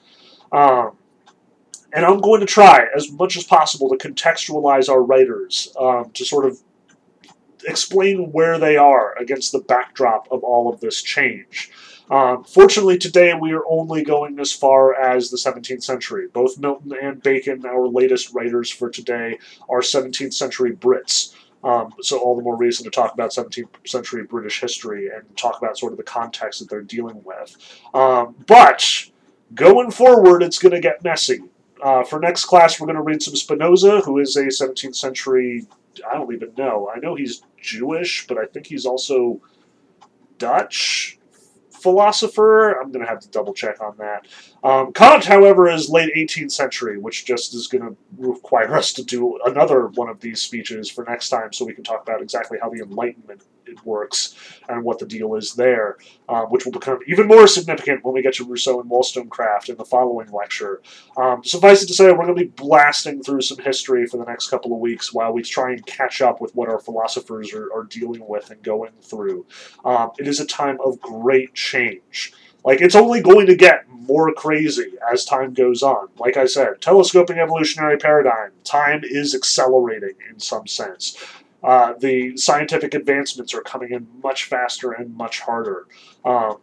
[0.52, 0.92] Um,
[1.92, 6.26] and I'm going to try as much as possible to contextualize our writers um, to
[6.26, 6.60] sort of
[7.66, 11.72] explain where they are against the backdrop of all of this change.
[12.10, 16.28] Um, fortunately, today we are only going as far as the 17th century.
[16.32, 19.40] Both Milton and Bacon, our latest writers for today,
[19.70, 21.34] are 17th century Brits.
[21.64, 25.58] Um, so all the more reason to talk about 17th century British history and talk
[25.60, 27.56] about sort of the context that they're dealing with.
[27.94, 29.06] Um, but
[29.54, 31.40] going forward, it's going to get messy.
[31.82, 35.66] Uh, for next class, we're going to read some Spinoza, who is a 17th century.
[36.10, 36.90] I don't even know.
[36.94, 39.42] I know he's Jewish, but I think he's also
[40.38, 41.18] Dutch
[41.84, 42.72] philosopher.
[42.72, 44.26] I'm going to have to double check on that.
[44.64, 49.04] Um, Kant, however, is late 18th century, which just is going to require us to
[49.04, 52.58] do another one of these speeches for next time so we can talk about exactly
[52.62, 54.36] how the Enlightenment it works
[54.70, 55.98] and what the deal is there,
[56.30, 59.78] um, which will become even more significant when we get to Rousseau and Wollstonecraft in
[59.78, 60.82] the following lecture.
[61.18, 64.26] Um, suffice it to say, we're going to be blasting through some history for the
[64.26, 67.72] next couple of weeks while we try and catch up with what our philosophers are,
[67.74, 69.46] are dealing with and going through.
[69.86, 72.34] Um, it is a time of great change.
[72.66, 76.08] Like, it's only going to get more crazy as time goes on.
[76.18, 81.18] Like I said, telescoping evolutionary paradigm, time is accelerating in some sense.
[81.64, 85.88] Uh, the scientific advancements are coming in much faster and much harder.
[86.26, 86.58] Um,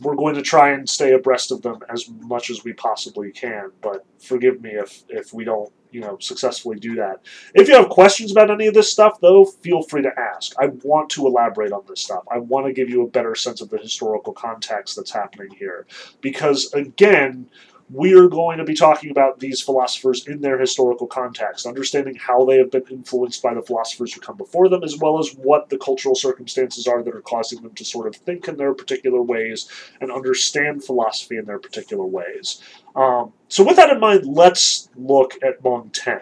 [0.00, 3.70] we're going to try and stay abreast of them as much as we possibly can.
[3.80, 7.20] But forgive me if if we don't you know successfully do that.
[7.54, 10.52] If you have questions about any of this stuff, though, feel free to ask.
[10.60, 12.24] I want to elaborate on this stuff.
[12.30, 15.86] I want to give you a better sense of the historical context that's happening here,
[16.20, 17.50] because again
[17.90, 22.44] we are going to be talking about these philosophers in their historical context, understanding how
[22.44, 25.70] they have been influenced by the philosophers who come before them, as well as what
[25.70, 29.22] the cultural circumstances are that are causing them to sort of think in their particular
[29.22, 29.68] ways
[30.00, 32.62] and understand philosophy in their particular ways.
[32.94, 36.20] Um, so, with that in mind, let's look at Montaigne.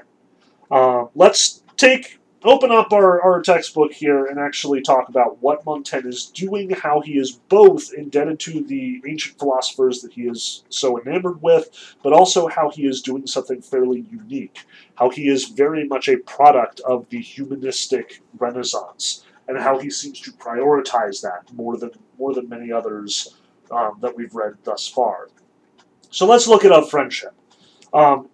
[0.70, 6.08] Uh, let's take open up our, our textbook here and actually talk about what Montaigne
[6.08, 11.00] is doing, how he is both indebted to the ancient philosophers that he is so
[11.00, 14.60] enamored with, but also how he is doing something fairly unique,
[14.96, 20.20] how he is very much a product of the humanistic renaissance, and how he seems
[20.20, 23.36] to prioritize that more than more than many others
[23.70, 25.28] um, that we've read thus far.
[26.10, 27.34] So let's look at Of Friendship.
[27.92, 28.28] Um,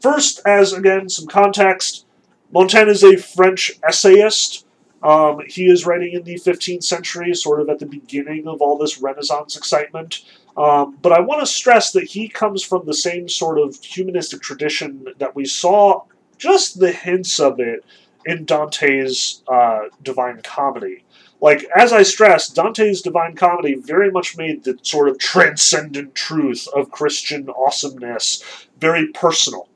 [0.00, 2.05] first, as again, some context,
[2.52, 4.66] Montaigne is a French essayist.
[5.02, 8.78] Um, he is writing in the 15th century, sort of at the beginning of all
[8.78, 10.24] this Renaissance excitement.
[10.56, 14.40] Um, but I want to stress that he comes from the same sort of humanistic
[14.40, 16.04] tradition that we saw
[16.38, 17.84] just the hints of it
[18.24, 21.04] in Dante's uh, Divine Comedy.
[21.40, 26.66] Like, as I stressed, Dante's Divine Comedy very much made the sort of transcendent truth
[26.74, 28.42] of Christian awesomeness
[28.78, 29.68] very personal.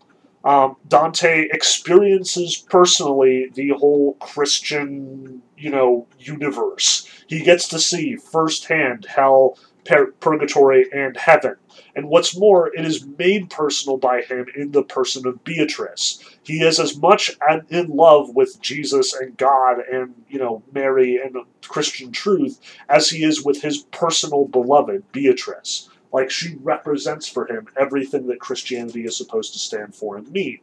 [0.45, 7.07] Um, Dante experiences personally the whole Christian, you know, universe.
[7.27, 11.57] He gets to see firsthand hell, pur- purgatory, and heaven.
[11.95, 16.23] And what's more, it is made personal by him in the person of Beatrice.
[16.43, 17.37] He is as much
[17.69, 23.25] in love with Jesus and God and, you know, Mary and Christian truth as he
[23.25, 25.89] is with his personal beloved, Beatrice.
[26.13, 30.61] Like she represents for him everything that Christianity is supposed to stand for and mean.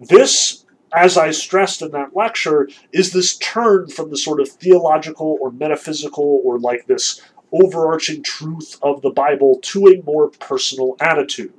[0.00, 0.64] This,
[0.94, 5.50] as I stressed in that lecture, is this turn from the sort of theological or
[5.50, 7.20] metaphysical or like this
[7.52, 11.52] overarching truth of the Bible to a more personal attitude.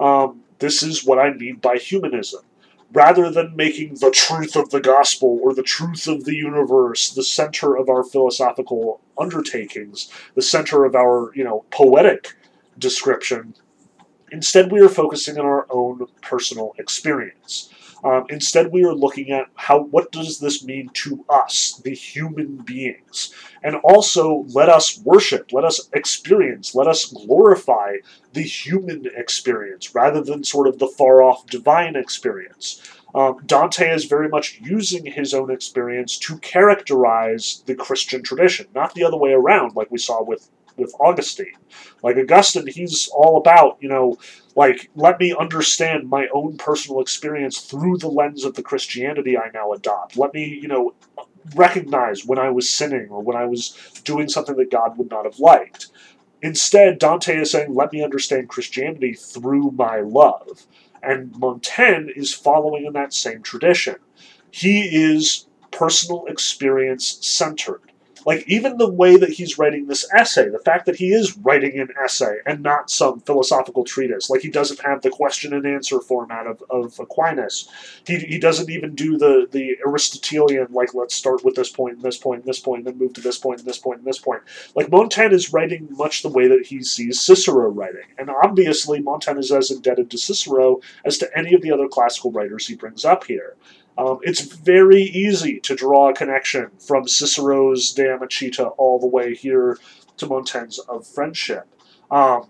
[0.00, 2.42] Um, this is what I mean by humanism.
[2.92, 7.24] Rather than making the truth of the gospel or the truth of the universe the
[7.24, 12.34] center of our philosophical undertakings, the center of our, you know, poetic
[12.78, 13.54] description.
[14.30, 17.70] Instead, we are focusing on our own personal experience.
[18.04, 22.56] Um, instead, we are looking at how what does this mean to us, the human
[22.56, 27.96] beings, and also let us worship, let us experience, let us glorify
[28.34, 32.82] the human experience rather than sort of the far off divine experience.
[33.14, 38.94] Um, Dante is very much using his own experience to characterize the Christian tradition, not
[38.94, 41.54] the other way around, like we saw with with Augustine.
[42.02, 44.18] Like Augustine, he's all about, you know,
[44.56, 49.50] like let me understand my own personal experience through the lens of the Christianity I
[49.52, 50.16] now adopt.
[50.16, 50.94] Let me, you know,
[51.54, 55.24] recognize when I was sinning or when I was doing something that God would not
[55.24, 55.88] have liked.
[56.42, 60.66] Instead, Dante is saying, let me understand Christianity through my love.
[61.02, 63.96] And Montaigne is following in that same tradition.
[64.50, 67.80] He is personal experience centered.
[68.26, 71.78] Like, even the way that he's writing this essay, the fact that he is writing
[71.78, 76.00] an essay and not some philosophical treatise, like he doesn't have the question and answer
[76.00, 77.68] format of, of Aquinas.
[78.06, 82.02] He, he doesn't even do the, the Aristotelian, like, let's start with this point, and
[82.02, 84.06] this point, and this point, and then move to this point, and this point, and
[84.06, 84.42] this point.
[84.74, 88.06] Like, Montaigne is writing much the way that he sees Cicero writing.
[88.18, 92.32] And obviously, Montaigne is as indebted to Cicero as to any of the other classical
[92.32, 93.56] writers he brings up here.
[93.96, 99.34] Um, it's very easy to draw a connection from Cicero's De Amicitia all the way
[99.34, 99.78] here
[100.16, 101.66] to Montaigne's Of Friendship.
[102.10, 102.48] Um,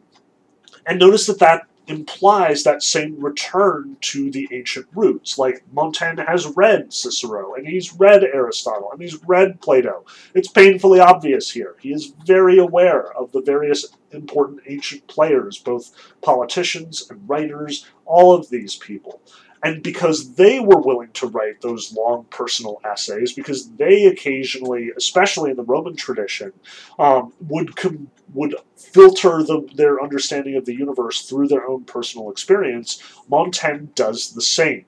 [0.86, 5.36] and notice that that implies that same return to the ancient roots.
[5.36, 10.04] Like Montaigne has read Cicero, and he's read Aristotle, and he's read Plato.
[10.34, 11.76] It's painfully obvious here.
[11.80, 15.90] He is very aware of the various important ancient players, both
[16.22, 19.20] politicians and writers, all of these people
[19.64, 25.50] and because they were willing to write those long personal essays, because they occasionally, especially
[25.50, 26.52] in the Roman tradition,
[26.98, 32.30] um, would com- would filter the, their understanding of the universe through their own personal
[32.30, 34.84] experience, Montaigne does the same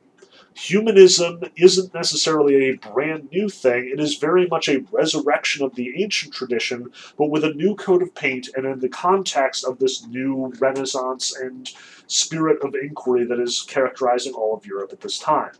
[0.56, 3.90] humanism isn't necessarily a brand new thing.
[3.92, 8.02] It is very much a resurrection of the ancient tradition, but with a new coat
[8.02, 11.70] of paint and in the context of this new renaissance and
[12.06, 15.52] spirit of inquiry that is characterizing all of Europe at this time.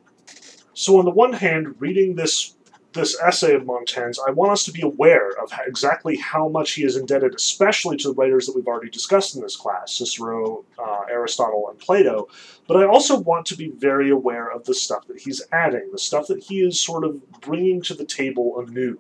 [0.73, 2.56] So, on the one hand, reading this
[2.97, 6.85] this essay of Montaigne's, I want us to be aware of exactly how much he
[6.85, 11.03] is indebted, especially to the writers that we've already discussed in this class Cicero, uh,
[11.09, 12.29] Aristotle, and Plato.
[12.67, 15.99] But I also want to be very aware of the stuff that he's adding, the
[15.99, 18.99] stuff that he is sort of bringing to the table anew,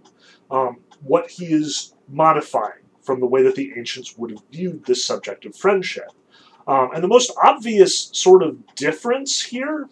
[0.51, 5.05] um, what he is modifying from the way that the ancients would have viewed this
[5.05, 6.11] subject of friendship.
[6.69, 9.89] Um, and the most obvious sort of difference here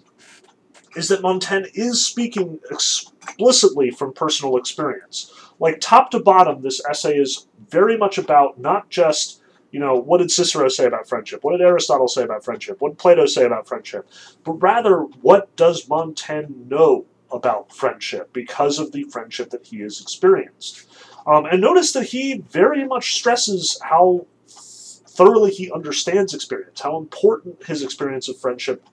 [0.97, 5.33] is that Montaigne is speaking explicitly from personal experience.
[5.59, 10.19] Like top to bottom, this essay is very much about not just, you know, what
[10.19, 11.43] did Cicero say about friendship?
[11.43, 12.81] What did Aristotle say about friendship?
[12.81, 14.09] What did Plato say about friendship?
[14.45, 20.01] But rather, what does Montaigne know about friendship because of the friendship that he has
[20.01, 20.87] experienced?
[21.27, 27.65] Um, and notice that he very much stresses how thoroughly he understands experience, how important
[27.65, 28.87] his experience of friendship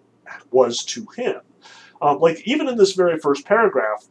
[0.52, 1.42] was to him.
[2.02, 4.08] Um, like, even in this very first paragraph,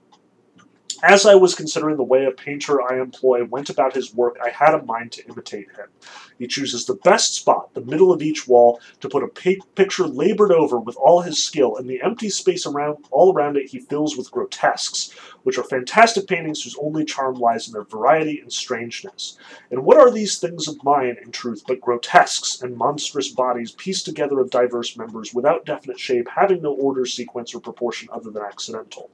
[1.02, 4.50] as I was considering the way a painter I employ went about his work, I
[4.50, 5.88] had a mind to imitate him.
[6.38, 10.52] He chooses the best spot, the middle of each wall, to put a picture labored
[10.52, 14.16] over with all his skill, and the empty space around all around it he fills
[14.16, 15.10] with grotesques,
[15.42, 19.38] which are fantastic paintings whose only charm lies in their variety and strangeness.
[19.70, 24.04] And what are these things of mine, in truth, but grotesques and monstrous bodies pieced
[24.04, 28.42] together of diverse members, without definite shape, having no order, sequence, or proportion other than
[28.42, 29.10] accidental?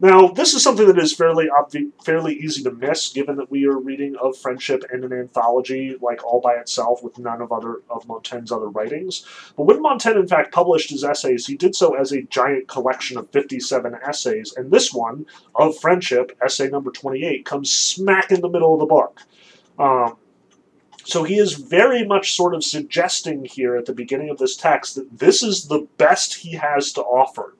[0.00, 3.64] Now, this is something that is fairly obvi- fairly easy to miss, given that we
[3.64, 7.82] are reading of friendship in an anthology, like all by itself, with none of other
[7.88, 9.24] of Montaigne's other writings.
[9.56, 13.16] But when Montaigne, in fact, published his essays, he did so as a giant collection
[13.18, 18.48] of 57 essays, and this one of friendship, essay number 28, comes smack in the
[18.48, 19.20] middle of the book.
[19.78, 20.16] Um,
[21.04, 24.96] so he is very much sort of suggesting here at the beginning of this text
[24.96, 27.54] that this is the best he has to offer.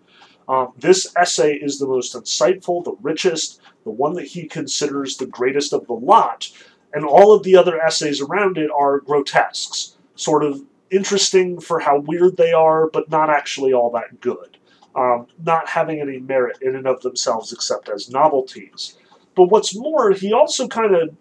[0.48, 5.26] Um, this essay is the most insightful, the richest, the one that he considers the
[5.26, 6.50] greatest of the lot,
[6.92, 12.00] and all of the other essays around it are grotesques, sort of interesting for how
[12.00, 14.58] weird they are, but not actually all that good,
[14.94, 18.96] um, not having any merit in and of themselves except as novelties.
[19.34, 21.16] But what's more, he also kind of,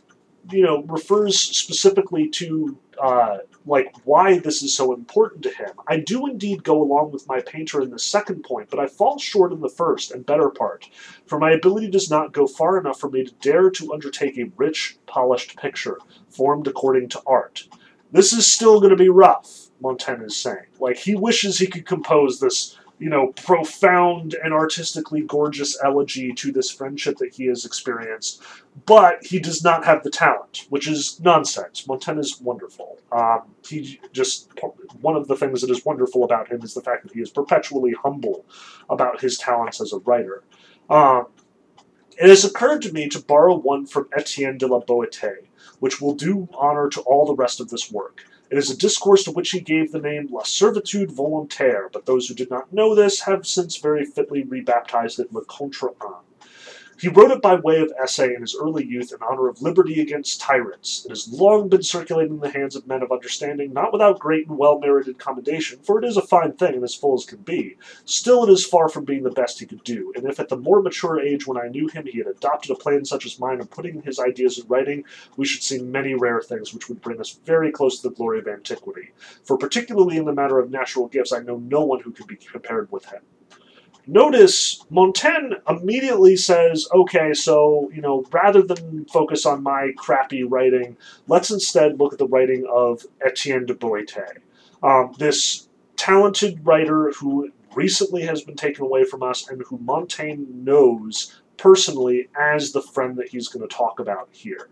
[0.52, 5.72] you know, refers specifically to uh, like why this is so important to him.
[5.88, 9.18] I do indeed go along with my painter in the second point, but I fall
[9.18, 10.89] short in the first and better part,
[11.26, 14.52] for my ability does not go far enough for me to dare to undertake a
[14.58, 15.98] rich, polished picture,
[16.30, 17.68] formed according to art.
[18.12, 20.68] This is still going to be rough, Montaigne is saying.
[20.80, 26.52] Like, he wishes he could compose this you know, profound and artistically gorgeous elegy to
[26.52, 28.41] this friendship that he has experienced,
[28.86, 31.88] but he does not have the talent, which is nonsense.
[31.88, 33.00] Montaigne is wonderful.
[33.12, 34.52] Um, he just
[35.02, 37.30] one of the things that is wonderful about him is the fact that he is
[37.30, 38.46] perpetually humble
[38.89, 40.44] about his talents as a writer.
[40.89, 41.28] Um,
[42.18, 45.48] it has occurred to me to borrow one from Etienne de la Boétie,
[45.80, 48.24] which will do honor to all the rest of this work.
[48.54, 52.28] It is a discourse to which he gave the name La Servitude Volontaire, but those
[52.28, 56.22] who did not know this have since very fitly rebaptized it Le Contre Âme.
[57.04, 59.99] He wrote it by way of essay in his early youth in honor of liberty
[59.99, 61.04] against tyrants.
[61.04, 64.47] It has long been circulating in the hands of men of understanding, not without great
[64.47, 67.39] and well merited commendation, for it is a fine thing and as full as can
[67.39, 67.76] be.
[68.06, 70.56] Still, it is far from being the best he could do, and if at the
[70.56, 73.60] more mature age when I knew him he had adopted a plan such as mine
[73.60, 75.04] of putting his ideas in writing,
[75.36, 78.39] we should see many rare things which would bring us very close to the glory
[78.39, 79.12] of antiquity.
[79.43, 82.38] For particularly in the matter of natural gifts, I know no one who can be
[82.38, 83.24] compared with him.
[84.06, 90.97] Notice Montaigne immediately says, okay, so, you know, rather than focus on my crappy writing,
[91.28, 94.39] let's instead look at the writing of Etienne de Boétie.
[94.82, 100.45] Um, this talented writer who recently has been taken away from us and who Montaigne
[100.49, 104.70] knows personally as the friend that he's going to talk about here.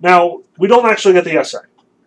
[0.00, 1.58] Now, we don't actually get the essay.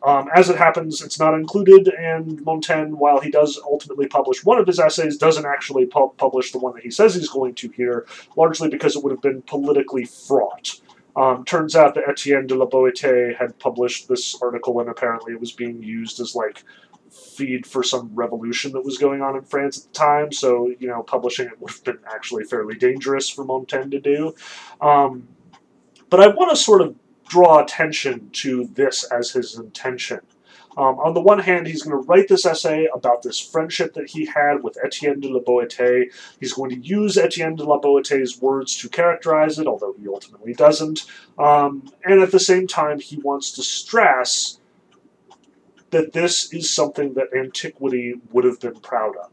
[0.02, 4.58] Um, as it happens, it's not included, and Montaigne, while he does ultimately publish one
[4.58, 7.70] of his essays, doesn't actually pu- publish the one that he says he's going to
[7.72, 10.80] here, largely because it would have been politically fraught.
[11.16, 15.39] Um, turns out that Etienne de la Boétie had published this article, and apparently it
[15.39, 16.64] was being used as like
[17.12, 20.32] feed for some revolution that was going on in France at the time.
[20.32, 24.34] So you know, publishing it would have been actually fairly dangerous for Montaigne to do.
[24.80, 25.28] Um,
[26.10, 26.95] but I want to sort of
[27.30, 30.20] draw attention to this as his intention.
[30.78, 34.10] Um, on the one hand, he's going to write this essay about this friendship that
[34.10, 36.06] he had with Etienne de la Boétie.
[36.40, 40.54] He's going to use Etienne de la Boétie's words to characterize it, although he ultimately
[40.54, 41.06] doesn't.
[41.38, 44.60] Um, and at the same time, he wants to stress
[45.90, 49.32] that this is something that antiquity would have been proud of.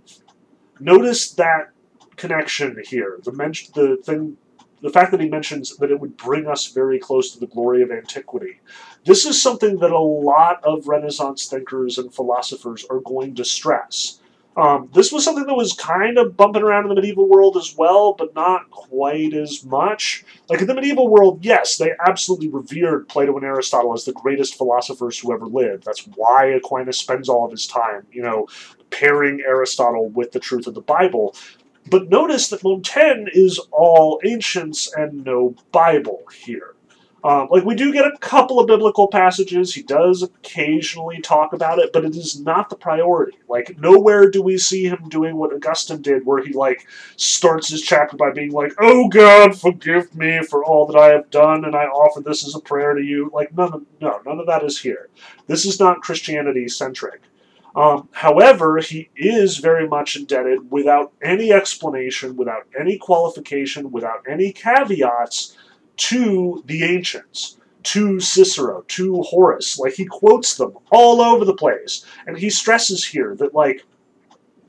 [0.81, 1.71] Notice that
[2.17, 3.21] connection here.
[3.23, 4.37] The, men- the thing
[4.83, 7.83] the fact that he mentions that it would bring us very close to the glory
[7.83, 8.61] of antiquity.
[9.05, 14.20] This is something that a lot of Renaissance thinkers and philosophers are going to stress.
[14.57, 17.74] Um, this was something that was kind of bumping around in the medieval world as
[17.77, 20.24] well, but not quite as much.
[20.49, 24.57] Like in the medieval world, yes, they absolutely revered Plato and Aristotle as the greatest
[24.57, 25.85] philosophers who ever lived.
[25.85, 28.47] That's why Aquinas spends all of his time, you know,
[28.89, 31.37] pairing Aristotle with the truth of the Bible.
[31.89, 36.76] But notice that Montaigne is all ancients and no Bible here.
[37.26, 39.74] Um, like we do get a couple of biblical passages.
[39.74, 43.37] He does occasionally talk about it, but it is not the priority.
[43.49, 47.82] Like nowhere do we see him doing what Augustine did, where he like starts his
[47.82, 51.74] chapter by being like, "Oh God, forgive me for all that I have done, and
[51.74, 54.62] I offer this as a prayer to you." Like none of no, none of that
[54.62, 55.09] is here.
[55.49, 57.22] This is not Christianity centric.
[57.77, 64.51] Um, however, he is very much indebted, without any explanation, without any qualification, without any
[64.51, 65.57] caveats
[65.97, 69.79] to the ancients, to Cicero, to Horace.
[69.79, 72.05] Like he quotes them all over the place.
[72.27, 73.85] And he stresses here that, like,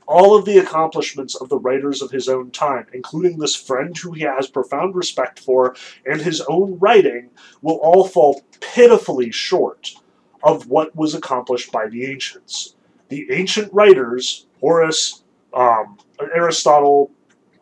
[0.06, 4.12] all of the accomplishments of the writers of his own time, including this friend who
[4.12, 5.74] he has profound respect for,
[6.06, 7.30] and his own writing,
[7.62, 9.94] will all fall pitifully short
[10.42, 12.74] of what was accomplished by the ancients.
[13.08, 15.22] The ancient writers, Horace,
[15.54, 15.98] um,
[16.34, 17.10] Aristotle,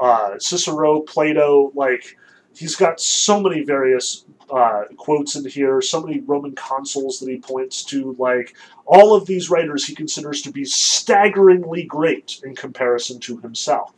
[0.01, 2.16] uh, Cicero, Plato, like,
[2.55, 7.38] he's got so many various uh, quotes in here, so many Roman consuls that he
[7.38, 8.14] points to.
[8.18, 13.92] Like all of these writers, he considers to be staggeringly great in comparison to himself.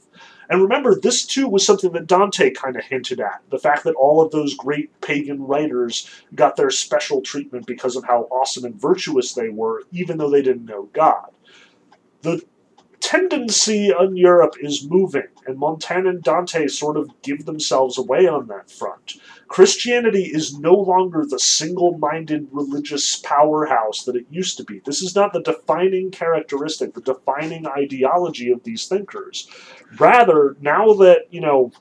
[0.50, 3.94] And remember, this too was something that Dante kind of hinted at the fact that
[3.96, 8.80] all of those great pagan writers got their special treatment because of how awesome and
[8.80, 11.28] virtuous they were, even though they didn't know God.
[12.22, 12.44] The
[13.00, 18.48] tendency in Europe is moving, and Montaigne and Dante sort of give themselves away on
[18.48, 19.14] that front.
[19.46, 24.80] Christianity is no longer the single minded religious powerhouse that it used to be.
[24.84, 29.48] This is not the defining characteristic, the defining ideology of these thinkers.
[29.98, 31.72] Rather, now that, you know,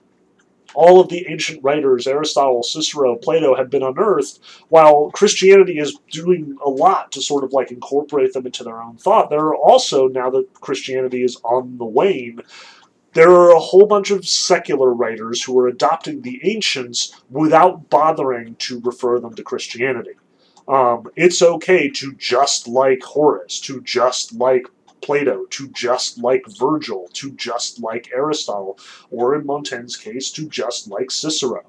[0.74, 4.40] all of the ancient writers, Aristotle, Cicero, Plato, have been unearthed,
[4.70, 8.98] while Christianity is doing a lot to sort of like incorporate them into their own
[8.98, 12.42] thought, there are also, now that Christianity is on the wane,
[13.14, 18.56] there are a whole bunch of secular writers who are adopting the ancients without bothering
[18.56, 20.12] to refer them to Christianity.
[20.68, 24.68] Um, it's okay to just like Horace, to just like
[25.08, 28.78] Plato, to just like Virgil, to just like Aristotle,
[29.10, 31.64] or in Montaigne's case, to just like Cicero.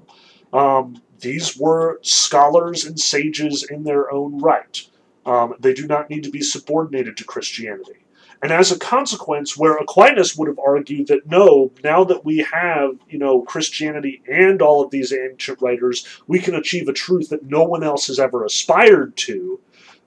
[0.53, 4.83] Um, these were scholars and sages in their own right.
[5.25, 8.01] Um, they do not need to be subordinated to Christianity.
[8.43, 12.99] And as a consequence, where Aquinas would have argued that no, now that we have,
[13.09, 17.45] you know, Christianity and all of these ancient writers, we can achieve a truth that
[17.45, 19.61] no one else has ever aspired to,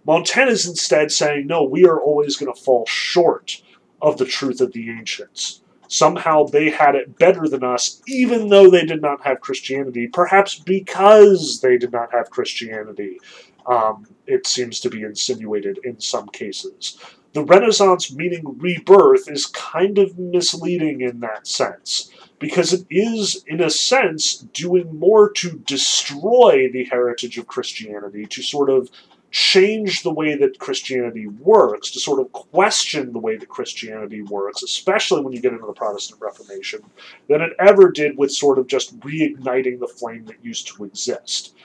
[0.06, 3.62] Montaigne is instead saying, no, we are always going to fall short
[4.02, 5.62] of the truth of the ancients.
[5.88, 10.58] Somehow they had it better than us, even though they did not have Christianity, perhaps
[10.58, 13.20] because they did not have Christianity.
[13.68, 16.98] Um, it seems to be insinuated in some cases.
[17.34, 23.62] The Renaissance meaning rebirth is kind of misleading in that sense, because it is, in
[23.62, 28.90] a sense, doing more to destroy the heritage of Christianity, to sort of
[29.32, 34.62] change the way that Christianity works, to sort of question the way that Christianity works,
[34.62, 36.82] especially when you get into the Protestant Reformation,
[37.30, 41.56] than it ever did with sort of just reigniting the flame that used to exist.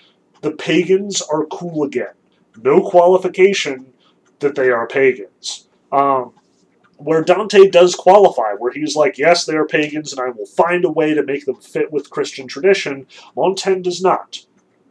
[0.42, 2.14] The pagans are cool again.
[2.62, 3.92] No qualification
[4.38, 5.66] that they are pagans.
[5.90, 6.32] Um,
[6.98, 10.84] where Dante does qualify, where he's like, yes, they are pagans, and I will find
[10.84, 13.06] a way to make them fit with Christian tradition,
[13.36, 14.45] Montaigne does not.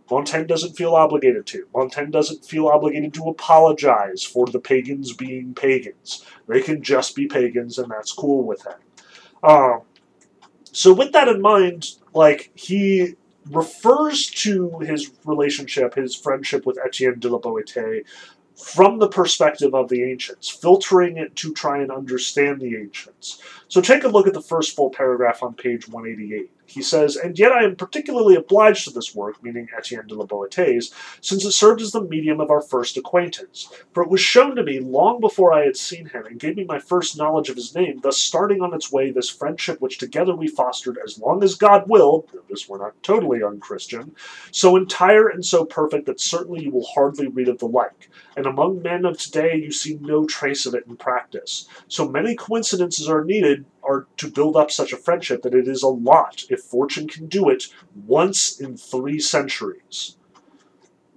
[0.10, 1.68] Montaigne doesn't feel obligated to.
[1.74, 6.26] Montaigne doesn't feel obligated to apologize for the pagans being pagans.
[6.48, 8.74] They can just be pagans, and that's cool with him.
[9.44, 9.82] Um,
[10.72, 13.16] so, with that in mind, like he
[13.50, 18.04] refers to his relationship, his friendship with Etienne de la Boétie,
[18.56, 23.42] from the perspective of the ancients, filtering it to try and understand the ancients.
[23.68, 26.50] So take a look at the first full paragraph on page 188.
[26.66, 30.26] He says, And yet I am particularly obliged to this work, meaning Etienne de la
[30.26, 33.70] Boétie's, since it served as the medium of our first acquaintance.
[33.94, 36.66] For it was shown to me long before I had seen him, and gave me
[36.66, 40.36] my first knowledge of his name, thus starting on its way this friendship which together
[40.36, 44.16] we fostered as long as God will, this we're not totally unchristian,
[44.52, 48.10] so entire and so perfect that certainly you will hardly read of the like.
[48.36, 51.68] And among men of today you see no trace of it in practice.
[51.88, 55.84] So many coincidences are needed are to build up such a friendship that it is
[55.84, 57.66] a lot if fortune can do it
[58.06, 60.18] once in three centuries.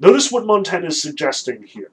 [0.00, 1.90] Notice what Montaigne is suggesting here.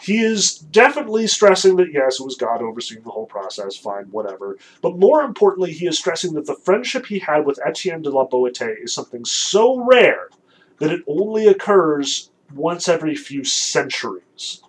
[0.00, 4.58] He is definitely stressing that yes, it was God overseeing the whole process, fine, whatever.
[4.82, 8.26] But more importantly, he is stressing that the friendship he had with Etienne de la
[8.26, 10.28] Boétie is something so rare
[10.78, 14.62] that it only occurs once every few centuries.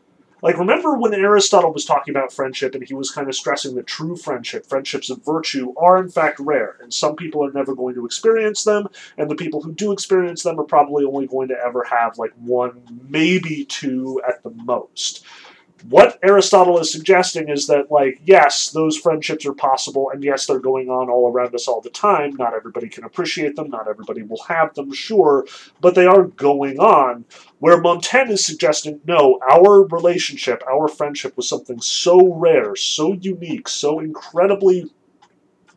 [0.46, 3.88] Like, remember when Aristotle was talking about friendship and he was kind of stressing that
[3.88, 7.96] true friendship, friendships of virtue, are in fact rare, and some people are never going
[7.96, 11.58] to experience them, and the people who do experience them are probably only going to
[11.58, 15.26] ever have like one, maybe two at the most
[15.90, 20.60] what Aristotle is suggesting is that, like, yes, those friendships are possible, and yes, they're
[20.60, 22.32] going on all around us all the time.
[22.36, 25.46] Not everybody can appreciate them, not everybody will have them, sure,
[25.82, 27.26] but they are going on.
[27.60, 33.68] Where Montaigne is suggesting, no, our relationship, our friendship was something so rare, so unique,
[33.68, 34.92] so incredibly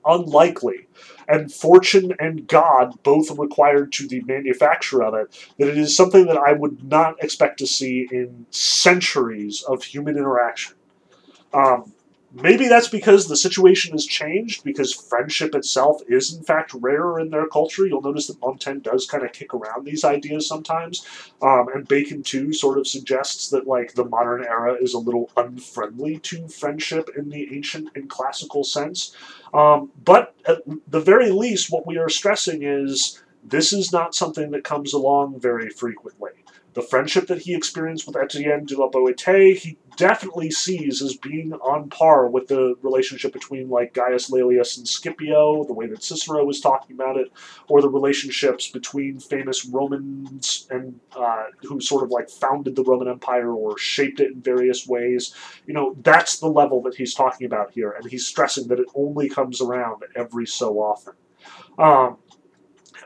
[0.04, 0.87] unlikely
[1.28, 6.26] and fortune and God both required to the manufacture of it, that it is something
[6.26, 10.74] that I would not expect to see in centuries of human interaction.
[11.52, 11.92] Um,
[12.42, 17.30] maybe that's because the situation has changed, because friendship itself is in fact rarer in
[17.30, 17.86] their culture.
[17.86, 21.06] You'll notice that Montaigne does kind of kick around these ideas sometimes,
[21.42, 25.30] um, and Bacon too sort of suggests that like the modern era is a little
[25.36, 29.14] unfriendly to friendship in the ancient and classical sense.
[29.52, 34.50] Um, but at the very least, what we are stressing is this is not something
[34.50, 36.30] that comes along very frequently.
[36.74, 41.52] The friendship that he experienced with Etienne de la Boétie, he definitely sees as being
[41.54, 46.44] on par with the relationship between like Gaius Laelius and Scipio, the way that Cicero
[46.44, 47.30] was talking about it,
[47.68, 53.08] or the relationships between famous Romans and uh, who sort of like founded the Roman
[53.08, 55.34] Empire or shaped it in various ways.
[55.66, 58.86] You know, that's the level that he's talking about here, and he's stressing that it
[58.94, 61.14] only comes around every so often.
[61.76, 62.18] Um,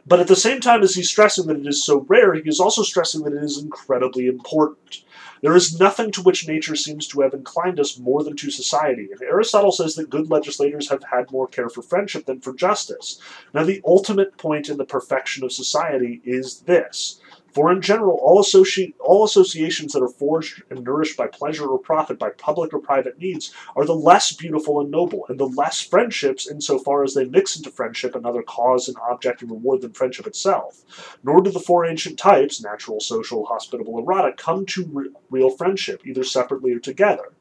[0.06, 2.60] but at the same time as he's stressing that it is so rare, he is
[2.60, 5.04] also stressing that it is incredibly important.
[5.42, 9.08] There is nothing to which nature seems to have inclined us more than to society,
[9.10, 13.20] and Aristotle says that good legislators have had more care for friendship than for justice.
[13.52, 17.20] Now, the ultimate point in the perfection of society is this
[17.52, 21.78] for in general, all, associ- all associations that are forged and nourished by pleasure or
[21.78, 25.80] profit, by public or private needs, are the less beautiful and noble, and the less
[25.80, 30.26] friendships, insofar as they mix into friendship another cause and object and reward than friendship
[30.26, 31.18] itself.
[31.22, 36.06] Nor do the four ancient types, natural, social, hospitable, erotic, come to re- real friendship,
[36.06, 37.32] either separately or together.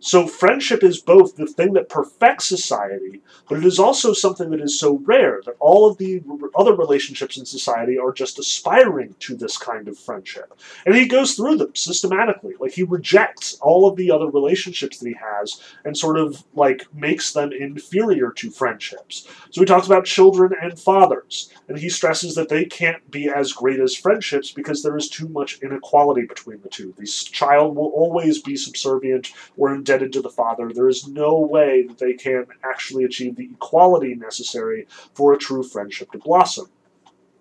[0.00, 4.60] So friendship is both the thing that perfects society, but it is also something that
[4.60, 6.22] is so rare that all of the
[6.56, 10.52] other relationships in society are just aspiring to this kind of friendship.
[10.86, 12.54] And he goes through them systematically.
[12.60, 16.86] Like he rejects all of the other relationships that he has and sort of like
[16.94, 19.26] makes them inferior to friendships.
[19.50, 23.52] So he talks about children and fathers, and he stresses that they can't be as
[23.52, 26.94] great as friendships because there is too much inequality between the two.
[26.96, 30.70] The child will always be subservient or indebted to the father.
[30.72, 35.62] There is no way that they can actually achieve the equality necessary for a true
[35.62, 36.66] friendship to blossom.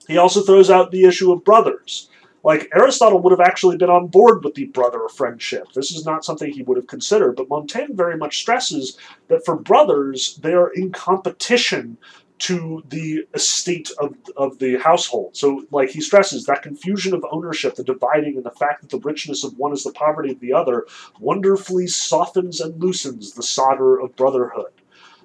[0.07, 2.09] He also throws out the issue of brothers.
[2.43, 5.73] Like Aristotle would have actually been on board with the brother friendship.
[5.73, 8.97] This is not something he would have considered, but Montaigne very much stresses
[9.27, 11.97] that for brothers, they are in competition
[12.39, 15.35] to the estate of, of the household.
[15.35, 18.99] So, like he stresses, that confusion of ownership, the dividing, and the fact that the
[18.99, 20.85] richness of one is the poverty of the other,
[21.19, 24.72] wonderfully softens and loosens the solder of brotherhood.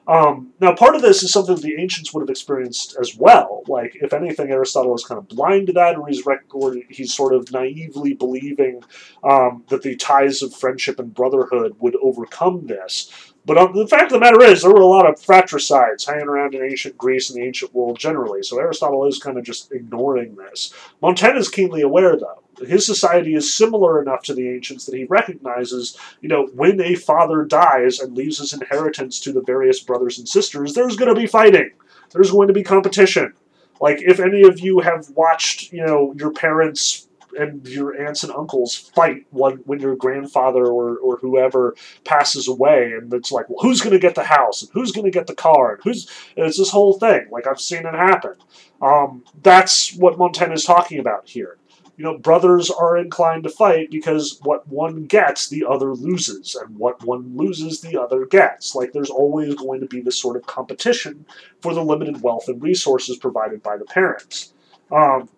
[0.09, 3.63] Um, now, part of this is something the ancients would have experienced as well.
[3.69, 7.15] Like, if anything, Aristotle is kind of blind to that, or he's, rec- or he's
[7.15, 8.83] sort of naively believing
[9.23, 13.32] um, that the ties of friendship and brotherhood would overcome this.
[13.45, 16.29] But um, the fact of the matter is, there were a lot of fratricides hanging
[16.29, 19.73] around in ancient Greece and the ancient world generally, so Aristotle is kind of just
[19.73, 20.73] ignoring this.
[21.01, 22.43] Montaigne is keenly aware, though.
[22.65, 26.95] His society is similar enough to the ancients that he recognizes, you know, when a
[26.95, 31.21] father dies and leaves his inheritance to the various brothers and sisters, there's going to
[31.21, 31.73] be fighting.
[32.11, 33.33] There's going to be competition.
[33.81, 38.33] Like, if any of you have watched, you know, your parents and your aunts and
[38.33, 43.59] uncles fight when, when your grandfather or, or whoever passes away and it's like well
[43.63, 44.63] who's going to get the house?
[44.63, 45.75] And who's going to get the car?
[45.75, 47.27] And who's and it's this whole thing.
[47.31, 48.35] Like i've seen it happen.
[48.81, 51.59] Um, that's what montaigne is talking about here.
[51.97, 56.77] You know brothers are inclined to fight because what one gets the other loses and
[56.79, 58.75] what one loses the other gets.
[58.75, 61.27] Like there's always going to be this sort of competition
[61.61, 64.53] for the limited wealth and resources provided by the parents.
[64.91, 65.29] Um,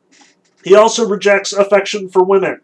[0.65, 2.61] he also rejects affection for women.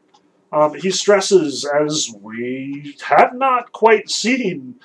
[0.53, 4.81] Um, he stresses, as we have not quite seen,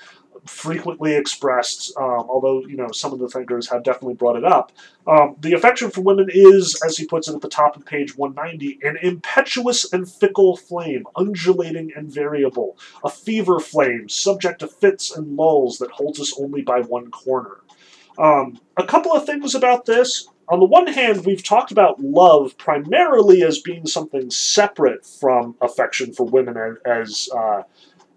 [0.46, 4.72] frequently expressed, um, although you know some of the thinkers have definitely brought it up.
[5.08, 8.16] Um, the affection for women is, as he puts it at the top of page
[8.16, 15.16] 190, an impetuous and fickle flame, undulating and variable, a fever flame, subject to fits
[15.16, 17.62] and lulls that holds us only by one corner.
[18.18, 20.28] Um, a couple of things about this.
[20.48, 26.14] On the one hand, we've talked about love primarily as being something separate from affection
[26.14, 27.64] for women, as uh,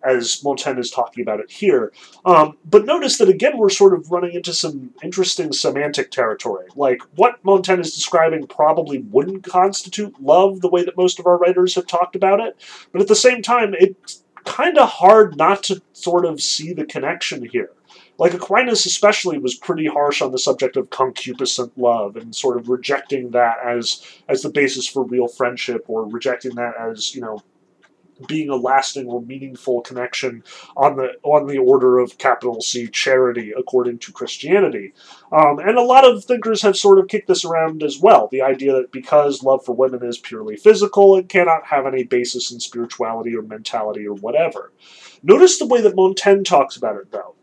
[0.02, 1.92] as Montaigne is talking about it here.
[2.24, 6.66] Um, but notice that again, we're sort of running into some interesting semantic territory.
[6.76, 11.38] Like what Montaigne is describing probably wouldn't constitute love the way that most of our
[11.38, 12.56] writers have talked about it,
[12.92, 16.84] but at the same time, it's kind of hard not to sort of see the
[16.84, 17.70] connection here.
[18.18, 22.68] Like Aquinas, especially, was pretty harsh on the subject of concupiscent love and sort of
[22.68, 27.42] rejecting that as as the basis for real friendship, or rejecting that as you know
[28.26, 30.42] being a lasting or meaningful connection
[30.76, 34.92] on the on the order of capital C charity according to Christianity.
[35.30, 38.28] Um, and a lot of thinkers have sort of kicked this around as well.
[38.30, 42.50] The idea that because love for women is purely physical, it cannot have any basis
[42.50, 44.72] in spirituality or mentality or whatever.
[45.22, 47.36] Notice the way that Montaigne talks about it though.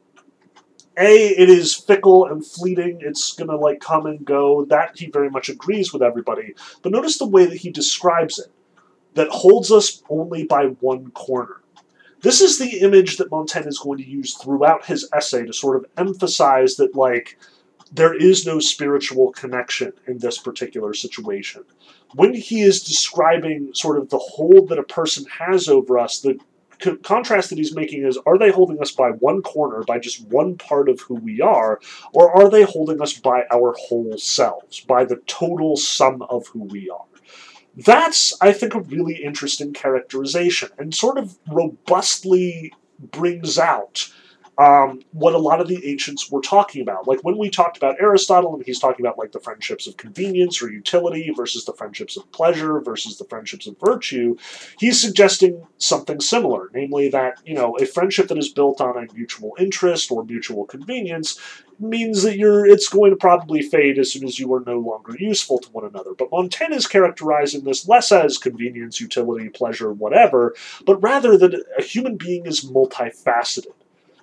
[0.97, 2.99] A, it is fickle and fleeting.
[3.01, 4.65] It's going to like come and go.
[4.65, 6.53] That he very much agrees with everybody.
[6.81, 8.51] But notice the way that he describes it
[9.15, 11.61] that holds us only by one corner.
[12.21, 15.77] This is the image that Montaigne is going to use throughout his essay to sort
[15.77, 17.37] of emphasize that, like,
[17.91, 21.63] there is no spiritual connection in this particular situation.
[22.15, 26.39] When he is describing sort of the hold that a person has over us, the
[27.03, 30.57] contrast that he's making is are they holding us by one corner, by just one
[30.57, 31.79] part of who we are,
[32.13, 36.63] or are they holding us by our whole selves, by the total sum of who
[36.63, 37.05] we are?
[37.77, 44.09] That's, I think, a really interesting characterization and sort of robustly brings out
[44.57, 47.07] um, what a lot of the ancients were talking about.
[47.07, 50.61] Like when we talked about Aristotle, and he's talking about like the friendships of convenience
[50.61, 54.37] or utility versus the friendships of pleasure versus the friendships of virtue,
[54.79, 59.13] he's suggesting something similar, namely that you know a friendship that is built on a
[59.13, 61.39] mutual interest or mutual convenience
[61.79, 65.15] means that you're it's going to probably fade as soon as you are no longer
[65.19, 66.13] useful to one another.
[66.17, 70.55] But Montaigne is characterizing this less as convenience, utility, pleasure, whatever,
[70.85, 73.73] but rather that a human being is multifaceted.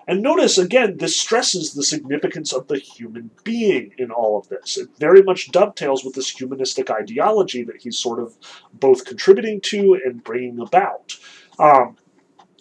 [0.06, 4.76] And notice again, this stresses the significance of the human being in all of this.
[4.76, 8.34] It very much dovetails with this humanistic ideology that he's sort of
[8.72, 11.16] both contributing to and bringing about.
[11.58, 11.96] Um,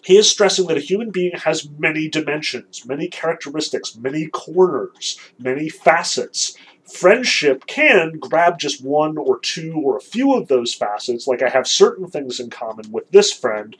[0.04, 5.68] he is stressing that a human being has many dimensions, many characteristics, many corners, many
[5.68, 6.56] facets.
[6.92, 11.48] Friendship can grab just one or two or a few of those facets, like I
[11.48, 13.76] have certain things in common with this friend,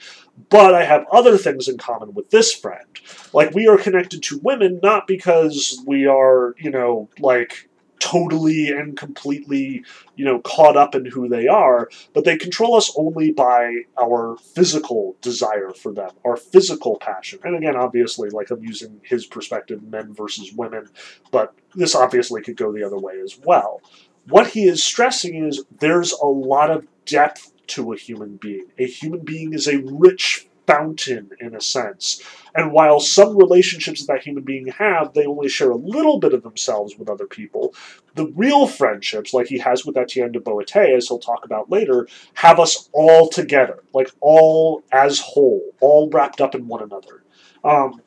[0.48, 2.86] but I have other things in common with this friend.
[3.32, 7.68] Like we are connected to women not because we are, you know, like
[8.02, 9.84] totally and completely,
[10.16, 14.36] you know, caught up in who they are, but they control us only by our
[14.38, 17.38] physical desire for them, our physical passion.
[17.44, 20.88] And again, obviously, like I'm using his perspective, men versus women,
[21.30, 23.80] but this obviously could go the other way as well.
[24.28, 28.66] What he is stressing is there's a lot of depth to a human being.
[28.78, 32.22] A human being is a rich fountain in a sense.
[32.54, 36.42] And while some relationships that human being have, they only share a little bit of
[36.42, 37.74] themselves with other people,
[38.14, 42.06] the real friendships, like he has with Etienne de Boétie, as he'll talk about later,
[42.34, 47.22] have us all together, like all as whole, all wrapped up in one another.
[47.64, 48.02] Um,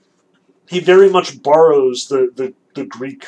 [0.67, 3.25] he very much borrows the, the, the Greek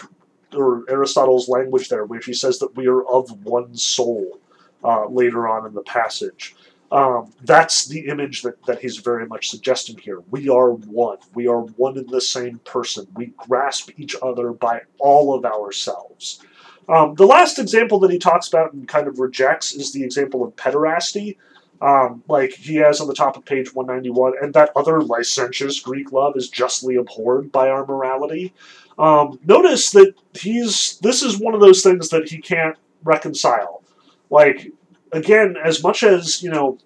[0.56, 4.40] or Aristotle's language there, where he says that we are of one soul
[4.84, 6.56] uh, later on in the passage.
[6.92, 10.22] Um, that's the image that, that he's very much suggesting here.
[10.30, 11.18] We are one.
[11.34, 13.08] We are one and the same person.
[13.16, 16.40] We grasp each other by all of ourselves.
[16.88, 20.46] Um, the last example that he talks about and kind of rejects is the example
[20.46, 21.38] of pederasty.
[21.82, 26.12] Um, like he has on the top of page 191, and that other licentious Greek
[26.12, 28.54] love is justly abhorred by our morality.
[28.98, 33.84] Um, notice that he's this is one of those things that he can't reconcile.
[34.32, 34.72] Like
[35.12, 36.78] again, as much as you know,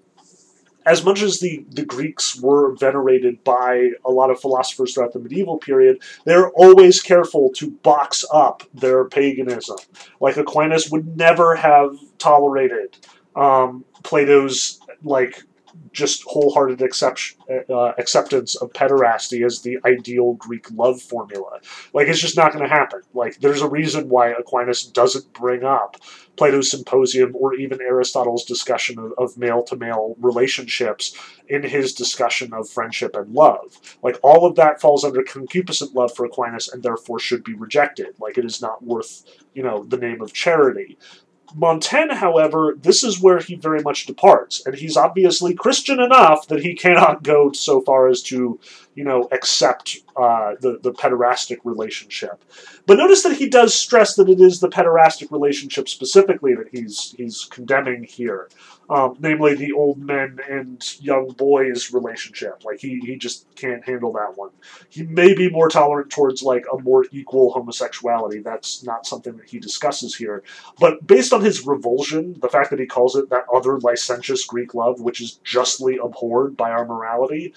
[0.85, 5.19] as much as the, the Greeks were venerated by a lot of philosophers throughout the
[5.19, 9.77] medieval period, they're always careful to box up their paganism.
[10.19, 12.98] Like Aquinas would never have tolerated
[13.35, 15.43] um, Plato's like
[15.91, 17.35] just wholehearted accept,
[17.69, 21.60] uh, acceptance of pederasty as the ideal Greek love formula.
[21.93, 23.02] Like, it's just not going to happen.
[23.14, 25.98] Like, there's a reason why Aquinas doesn't bring up
[26.38, 31.15] Plato's Symposium or even Aristotle's discussion of male to male relationships
[31.48, 33.98] in his discussion of friendship and love.
[34.02, 38.15] Like, all of that falls under concupiscent love for Aquinas and therefore should be rejected.
[38.19, 39.23] Like, it is not worth,
[39.53, 40.98] you know, the name of charity.
[41.56, 46.61] Montaigne, however, this is where he very much departs, and he's obviously Christian enough that
[46.61, 48.60] he cannot go so far as to,
[48.95, 52.44] you know, accept uh, the the pederastic relationship.
[52.86, 57.14] But notice that he does stress that it is the pederastic relationship specifically that he's
[57.18, 58.49] he's condemning here
[58.91, 62.65] um, namely the old men and young boys relationship.
[62.65, 64.49] Like he, he just can't handle that one.
[64.89, 68.39] He may be more tolerant towards like a more equal homosexuality.
[68.39, 70.43] That's not something that he discusses here.
[70.77, 74.73] But based on his revulsion, the fact that he calls it that other licentious Greek
[74.73, 77.53] love, which is justly abhorred by our morality,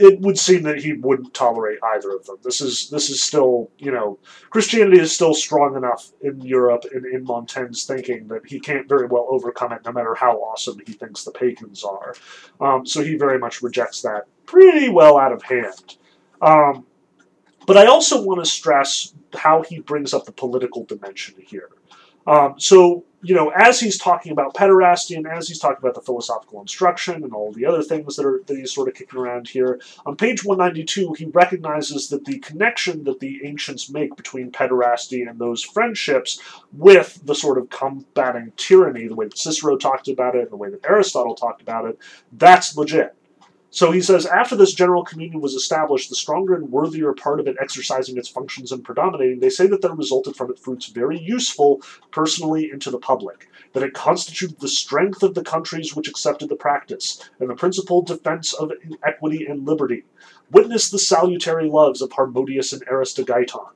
[0.00, 2.38] it would seem that he wouldn't tolerate either of them.
[2.42, 4.18] This is this is still, you know,
[4.48, 9.06] Christianity is still strong enough in Europe and in Montaigne's thinking that he can't very
[9.06, 12.14] well overcome it, no matter how awesome he thinks the pagans are.
[12.60, 15.96] Um, so he very much rejects that pretty well out of hand.
[16.40, 16.86] Um,
[17.66, 21.68] but I also want to stress how he brings up the political dimension here.
[22.26, 26.00] Um, so you know, as he's talking about pederasty and as he's talking about the
[26.00, 29.48] philosophical instruction and all the other things that are that he's sort of kicking around
[29.48, 35.28] here, on page 192, he recognizes that the connection that the ancients make between pederasty
[35.28, 36.40] and those friendships
[36.72, 40.56] with the sort of combating tyranny, the way that Cicero talked about it, and the
[40.56, 41.98] way that Aristotle talked about it,
[42.32, 43.14] that's legit.
[43.72, 47.46] So he says, after this general communion was established, the stronger and worthier part of
[47.46, 51.18] it exercising its functions and predominating, they say that there resulted from it fruits very
[51.20, 51.80] useful
[52.10, 56.48] personally and to the public, that it constituted the strength of the countries which accepted
[56.48, 58.72] the practice, and the principal defense of
[59.06, 60.04] equity and liberty.
[60.50, 63.68] Witness the salutary loves of Harmodius and Aristogeiton.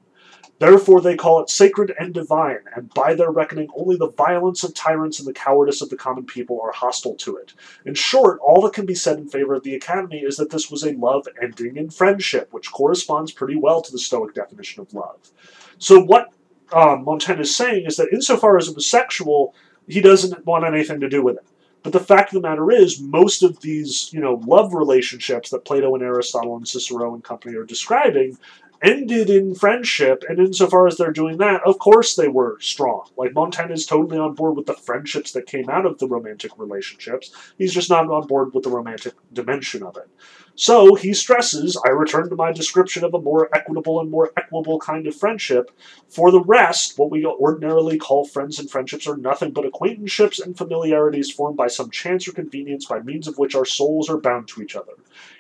[0.65, 4.73] Therefore they call it sacred and divine, and by their reckoning only the violence of
[4.73, 7.53] tyrants and the cowardice of the common people are hostile to it.
[7.85, 10.71] In short, all that can be said in favor of the Academy is that this
[10.71, 14.95] was a love ending in friendship, which corresponds pretty well to the Stoic definition of
[14.95, 15.31] love.
[15.77, 16.33] So what
[16.73, 19.55] um, Montaigne is saying is that insofar as it was sexual,
[19.87, 21.45] he doesn't want anything to do with it.
[21.83, 25.67] But the fact of the matter is, most of these, you know, love relationships that
[25.67, 28.39] Plato and Aristotle and Cicero and company are describing
[28.83, 33.09] ended in friendship, and insofar as they're doing that, of course they were strong.
[33.17, 36.53] Like Montaigne is totally on board with the friendships that came out of the romantic
[36.59, 37.31] relationships.
[37.59, 40.09] He's just not on board with the romantic dimension of it.
[40.57, 44.79] So he stresses, I return to my description of a more equitable and more equable
[44.79, 45.73] kind of friendship.
[46.09, 50.57] For the rest, what we ordinarily call friends and friendships are nothing but acquaintanceships and
[50.57, 54.47] familiarities formed by some chance or convenience by means of which our souls are bound
[54.49, 54.93] to each other.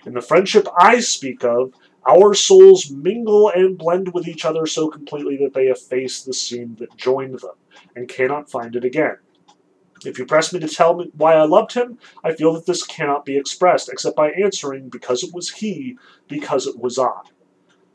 [0.04, 1.72] In the friendship I speak of,
[2.06, 6.76] our souls mingle and blend with each other so completely that they efface the seam
[6.78, 7.56] that joined them,
[7.96, 9.16] and cannot find it again.
[10.04, 12.84] If you press me to tell me why I loved him, I feel that this
[12.84, 15.96] cannot be expressed except by answering, because it was he,
[16.28, 17.22] because it was I.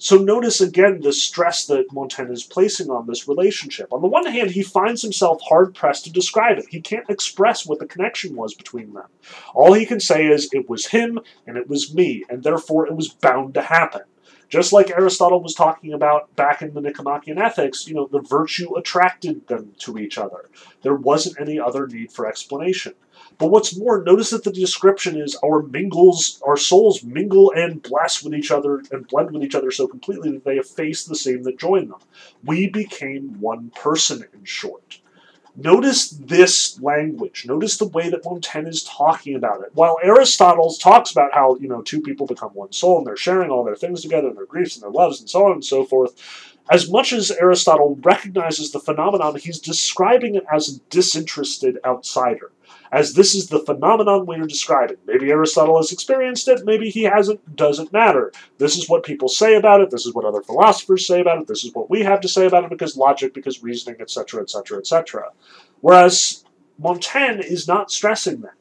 [0.02, 3.92] So notice again the stress that Montaigne is placing on this relationship.
[3.92, 6.68] On the one hand, he finds himself hard pressed to describe it.
[6.70, 9.08] He can't express what the connection was between them.
[9.54, 12.96] All he can say is, it was him and it was me, and therefore it
[12.96, 14.04] was bound to happen.
[14.48, 18.76] Just like Aristotle was talking about back in the Nicomachean Ethics, you know, the virtue
[18.78, 20.50] attracted them to each other.
[20.82, 22.94] There wasn't any other need for explanation.
[23.40, 28.22] But what's more, notice that the description is our mingles, our souls mingle and bless
[28.22, 31.44] with each other and blend with each other so completely that they efface the same
[31.44, 32.00] that joined them.
[32.44, 35.00] We became one person, in short.
[35.56, 37.46] Notice this language.
[37.48, 39.72] Notice the way that Montaigne is talking about it.
[39.74, 43.52] While Aristotle talks about how, you know, two people become one soul and they're sharing
[43.52, 45.86] all their things together and their griefs and their loves and so on and so
[45.86, 46.14] forth,
[46.70, 52.52] as much as Aristotle recognizes the phenomenon, he's describing it as a disinterested outsider
[52.92, 54.98] as this is the phenomenon we are describing.
[55.06, 58.32] Maybe Aristotle has experienced it, maybe he hasn't, doesn't matter.
[58.58, 61.48] This is what people say about it, this is what other philosophers say about it,
[61.48, 64.80] this is what we have to say about it because logic, because reasoning, etc., etc.,
[64.80, 65.30] etc.
[65.82, 66.44] Whereas
[66.78, 68.54] Montaigne is not stressing that.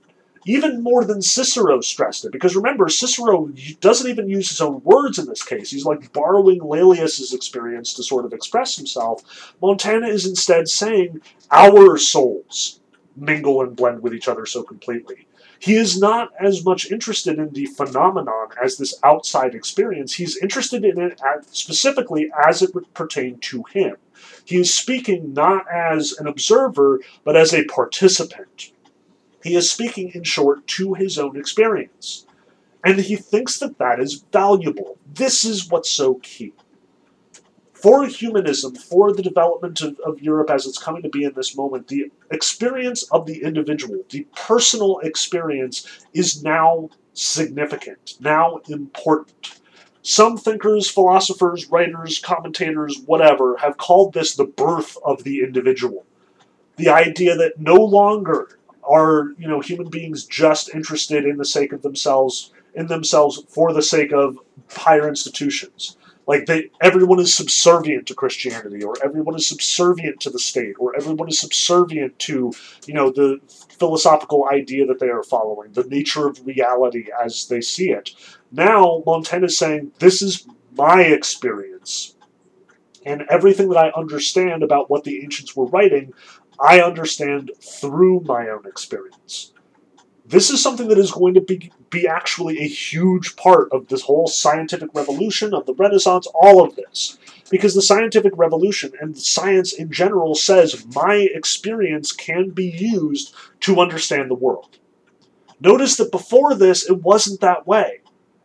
[0.47, 3.51] Even more than Cicero stressed it, because remember, Cicero
[3.81, 5.71] doesn't even use his own words in this case.
[5.71, 9.55] He's like borrowing Laelius's experience to sort of express himself.
[9.61, 12.81] Montaigne is instead saying, Our souls,
[13.21, 15.27] mingle and blend with each other so completely.
[15.59, 20.15] He is not as much interested in the phenomenon as this outside experience.
[20.15, 21.21] He's interested in it
[21.51, 23.97] specifically as it would pertain to him.
[24.45, 28.73] He is speaking not as an observer, but as a participant.
[29.43, 32.27] He is speaking, in short, to his own experience.
[32.85, 34.99] And he thinks that that is valuable.
[35.13, 36.53] This is what's so key.
[37.81, 41.57] For humanism, for the development of, of Europe as it's coming to be in this
[41.57, 49.61] moment, the experience of the individual, the personal experience, is now significant, now important.
[50.03, 56.05] Some thinkers, philosophers, writers, commentators, whatever, have called this the birth of the individual.
[56.77, 61.73] The idea that no longer are you know human beings just interested in the sake
[61.73, 64.39] of themselves in themselves for the sake of
[64.71, 65.98] higher institutions
[66.29, 70.95] like they everyone is subservient to christianity or everyone is subservient to the state or
[70.95, 72.53] everyone is subservient to
[72.87, 73.41] you know the
[73.79, 78.11] philosophical idea that they are following the nature of reality as they see it
[78.53, 80.47] now montaigne is saying this is
[80.77, 82.15] my experience
[83.05, 86.13] and everything that i understand about what the ancients were writing
[86.61, 89.53] I understand through my own experience.
[90.29, 94.03] This is something that is going to be, be actually a huge part of this
[94.03, 97.17] whole scientific revolution, of the Renaissance, all of this.
[97.51, 103.81] Because the scientific revolution and science in general says my experience can be used to
[103.81, 104.77] understand the world.
[105.61, 108.01] Notice that before this, it wasn't that way.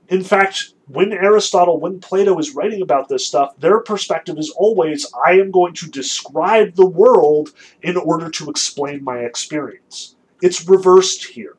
[0.08, 5.06] In fact, when Aristotle, when Plato is writing about this stuff, their perspective is always
[5.26, 7.52] I am going to describe the world
[7.82, 10.16] in order to explain my experience.
[10.42, 11.58] It's reversed here.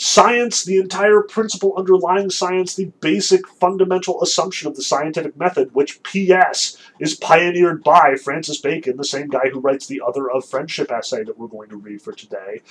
[0.00, 6.00] Science, the entire principle underlying science, the basic fundamental assumption of the scientific method, which
[6.04, 6.76] P.S.
[7.00, 11.24] is pioneered by Francis Bacon, the same guy who writes the Other of Friendship essay
[11.24, 12.62] that we're going to read for today,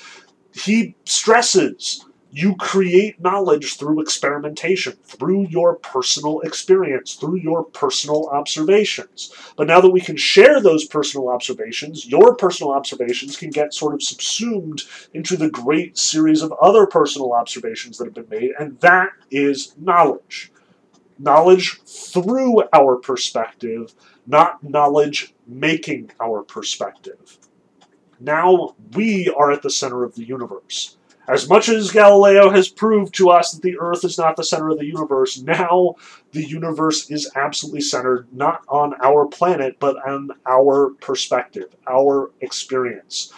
[0.53, 9.33] he stresses you create knowledge through experimentation, through your personal experience, through your personal observations.
[9.55, 13.93] But now that we can share those personal observations, your personal observations can get sort
[13.93, 14.83] of subsumed
[15.13, 19.73] into the great series of other personal observations that have been made, and that is
[19.77, 20.51] knowledge.
[21.19, 23.95] Knowledge through our perspective,
[24.27, 27.39] not knowledge making our perspective.
[28.19, 30.96] Now we are at the center of the universe.
[31.27, 34.69] As much as Galileo has proved to us that the Earth is not the center
[34.69, 35.95] of the universe, now
[36.31, 43.33] the universe is absolutely centered not on our planet, but on our perspective, our experience.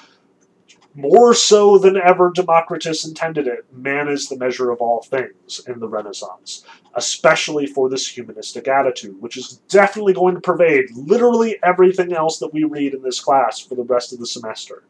[0.93, 5.79] More so than ever Democritus intended it, man is the measure of all things in
[5.79, 12.13] the Renaissance, especially for this humanistic attitude, which is definitely going to pervade literally everything
[12.13, 14.83] else that we read in this class for the rest of the semester.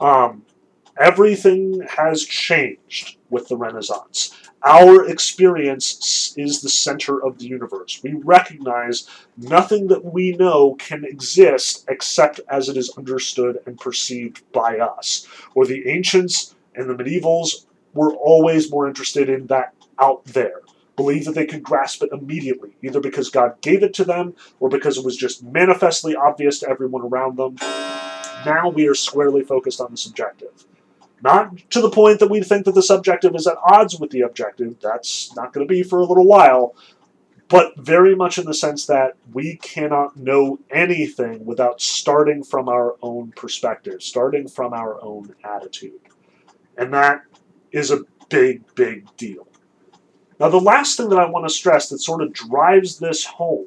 [0.00, 0.42] Um,
[0.98, 4.34] Everything has changed with the Renaissance.
[4.64, 8.00] Our experience is the center of the universe.
[8.02, 9.06] We recognize
[9.36, 15.26] nothing that we know can exist except as it is understood and perceived by us.
[15.54, 20.62] Or the ancients and the medievals were always more interested in that out there
[20.96, 24.70] believe that they could grasp it immediately, either because God gave it to them or
[24.70, 27.56] because it was just manifestly obvious to everyone around them.
[28.46, 30.64] Now we are squarely focused on the subjective.
[31.22, 34.20] Not to the point that we think that the subjective is at odds with the
[34.20, 34.76] objective.
[34.80, 36.74] That's not going to be for a little while.
[37.48, 42.96] But very much in the sense that we cannot know anything without starting from our
[43.02, 46.00] own perspective, starting from our own attitude.
[46.76, 47.22] And that
[47.70, 49.46] is a big, big deal.
[50.40, 53.66] Now, the last thing that I want to stress that sort of drives this home,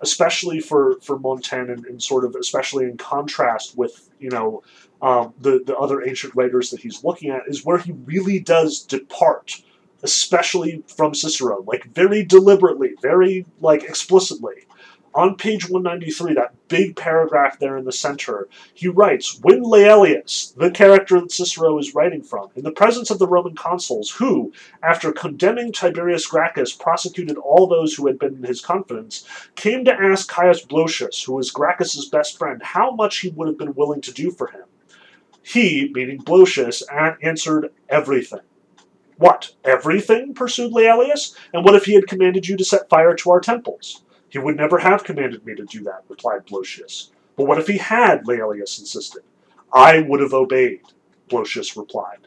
[0.00, 4.62] especially for, for Montaigne and, and sort of especially in contrast with, you know,
[5.02, 8.82] um, the, the other ancient writers that he's looking at is where he really does
[8.82, 9.62] depart,
[10.02, 14.66] especially from Cicero, like very deliberately, very like explicitly.
[15.16, 20.70] On page 193, that big paragraph there in the center, he writes When Laelius, the
[20.70, 24.52] character that Cicero is writing from, in the presence of the Roman consuls, who,
[24.82, 29.94] after condemning Tiberius Gracchus, prosecuted all those who had been in his confidence, came to
[29.94, 34.02] ask Caius Blosius, who was Gracchus's best friend, how much he would have been willing
[34.02, 34.65] to do for him.
[35.46, 36.82] He, meaning Blosius,
[37.22, 38.40] answered everything.
[39.16, 40.34] What, everything?
[40.34, 41.36] pursued Laelius.
[41.54, 44.02] And what if he had commanded you to set fire to our temples?
[44.28, 47.10] He would never have commanded me to do that, replied Blosius.
[47.36, 48.26] But what if he had?
[48.26, 49.22] Laelius insisted.
[49.72, 50.80] I would have obeyed,
[51.28, 52.25] Blosius replied.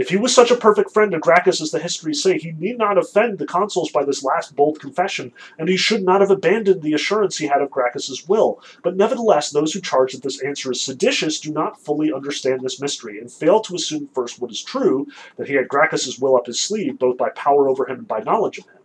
[0.00, 2.78] If he was such a perfect friend to Gracchus as the histories say, he need
[2.78, 6.80] not offend the consuls by this last bold confession, and he should not have abandoned
[6.80, 8.62] the assurance he had of Gracchus's will.
[8.82, 12.80] But nevertheless, those who charge that this answer is seditious do not fully understand this
[12.80, 15.06] mystery, and fail to assume first what is true,
[15.36, 18.20] that he had Gracchus's will up his sleeve, both by power over him and by
[18.20, 18.80] knowledge of him.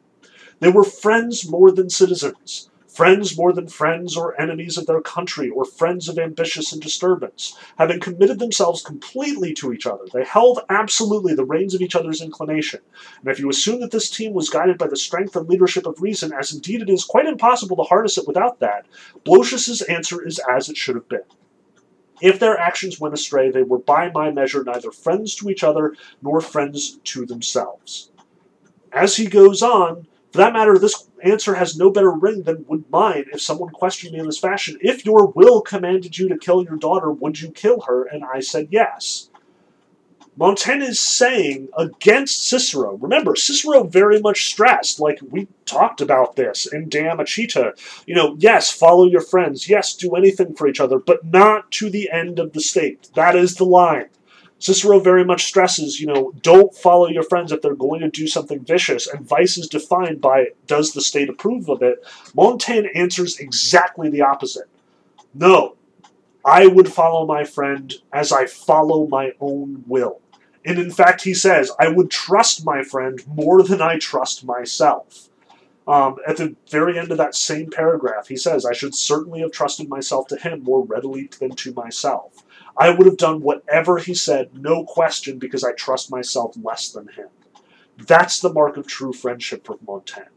[0.59, 5.49] They were friends more than citizens, friends more than friends or enemies of their country
[5.49, 10.05] or friends of ambitious and disturbance, having committed themselves completely to each other.
[10.13, 12.79] They held absolutely the reins of each other's inclination.
[13.19, 16.01] And if you assume that this team was guided by the strength and leadership of
[16.01, 18.85] reason, as indeed it is quite impossible to harness it without that,
[19.25, 21.23] Blosius's answer is as it should have been.
[22.21, 25.95] If their actions went astray, they were by my measure neither friends to each other
[26.21, 28.11] nor friends to themselves.
[28.93, 32.89] As he goes on, for that matter, this answer has no better ring than would
[32.89, 34.77] mine if someone questioned me in this fashion.
[34.81, 38.05] If your will commanded you to kill your daughter, would you kill her?
[38.05, 39.29] And I said yes.
[40.37, 42.95] Montaigne is saying against Cicero.
[42.97, 47.71] Remember, Cicero very much stressed, like we talked about this in De Amicitia.
[48.05, 49.69] You know, yes, follow your friends.
[49.69, 53.09] Yes, do anything for each other, but not to the end of the state.
[53.15, 54.09] That is the line.
[54.65, 58.25] Cicero very much stresses, you know, don't follow your friends if they're going to do
[58.25, 62.03] something vicious, and vice is defined by does the state approve of it.
[62.33, 64.67] Montaigne answers exactly the opposite.
[65.35, 65.75] No,
[66.43, 70.19] I would follow my friend as I follow my own will.
[70.65, 75.29] And in fact, he says, I would trust my friend more than I trust myself.
[75.87, 79.51] Um, at the very end of that same paragraph, he says, I should certainly have
[79.51, 82.43] trusted myself to him more readily than to myself.
[82.77, 87.07] I would have done whatever he said, no question, because I trust myself less than
[87.07, 87.29] him.
[87.97, 90.27] That's the mark of true friendship for Montaigne.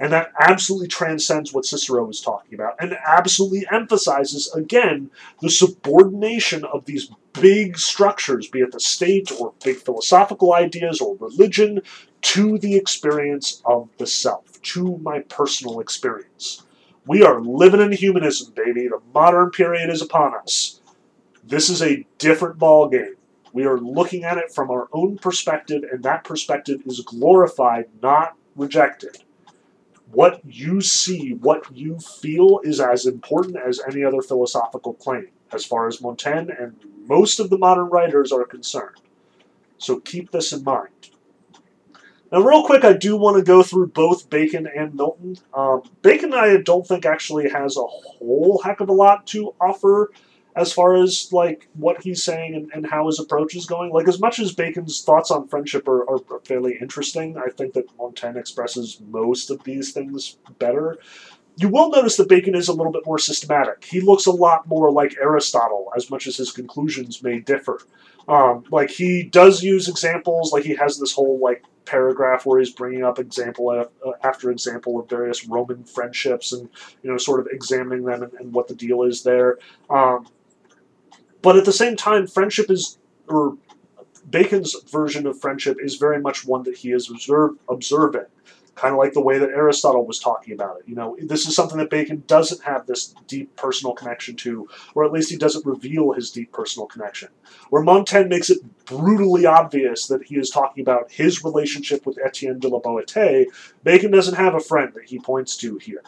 [0.00, 5.10] And that absolutely transcends what Cicero was talking about and absolutely emphasizes, again,
[5.42, 11.16] the subordination of these big structures, be it the state or big philosophical ideas or
[11.16, 11.82] religion,
[12.20, 16.62] to the experience of the self, to my personal experience.
[17.04, 18.86] We are living in humanism, baby.
[18.86, 20.77] The modern period is upon us.
[21.48, 23.14] This is a different ball game.
[23.54, 28.36] We are looking at it from our own perspective, and that perspective is glorified, not
[28.54, 29.24] rejected.
[30.12, 35.64] What you see, what you feel, is as important as any other philosophical claim, as
[35.64, 36.76] far as Montaigne and
[37.06, 38.96] most of the modern writers are concerned.
[39.78, 40.90] So keep this in mind.
[42.30, 45.38] Now, real quick, I do want to go through both Bacon and Milton.
[45.54, 50.10] Um, Bacon, I don't think actually has a whole heck of a lot to offer
[50.56, 53.92] as far as like what he's saying and, and how his approach is going.
[53.92, 57.86] Like as much as Bacon's thoughts on friendship are, are fairly interesting, I think that
[57.98, 60.98] Montaigne expresses most of these things better.
[61.56, 63.84] You will notice that Bacon is a little bit more systematic.
[63.84, 67.80] He looks a lot more like Aristotle, as much as his conclusions may differ.
[68.28, 72.70] Um, like he does use examples, like he has this whole like paragraph where he's
[72.70, 73.88] bringing up example
[74.22, 76.68] after example of various Roman friendships and
[77.02, 79.58] you know sort of examining them and, and what the deal is there.
[79.88, 80.26] Um,
[81.42, 82.98] but at the same time, friendship is,
[83.28, 83.56] or
[84.28, 88.26] Bacon's version of friendship is very much one that he is observe, observing,
[88.74, 90.88] kind of like the way that Aristotle was talking about it.
[90.88, 95.04] You know, this is something that Bacon doesn't have this deep personal connection to, or
[95.04, 97.28] at least he doesn't reveal his deep personal connection.
[97.70, 102.58] Where Montaigne makes it brutally obvious that he is talking about his relationship with Etienne
[102.58, 103.46] de la Boétie,
[103.82, 106.02] Bacon doesn't have a friend that he points to here.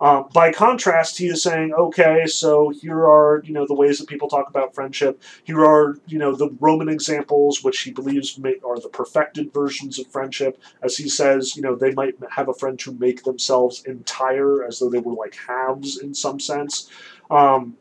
[0.00, 4.08] Um, by contrast, he is saying, okay, so here are you know the ways that
[4.08, 5.20] people talk about friendship.
[5.44, 9.98] Here are you know the Roman examples, which he believes may, are the perfected versions
[9.98, 10.60] of friendship.
[10.82, 14.78] As he says, you know they might have a friend who make themselves entire, as
[14.78, 16.88] though they were like halves in some sense.
[17.30, 17.76] Um,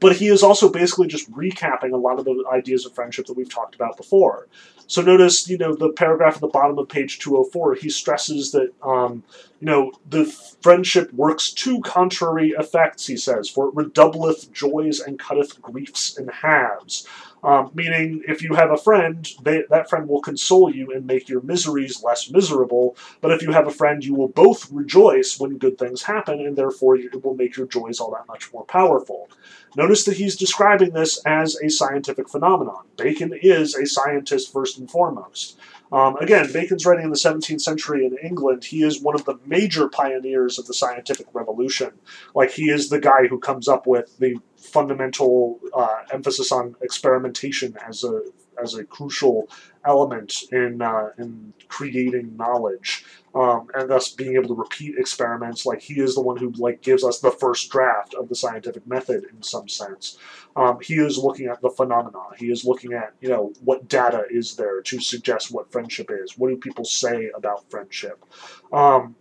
[0.00, 3.36] but he is also basically just recapping a lot of the ideas of friendship that
[3.36, 4.46] we've talked about before.
[4.88, 8.72] So notice, you know, the paragraph at the bottom of page 204, he stresses that,
[8.82, 9.22] um,
[9.60, 10.24] you know, the
[10.62, 16.28] friendship works two contrary effects, he says, for it redoubleth joys and cutteth griefs in
[16.28, 17.06] halves.
[17.42, 21.28] Um, meaning, if you have a friend, they, that friend will console you and make
[21.28, 22.96] your miseries less miserable.
[23.20, 26.56] But if you have a friend, you will both rejoice when good things happen, and
[26.56, 29.28] therefore it will make your joys all that much more powerful.
[29.76, 32.84] Notice that he's describing this as a scientific phenomenon.
[32.96, 35.58] Bacon is a scientist first and foremost.
[35.92, 38.64] Um, again, Bacon's writing in the 17th century in England.
[38.64, 41.92] He is one of the major pioneers of the scientific revolution.
[42.34, 47.76] Like, he is the guy who comes up with the fundamental uh, emphasis on experimentation
[47.86, 48.22] as a
[48.62, 49.48] as a crucial
[49.84, 53.04] element in uh, in creating knowledge,
[53.34, 55.66] um, and thus being able to repeat experiments.
[55.66, 58.86] Like he is the one who like gives us the first draft of the scientific
[58.86, 60.18] method in some sense.
[60.56, 62.18] Um, he is looking at the phenomena.
[62.36, 66.36] He is looking at you know what data is there to suggest what friendship is.
[66.36, 68.24] What do people say about friendship?
[68.72, 69.16] Um,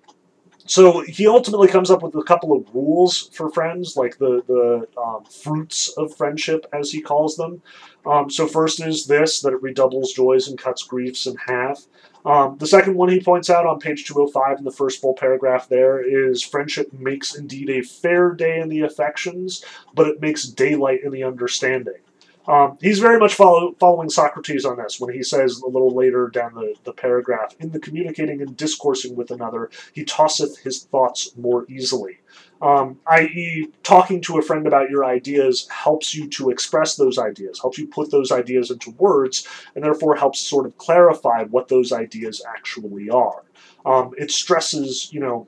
[0.68, 4.88] so he ultimately comes up with a couple of rules for friends, like the the
[5.02, 7.62] um, fruits of friendship, as he calls them.
[8.06, 11.86] Um, so first is this that it redoubles joys and cuts griefs in half.
[12.26, 15.70] Um, the second one he points out on page 205 in the first full paragraph
[15.70, 19.64] there is friendship makes indeed a fair day in the affections,
[19.94, 22.02] but it makes daylight in the understanding.
[22.48, 26.30] Um, he's very much follow, following Socrates on this when he says a little later
[26.30, 31.36] down the, the paragraph, in the communicating and discoursing with another, he tosseth his thoughts
[31.36, 32.20] more easily.
[32.62, 37.60] Um, i.e., talking to a friend about your ideas helps you to express those ideas,
[37.60, 41.92] helps you put those ideas into words, and therefore helps sort of clarify what those
[41.92, 43.44] ideas actually are.
[43.86, 45.48] Um, it stresses, you know,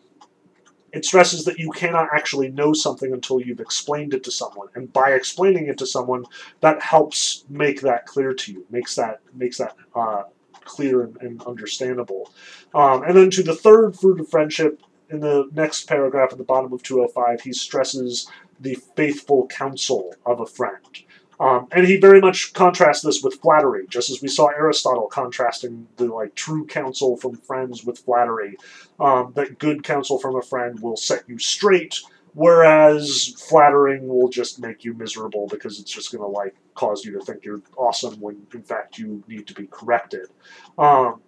[0.91, 4.67] it stresses that you cannot actually know something until you've explained it to someone.
[4.75, 6.25] And by explaining it to someone
[6.61, 10.23] that helps make that clear to you makes that makes that uh,
[10.63, 12.31] clear and, and understandable.
[12.73, 16.43] Um, and then to the third fruit of friendship in the next paragraph at the
[16.43, 18.29] bottom of 205 he stresses
[18.59, 21.03] the faithful counsel of a friend
[21.39, 25.87] um, and he very much contrasts this with flattery, just as we saw Aristotle contrasting
[25.95, 28.57] the like true counsel from friends with flattery.
[28.99, 32.01] Um, that good counsel from a friend will set you straight,
[32.33, 37.13] whereas flattering will just make you miserable because it's just going to like cause you
[37.13, 40.27] to think you're awesome when in fact you need to be corrected.
[40.77, 41.21] Um,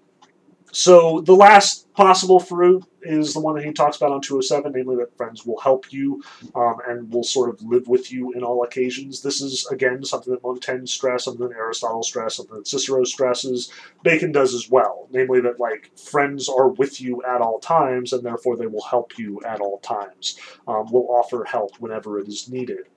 [0.72, 4.96] so the last possible fruit is the one that he talks about on 207, namely
[4.96, 6.24] that friends will help you
[6.56, 9.22] um, and will sort of live with you in all occasions.
[9.22, 13.72] This is, again, something that Montaigne stress, something that Aristotle stress, something that Cicero stresses.
[14.04, 18.24] Bacon does as well, namely that, like, friends are with you at all times, and
[18.24, 22.50] therefore they will help you at all times, um, will offer help whenever it is
[22.50, 22.88] needed.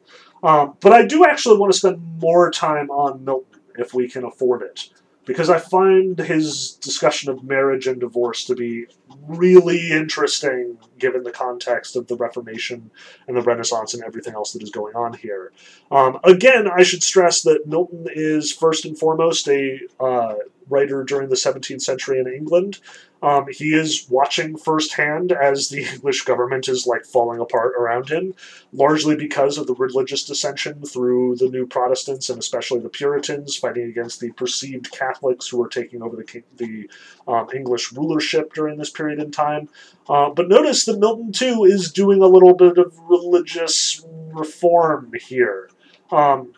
[0.43, 4.25] Um, but I do actually want to spend more time on Milton, if we can
[4.25, 4.91] afford it
[5.25, 8.87] because I find his discussion of marriage and divorce to be
[9.27, 12.91] really interesting given the context of the Reformation
[13.27, 15.53] and the Renaissance and everything else that is going on here.
[15.91, 20.35] Um, again, I should stress that Milton is first and foremost a uh,
[20.69, 22.81] writer during the 17th century in England.
[23.23, 28.35] Um, he is watching firsthand as the English government is like falling apart around him,
[28.73, 33.85] largely because of the religious dissension through the new Protestants and especially the Puritans fighting
[33.85, 36.91] against the perceived Catholics who were taking over the the
[37.27, 39.69] um, English rulership during this period in time.
[40.07, 44.05] Uh, but notice that Milton too is doing a little bit of religious
[44.35, 45.71] reform here.
[46.11, 46.53] Um,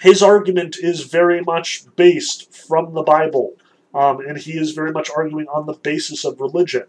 [0.00, 3.54] his argument is very much based from the Bible,
[3.94, 6.84] um, and he is very much arguing on the basis of religion.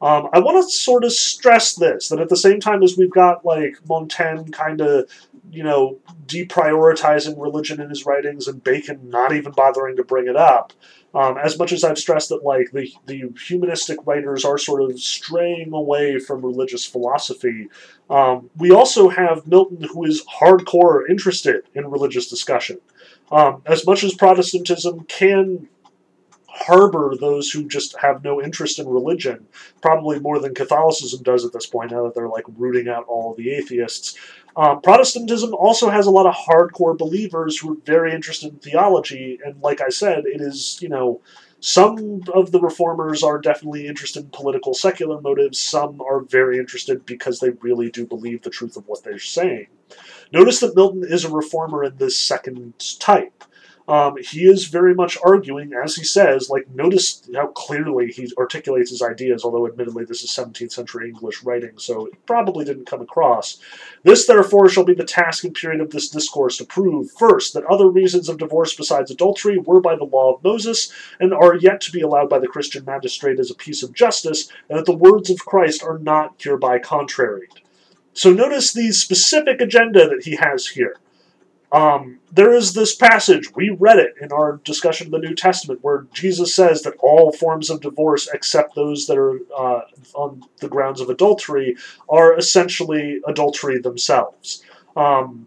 [0.00, 3.10] Um, I want to sort of stress this that at the same time as we've
[3.10, 5.10] got like Montaigne kind of,
[5.50, 10.36] you know, deprioritizing religion in his writings and Bacon not even bothering to bring it
[10.36, 10.72] up,
[11.14, 15.00] um, as much as I've stressed that like the the humanistic writers are sort of
[15.00, 17.68] straying away from religious philosophy,
[18.10, 22.78] um, we also have Milton who is hardcore interested in religious discussion.
[23.30, 25.68] Um, as much as Protestantism can
[26.46, 29.46] harbor those who just have no interest in religion,
[29.80, 33.34] probably more than Catholicism does at this point, now that they're like rooting out all
[33.34, 34.16] the atheists.
[34.58, 39.38] Um, Protestantism also has a lot of hardcore believers who are very interested in theology,
[39.44, 41.20] and like I said, it is, you know,
[41.60, 47.06] some of the reformers are definitely interested in political secular motives, some are very interested
[47.06, 49.68] because they really do believe the truth of what they're saying.
[50.32, 53.44] Notice that Milton is a reformer in this second type
[53.88, 58.90] um, he is very much arguing, as he says, like, notice how clearly he articulates
[58.90, 63.00] his ideas, although admittedly this is 17th century English writing, so it probably didn't come
[63.00, 63.58] across.
[64.02, 67.64] This, therefore, shall be the task and period of this discourse to prove, first, that
[67.64, 71.80] other reasons of divorce besides adultery were by the law of Moses, and are yet
[71.80, 74.92] to be allowed by the Christian magistrate as a piece of justice, and that the
[74.92, 77.62] words of Christ are not hereby contraried.
[78.12, 80.96] So notice the specific agenda that he has here.
[81.70, 85.80] Um, there is this passage, we read it in our discussion of the New Testament,
[85.82, 89.82] where Jesus says that all forms of divorce, except those that are uh,
[90.14, 91.76] on the grounds of adultery,
[92.08, 94.62] are essentially adultery themselves.
[94.96, 95.46] Um,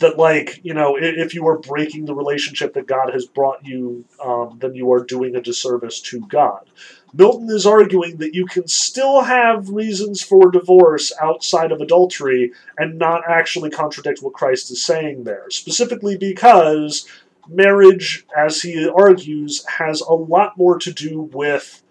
[0.00, 4.04] that, like, you know, if you are breaking the relationship that God has brought you,
[4.22, 6.68] um, then you are doing a disservice to God.
[7.16, 12.98] Milton is arguing that you can still have reasons for divorce outside of adultery and
[12.98, 17.06] not actually contradict what Christ is saying there, specifically because
[17.48, 21.82] marriage, as he argues, has a lot more to do with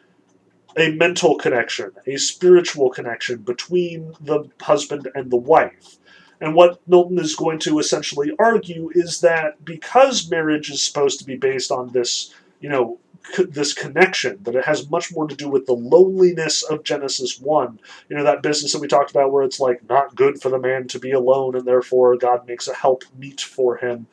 [0.77, 5.97] a mental connection, a spiritual connection between the husband and the wife.
[6.41, 11.26] And what Milton is going to essentially argue is that because marriage is supposed to
[11.26, 12.99] be based on this, you know,
[13.49, 17.80] this connection that it has much more to do with the loneliness of Genesis 1
[18.10, 20.60] you know that business that we talked about where it's like not good for the
[20.60, 24.07] man to be alone and therefore God makes a help meet for him.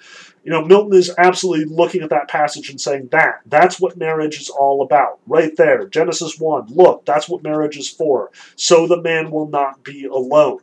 [0.44, 4.40] You know Milton is absolutely looking at that passage and saying that that's what marriage
[4.40, 8.30] is all about right there Genesis 1 look that's what marriage is for.
[8.56, 10.60] So the man will not be alone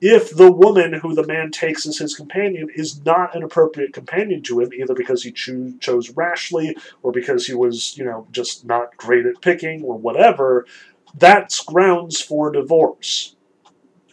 [0.00, 4.42] if the woman who the man takes as his companion is not an appropriate companion
[4.42, 8.64] to him, either because he cho- chose rashly or because he was, you know, just
[8.64, 10.66] not great at picking or whatever,
[11.14, 13.36] that's grounds for divorce.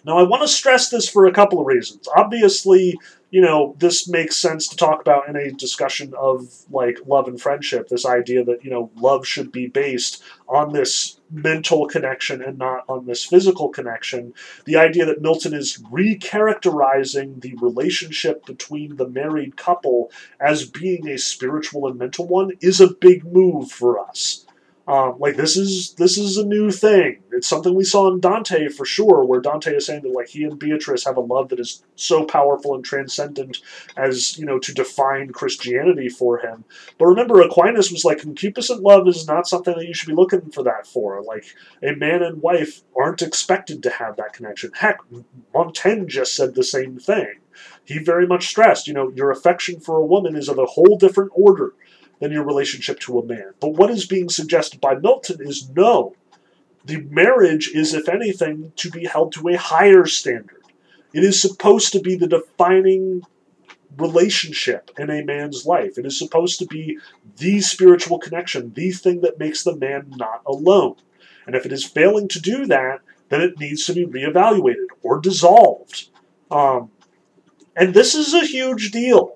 [0.04, 2.08] Now, I want to stress this for a couple of reasons.
[2.16, 2.98] Obviously,
[3.30, 7.42] you know, this makes sense to talk about in a discussion of like love and
[7.42, 7.90] friendship.
[7.90, 12.86] This idea that, you know, love should be based on this mental connection and not
[12.88, 14.34] on this physical connection.
[14.64, 20.10] The idea that Milton is recharacterizing the relationship between the married couple
[20.40, 24.47] as being a spiritual and mental one is a big move for us.
[24.88, 27.20] Um, like this is this is a new thing.
[27.34, 30.46] It's something we saw in Dante for sure, where Dante is saying that like he
[30.46, 33.58] and Beatrice have a love that is so powerful and transcendent
[33.98, 36.64] as you know to define Christianity for him.
[36.98, 40.52] But remember, Aquinas was like concupiscent love is not something that you should be looking
[40.52, 41.22] for that for.
[41.22, 41.46] Like
[41.84, 44.72] a man and wife aren't expected to have that connection.
[44.74, 45.00] Heck,
[45.54, 47.40] Montaigne just said the same thing.
[47.84, 50.98] He very much stressed, you know, your affection for a woman is of a whole
[50.98, 51.74] different order
[52.20, 53.54] than your relationship to a man.
[53.60, 56.16] But what is being suggested by Milton is no.
[56.86, 60.64] The marriage is, if anything, to be held to a higher standard.
[61.14, 63.24] It is supposed to be the defining
[63.98, 65.98] relationship in a man's life.
[65.98, 67.00] It is supposed to be
[67.38, 70.96] the spiritual connection, the thing that makes the man not alone.
[71.46, 75.20] And if it is failing to do that, then it needs to be reevaluated or
[75.20, 76.10] dissolved.
[76.52, 76.92] Um,
[77.76, 79.27] and this is a huge deal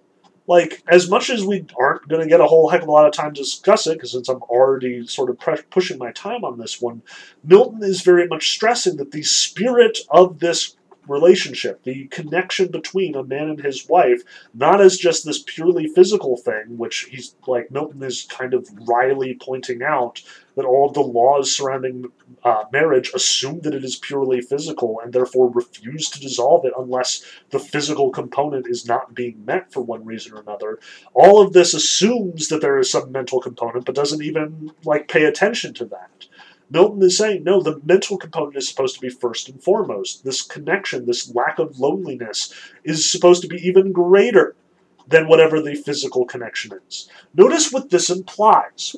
[0.51, 3.07] like as much as we aren't going to get a whole heck of a lot
[3.07, 6.43] of time to discuss it because since i'm already sort of pre- pushing my time
[6.43, 7.01] on this one
[7.43, 10.75] milton is very much stressing that the spirit of this
[11.11, 14.21] relationship, the connection between a man and his wife,
[14.53, 19.37] not as just this purely physical thing, which he's like Milton is kind of wryly
[19.39, 20.21] pointing out
[20.55, 22.05] that all of the laws surrounding
[22.43, 27.23] uh, marriage assume that it is purely physical and therefore refuse to dissolve it unless
[27.51, 30.79] the physical component is not being met for one reason or another.
[31.13, 35.25] All of this assumes that there is some mental component, but doesn't even like pay
[35.25, 36.27] attention to that.
[36.71, 40.23] Milton is saying, no, the mental component is supposed to be first and foremost.
[40.23, 42.53] This connection, this lack of loneliness,
[42.85, 44.55] is supposed to be even greater
[45.05, 47.09] than whatever the physical connection is.
[47.33, 48.95] Notice what this implies.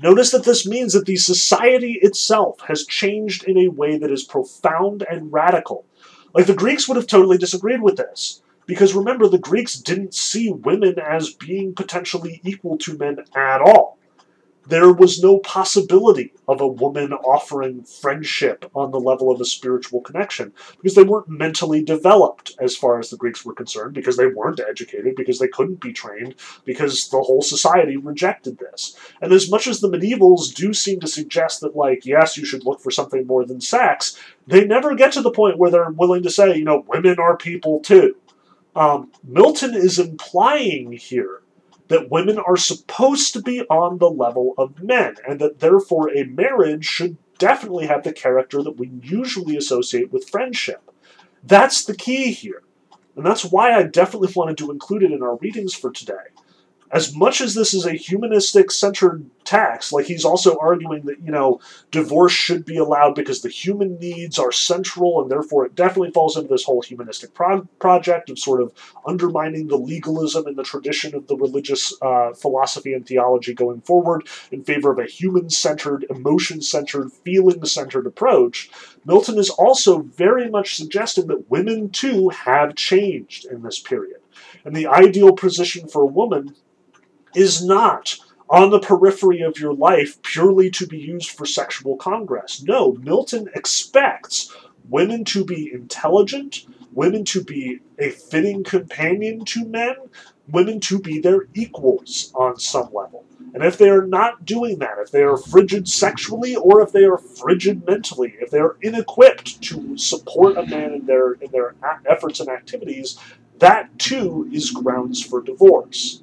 [0.00, 4.24] Notice that this means that the society itself has changed in a way that is
[4.24, 5.84] profound and radical.
[6.32, 8.40] Like the Greeks would have totally disagreed with this.
[8.64, 13.96] Because remember, the Greeks didn't see women as being potentially equal to men at all
[14.68, 20.00] there was no possibility of a woman offering friendship on the level of a spiritual
[20.00, 24.26] connection because they weren't mentally developed as far as the Greeks were concerned, because they
[24.26, 26.34] weren't educated, because they couldn't be trained,
[26.64, 28.96] because the whole society rejected this.
[29.20, 32.64] And as much as the medievals do seem to suggest that, like, yes, you should
[32.64, 36.22] look for something more than sex, they never get to the point where they're willing
[36.22, 38.16] to say, you know, women are people too.
[38.74, 41.40] Um, Milton is implying here
[41.88, 46.24] that women are supposed to be on the level of men, and that therefore a
[46.24, 50.90] marriage should definitely have the character that we usually associate with friendship.
[51.44, 52.62] That's the key here.
[53.14, 56.14] And that's why I definitely wanted to include it in our readings for today
[56.90, 61.30] as much as this is a humanistic centered text, like he's also arguing that, you
[61.30, 61.60] know,
[61.90, 66.36] divorce should be allowed because the human needs are central and therefore it definitely falls
[66.36, 68.72] into this whole humanistic pro- project of sort of
[69.06, 74.26] undermining the legalism and the tradition of the religious uh, philosophy and theology going forward
[74.50, 78.70] in favor of a human centered, emotion centered, feeling centered approach.
[79.04, 84.20] Milton is also very much suggesting that women too have changed in this period.
[84.64, 86.54] And the ideal position for a woman
[87.36, 88.16] is not
[88.48, 92.62] on the periphery of your life purely to be used for sexual congress.
[92.62, 94.56] No, Milton expects
[94.88, 99.96] women to be intelligent, women to be a fitting companion to men,
[100.48, 103.24] women to be their equals on some level.
[103.52, 107.04] And if they are not doing that, if they are frigid sexually or if they
[107.04, 111.74] are frigid mentally, if they are inequipped to support a man in their in their
[112.08, 113.18] efforts and activities,
[113.58, 116.22] that too is grounds for divorce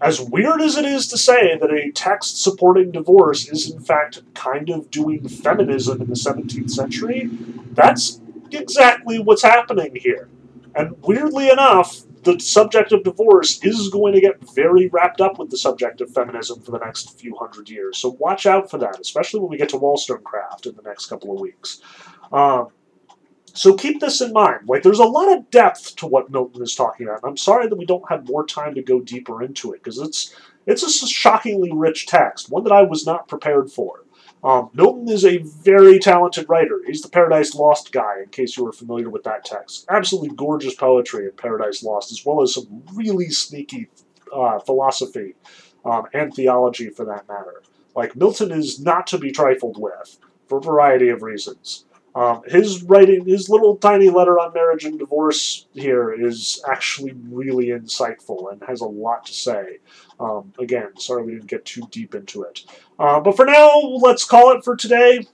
[0.00, 4.22] as weird as it is to say that a text supporting divorce is in fact
[4.34, 7.28] kind of doing feminism in the 17th century,
[7.72, 8.20] that's
[8.50, 10.28] exactly what's happening here.
[10.74, 15.50] And weirdly enough, the subject of divorce is going to get very wrapped up with
[15.50, 17.98] the subject of feminism for the next few hundred years.
[17.98, 21.32] So watch out for that, especially when we get to Wollstonecraft in the next couple
[21.32, 21.80] of weeks.
[22.32, 22.68] Um,
[23.60, 24.60] so keep this in mind.
[24.66, 27.22] Like, there's a lot of depth to what Milton is talking about.
[27.22, 29.98] And I'm sorry that we don't have more time to go deeper into it because
[29.98, 30.34] it's
[30.64, 34.06] it's a shockingly rich text, one that I was not prepared for.
[34.42, 36.80] Um, Milton is a very talented writer.
[36.86, 39.84] He's the Paradise Lost guy, in case you were familiar with that text.
[39.90, 43.90] Absolutely gorgeous poetry in Paradise Lost, as well as some really sneaky
[44.34, 45.34] uh, philosophy
[45.84, 47.62] um, and theology, for that matter.
[47.94, 51.84] Like, Milton is not to be trifled with, for a variety of reasons.
[52.14, 57.66] Um, his writing, his little tiny letter on marriage and divorce here is actually really
[57.66, 59.78] insightful and has a lot to say.
[60.18, 62.64] Um, again, sorry we didn't get too deep into it.
[62.98, 65.26] Uh, but for now, let's call it for today.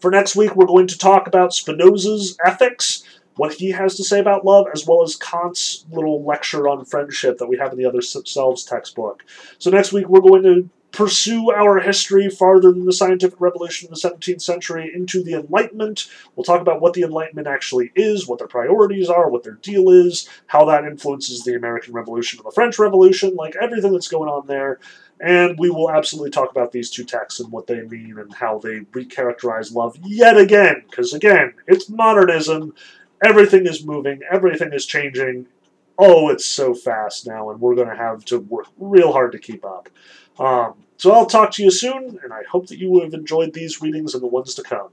[0.00, 3.02] For next week, we're going to talk about Spinoza's ethics,
[3.36, 7.38] what he has to say about love, as well as Kant's little lecture on friendship
[7.38, 9.24] that we have in the Other Selves textbook.
[9.58, 13.92] So next week, we're going to pursue our history farther than the scientific revolution in
[13.92, 16.08] the 17th century into the Enlightenment.
[16.34, 19.90] We'll talk about what the Enlightenment actually is, what their priorities are, what their deal
[19.90, 24.30] is, how that influences the American Revolution and the French Revolution, like everything that's going
[24.30, 24.78] on there.
[25.20, 28.58] And we will absolutely talk about these two texts and what they mean and how
[28.58, 30.84] they recharacterize love yet again.
[30.88, 32.74] Because again, it's modernism.
[33.22, 35.48] Everything is moving, everything is changing.
[35.98, 39.38] Oh, it's so fast now, and we're going to have to work real hard to
[39.40, 39.88] keep up.
[40.38, 43.80] Um, so I'll talk to you soon, and I hope that you have enjoyed these
[43.80, 44.88] readings and the ones to come.